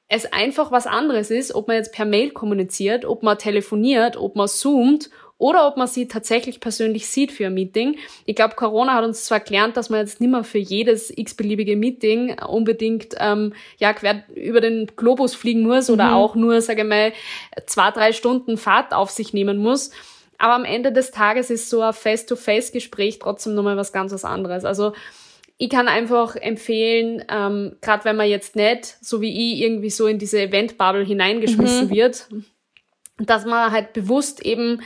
es 0.09 0.33
einfach 0.33 0.71
was 0.71 0.87
anderes 0.87 1.31
ist, 1.31 1.55
ob 1.55 1.69
man 1.69 1.77
jetzt 1.77 1.93
per 1.93 2.05
Mail 2.05 2.31
kommuniziert, 2.31 3.05
ob 3.05 3.23
man 3.23 3.39
telefoniert, 3.39 4.17
ob 4.17 4.37
man 4.37 4.49
zoomt 4.49 5.11
oder 5.39 5.67
ob 5.67 5.77
man 5.77 5.89
sie 5.89 6.07
tatsächlich 6.07 6.61
persönlich 6.61 7.09
sieht 7.09 7.33
für 7.33 7.47
ein 7.47 7.55
Meeting. 7.55 7.97
Ich 8.25 8.37
glaube, 8.37 8.55
Corona 8.55 8.95
hat 8.95 9.05
uns 9.05 9.25
zwar 9.25 9.41
gelernt, 9.41 9.77
dass 9.77 9.91
man 9.91 10.01
jetzt 10.01 10.21
nicht 10.21 10.31
mehr 10.31 10.45
für 10.45 10.59
jedes 10.59 11.11
x-beliebige 11.17 11.77
Meeting 11.77 12.39
unbedingt 12.41 13.15
ähm, 13.19 13.53
ja 13.79 13.93
quer 13.93 14.25
über 14.35 14.61
den 14.61 14.87
Globus 14.95 15.35
fliegen 15.35 15.63
muss 15.63 15.91
oder 15.91 16.09
mhm. 16.09 16.15
auch 16.15 16.35
nur, 16.35 16.61
sage 16.61 16.83
ich 16.83 16.89
mal, 16.89 17.13
zwei, 17.67 17.91
drei 17.91 18.13
Stunden 18.13 18.57
Fahrt 18.57 18.93
auf 18.95 19.11
sich 19.11 19.33
nehmen 19.33 19.59
muss. 19.59 19.91
Aber 20.39 20.55
am 20.55 20.65
Ende 20.65 20.93
des 20.93 21.11
Tages 21.11 21.51
ist 21.51 21.71
so 21.71 21.81
ein 21.81 21.93
Face-to-Face-Gespräch 21.93 23.19
trotzdem 23.19 23.55
nochmal 23.55 23.77
was 23.77 23.93
ganz 23.93 24.13
was 24.13 24.25
anderes. 24.25 24.65
Also 24.65 24.93
ich 25.65 25.71
kann 25.71 25.89
einfach 25.89 26.37
empfehlen, 26.37 27.25
ähm, 27.31 27.77
gerade 27.81 28.05
wenn 28.05 28.17
man 28.17 28.29
jetzt 28.29 28.55
nicht, 28.55 28.99
so 29.01 29.23
wie 29.23 29.55
ich, 29.55 29.63
irgendwie 29.63 29.89
so 29.89 30.07
in 30.07 30.19
diese 30.19 30.43
Event-Bubble 30.43 31.05
hineingeschmissen 31.05 31.87
mhm. 31.87 31.91
wird, 31.91 32.29
dass 33.17 33.47
man 33.47 33.73
halt 33.73 33.95
bewusst 33.95 34.45
eben, 34.45 34.83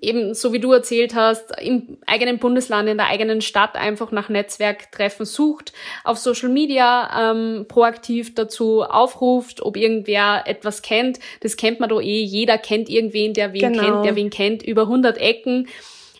eben 0.00 0.32
so 0.32 0.54
wie 0.54 0.60
du 0.60 0.72
erzählt 0.72 1.14
hast, 1.14 1.52
im 1.60 1.98
eigenen 2.06 2.38
Bundesland, 2.38 2.88
in 2.88 2.96
der 2.96 3.08
eigenen 3.08 3.42
Stadt 3.42 3.76
einfach 3.76 4.10
nach 4.10 4.30
Netzwerktreffen 4.30 5.26
sucht, 5.26 5.74
auf 6.04 6.16
Social 6.16 6.48
Media 6.48 7.32
ähm, 7.32 7.66
proaktiv 7.68 8.34
dazu 8.34 8.84
aufruft, 8.84 9.60
ob 9.60 9.76
irgendwer 9.76 10.44
etwas 10.46 10.80
kennt. 10.80 11.18
Das 11.40 11.58
kennt 11.58 11.80
man 11.80 11.90
doch 11.90 12.00
eh. 12.00 12.22
Jeder 12.22 12.56
kennt 12.56 12.88
irgendwen, 12.88 13.34
der 13.34 13.52
wen 13.52 13.72
genau. 13.72 13.82
kennt, 13.82 14.04
der 14.06 14.16
wen 14.16 14.30
kennt, 14.30 14.62
über 14.62 14.82
100 14.82 15.18
Ecken 15.18 15.68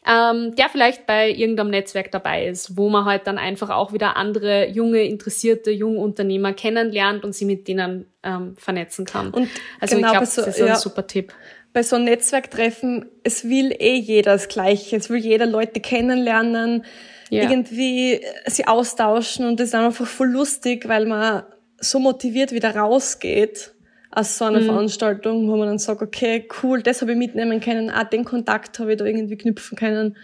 ähm, 0.08 0.56
der 0.56 0.70
vielleicht 0.70 1.06
bei 1.06 1.30
irgendeinem 1.30 1.70
Netzwerk 1.70 2.10
dabei 2.10 2.46
ist, 2.46 2.78
wo 2.78 2.88
man 2.88 3.04
halt 3.04 3.26
dann 3.26 3.36
einfach 3.36 3.68
auch 3.68 3.92
wieder 3.92 4.16
andere 4.16 4.66
junge, 4.68 5.02
interessierte 5.02 5.70
Jungunternehmer 5.70 6.54
kennenlernt 6.54 7.24
und 7.24 7.34
sie 7.34 7.44
mit 7.44 7.68
denen 7.68 8.06
ähm, 8.22 8.54
vernetzen 8.56 9.04
kann. 9.04 9.30
Und 9.30 9.48
also 9.80 9.96
genau, 9.96 10.08
ich 10.08 10.12
glaube, 10.12 10.26
so, 10.26 10.42
das 10.42 10.58
ist 10.58 10.66
ja, 10.66 10.74
ein 10.74 10.80
super 10.80 11.06
Tipp. 11.06 11.34
Bei 11.74 11.82
so 11.82 11.96
einem 11.96 12.06
Netzwerktreffen, 12.06 13.10
es 13.22 13.44
will 13.44 13.70
eh 13.78 13.96
jeder 13.96 14.32
das 14.32 14.48
Gleiche. 14.48 14.96
Es 14.96 15.10
will 15.10 15.18
jeder 15.18 15.44
Leute 15.44 15.80
kennenlernen, 15.80 16.86
ja. 17.28 17.42
irgendwie 17.42 18.22
sie 18.46 18.66
austauschen 18.66 19.46
und 19.46 19.60
das 19.60 19.68
ist 19.68 19.74
einfach 19.74 20.06
voll 20.06 20.30
lustig, 20.30 20.88
weil 20.88 21.04
man 21.04 21.42
so 21.80 21.98
motiviert 21.98 22.52
wieder 22.52 22.74
rausgeht 22.74 23.74
aus 24.18 24.36
so 24.36 24.46
einer 24.46 24.60
mhm. 24.60 24.66
Veranstaltung, 24.66 25.48
wo 25.48 25.56
man 25.56 25.68
dann 25.68 25.78
sagt, 25.78 26.02
okay, 26.02 26.48
cool, 26.62 26.82
das 26.82 27.00
habe 27.02 27.12
ich 27.12 27.18
mitnehmen 27.18 27.60
können, 27.60 27.90
auch 27.90 28.04
den 28.04 28.24
Kontakt 28.24 28.78
habe 28.78 28.92
ich 28.92 28.98
da 28.98 29.04
irgendwie 29.04 29.36
knüpfen 29.36 29.78
können. 29.78 30.16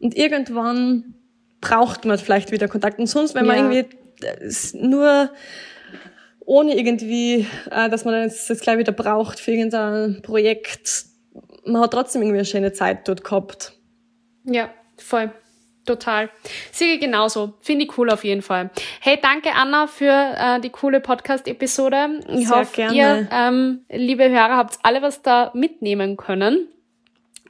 Und 0.00 0.16
irgendwann 0.16 1.14
braucht 1.60 2.04
man 2.06 2.18
vielleicht 2.18 2.50
wieder 2.50 2.66
Kontakt. 2.66 2.98
Und 2.98 3.06
sonst, 3.06 3.34
wenn 3.34 3.46
man 3.46 3.56
ja. 3.56 3.70
irgendwie 3.70 4.86
nur 4.86 5.30
ohne 6.40 6.76
irgendwie, 6.76 7.46
äh, 7.70 7.88
dass 7.90 8.04
man 8.04 8.14
das 8.24 8.48
jetzt 8.48 8.62
gleich 8.62 8.78
wieder 8.78 8.92
braucht 8.92 9.38
für 9.38 9.52
irgendein 9.52 10.22
Projekt, 10.22 11.04
man 11.64 11.82
hat 11.82 11.92
trotzdem 11.92 12.22
irgendwie 12.22 12.38
eine 12.38 12.46
schöne 12.46 12.72
Zeit 12.72 13.06
dort 13.06 13.22
gehabt. 13.22 13.74
Ja, 14.44 14.70
voll. 14.96 15.30
Total. 15.84 16.30
Sehe 16.70 16.98
genauso. 16.98 17.54
Finde 17.60 17.84
ich 17.84 17.98
cool 17.98 18.10
auf 18.10 18.24
jeden 18.24 18.42
Fall. 18.42 18.70
Hey, 19.00 19.18
danke 19.20 19.50
Anna 19.52 19.86
für 19.86 20.34
äh, 20.36 20.60
die 20.60 20.70
coole 20.70 21.00
Podcast-Episode. 21.00 22.20
Ich 22.28 22.48
Sehr 22.48 22.56
hoffe, 22.56 22.76
gerne. 22.76 22.96
ihr, 22.96 23.28
ähm, 23.32 23.84
liebe 23.90 24.28
Hörer, 24.30 24.56
habt 24.56 24.78
alle 24.82 25.02
was 25.02 25.22
da 25.22 25.50
mitnehmen 25.54 26.16
können. 26.16 26.68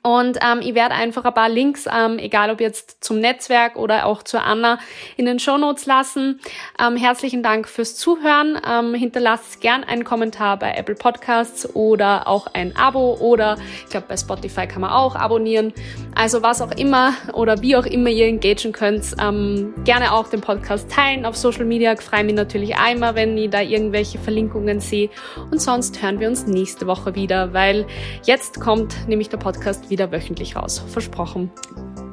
Und 0.03 0.39
ähm, 0.43 0.61
ich 0.63 0.75
werde 0.75 0.95
einfach 0.97 1.25
ein 1.25 1.35
paar 1.35 1.49
Links, 1.49 1.87
ähm, 1.87 2.19
egal 2.19 2.51
ob 2.51 2.61
jetzt 2.61 3.05
zum 3.05 3.21
Netzwerk 3.21 3.77
oder 3.77 4.07
auch 4.07 4.25
zur 4.25 4.43
Anna, 4.43 4.79
in 5.17 5.27
den 5.27 5.39
Show 5.39 5.59
Notes 5.59 5.87
lassen. 5.87 6.41
Ähm, 6.81 6.97
herzlichen 6.97 7.43
Dank 7.45 7.69
fürs 7.69 7.95
Zuhören. 7.95 8.61
Ähm, 8.69 8.95
hinterlasst 8.95 9.61
gern 9.61 9.85
einen 9.85 10.03
Kommentar 10.03 10.59
bei 10.59 10.75
Apple 10.75 10.97
Podcasts 10.97 11.77
oder 11.77 12.27
auch 12.27 12.49
ein 12.53 12.75
Abo 12.75 13.15
oder 13.21 13.57
ich 13.85 13.91
glaube 13.91 14.07
bei 14.09 14.17
Spotify 14.17 14.67
kann 14.67 14.81
man 14.81 14.91
auch 14.91 15.15
abonnieren. 15.15 15.73
Also 16.17 16.43
was 16.43 16.61
auch 16.61 16.73
immer 16.73 17.15
oder 17.33 17.63
wie 17.63 17.77
auch 17.77 17.87
immer 17.87 18.11
ihr 18.11 18.27
engagieren 18.27 18.73
könnt, 18.73 19.05
ähm, 19.21 19.73
gerne 19.85 20.13
auch 20.13 20.29
den 20.29 20.41
Podcast 20.41 20.91
teilen 20.91 21.25
auf 21.25 21.37
Social 21.37 21.65
Media. 21.65 21.95
Freue 21.95 22.25
mich 22.25 22.35
natürlich 22.35 22.77
einmal, 22.77 23.15
wenn 23.15 23.39
ich 23.39 23.51
da 23.51 23.61
irgendwelche 23.61 24.19
Verlinkungen 24.19 24.81
sehe. 24.81 25.11
Und 25.53 25.63
sonst 25.63 26.03
hören 26.03 26.19
wir 26.19 26.29
uns 26.29 26.47
nächste 26.47 26.89
Woche 26.89 27.15
wieder, 27.15 27.53
weil 27.53 27.87
jetzt 28.25 28.59
kommt 28.61 29.07
nämlich 29.07 29.29
der 29.29 29.37
Podcast 29.37 29.92
wieder 29.93 30.11
wöchentlich 30.11 30.57
raus. 30.57 30.83
Versprochen. 30.89 31.51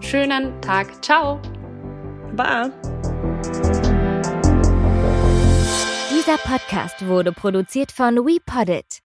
Schönen 0.02 0.62
Tag. 0.62 1.04
Ciao. 1.04 1.40
Bye. 2.36 2.72
Dieser 6.12 6.38
Podcast 6.38 7.08
wurde 7.08 7.32
produziert 7.32 7.92
von 7.92 8.18
WePoddit. 8.18 8.98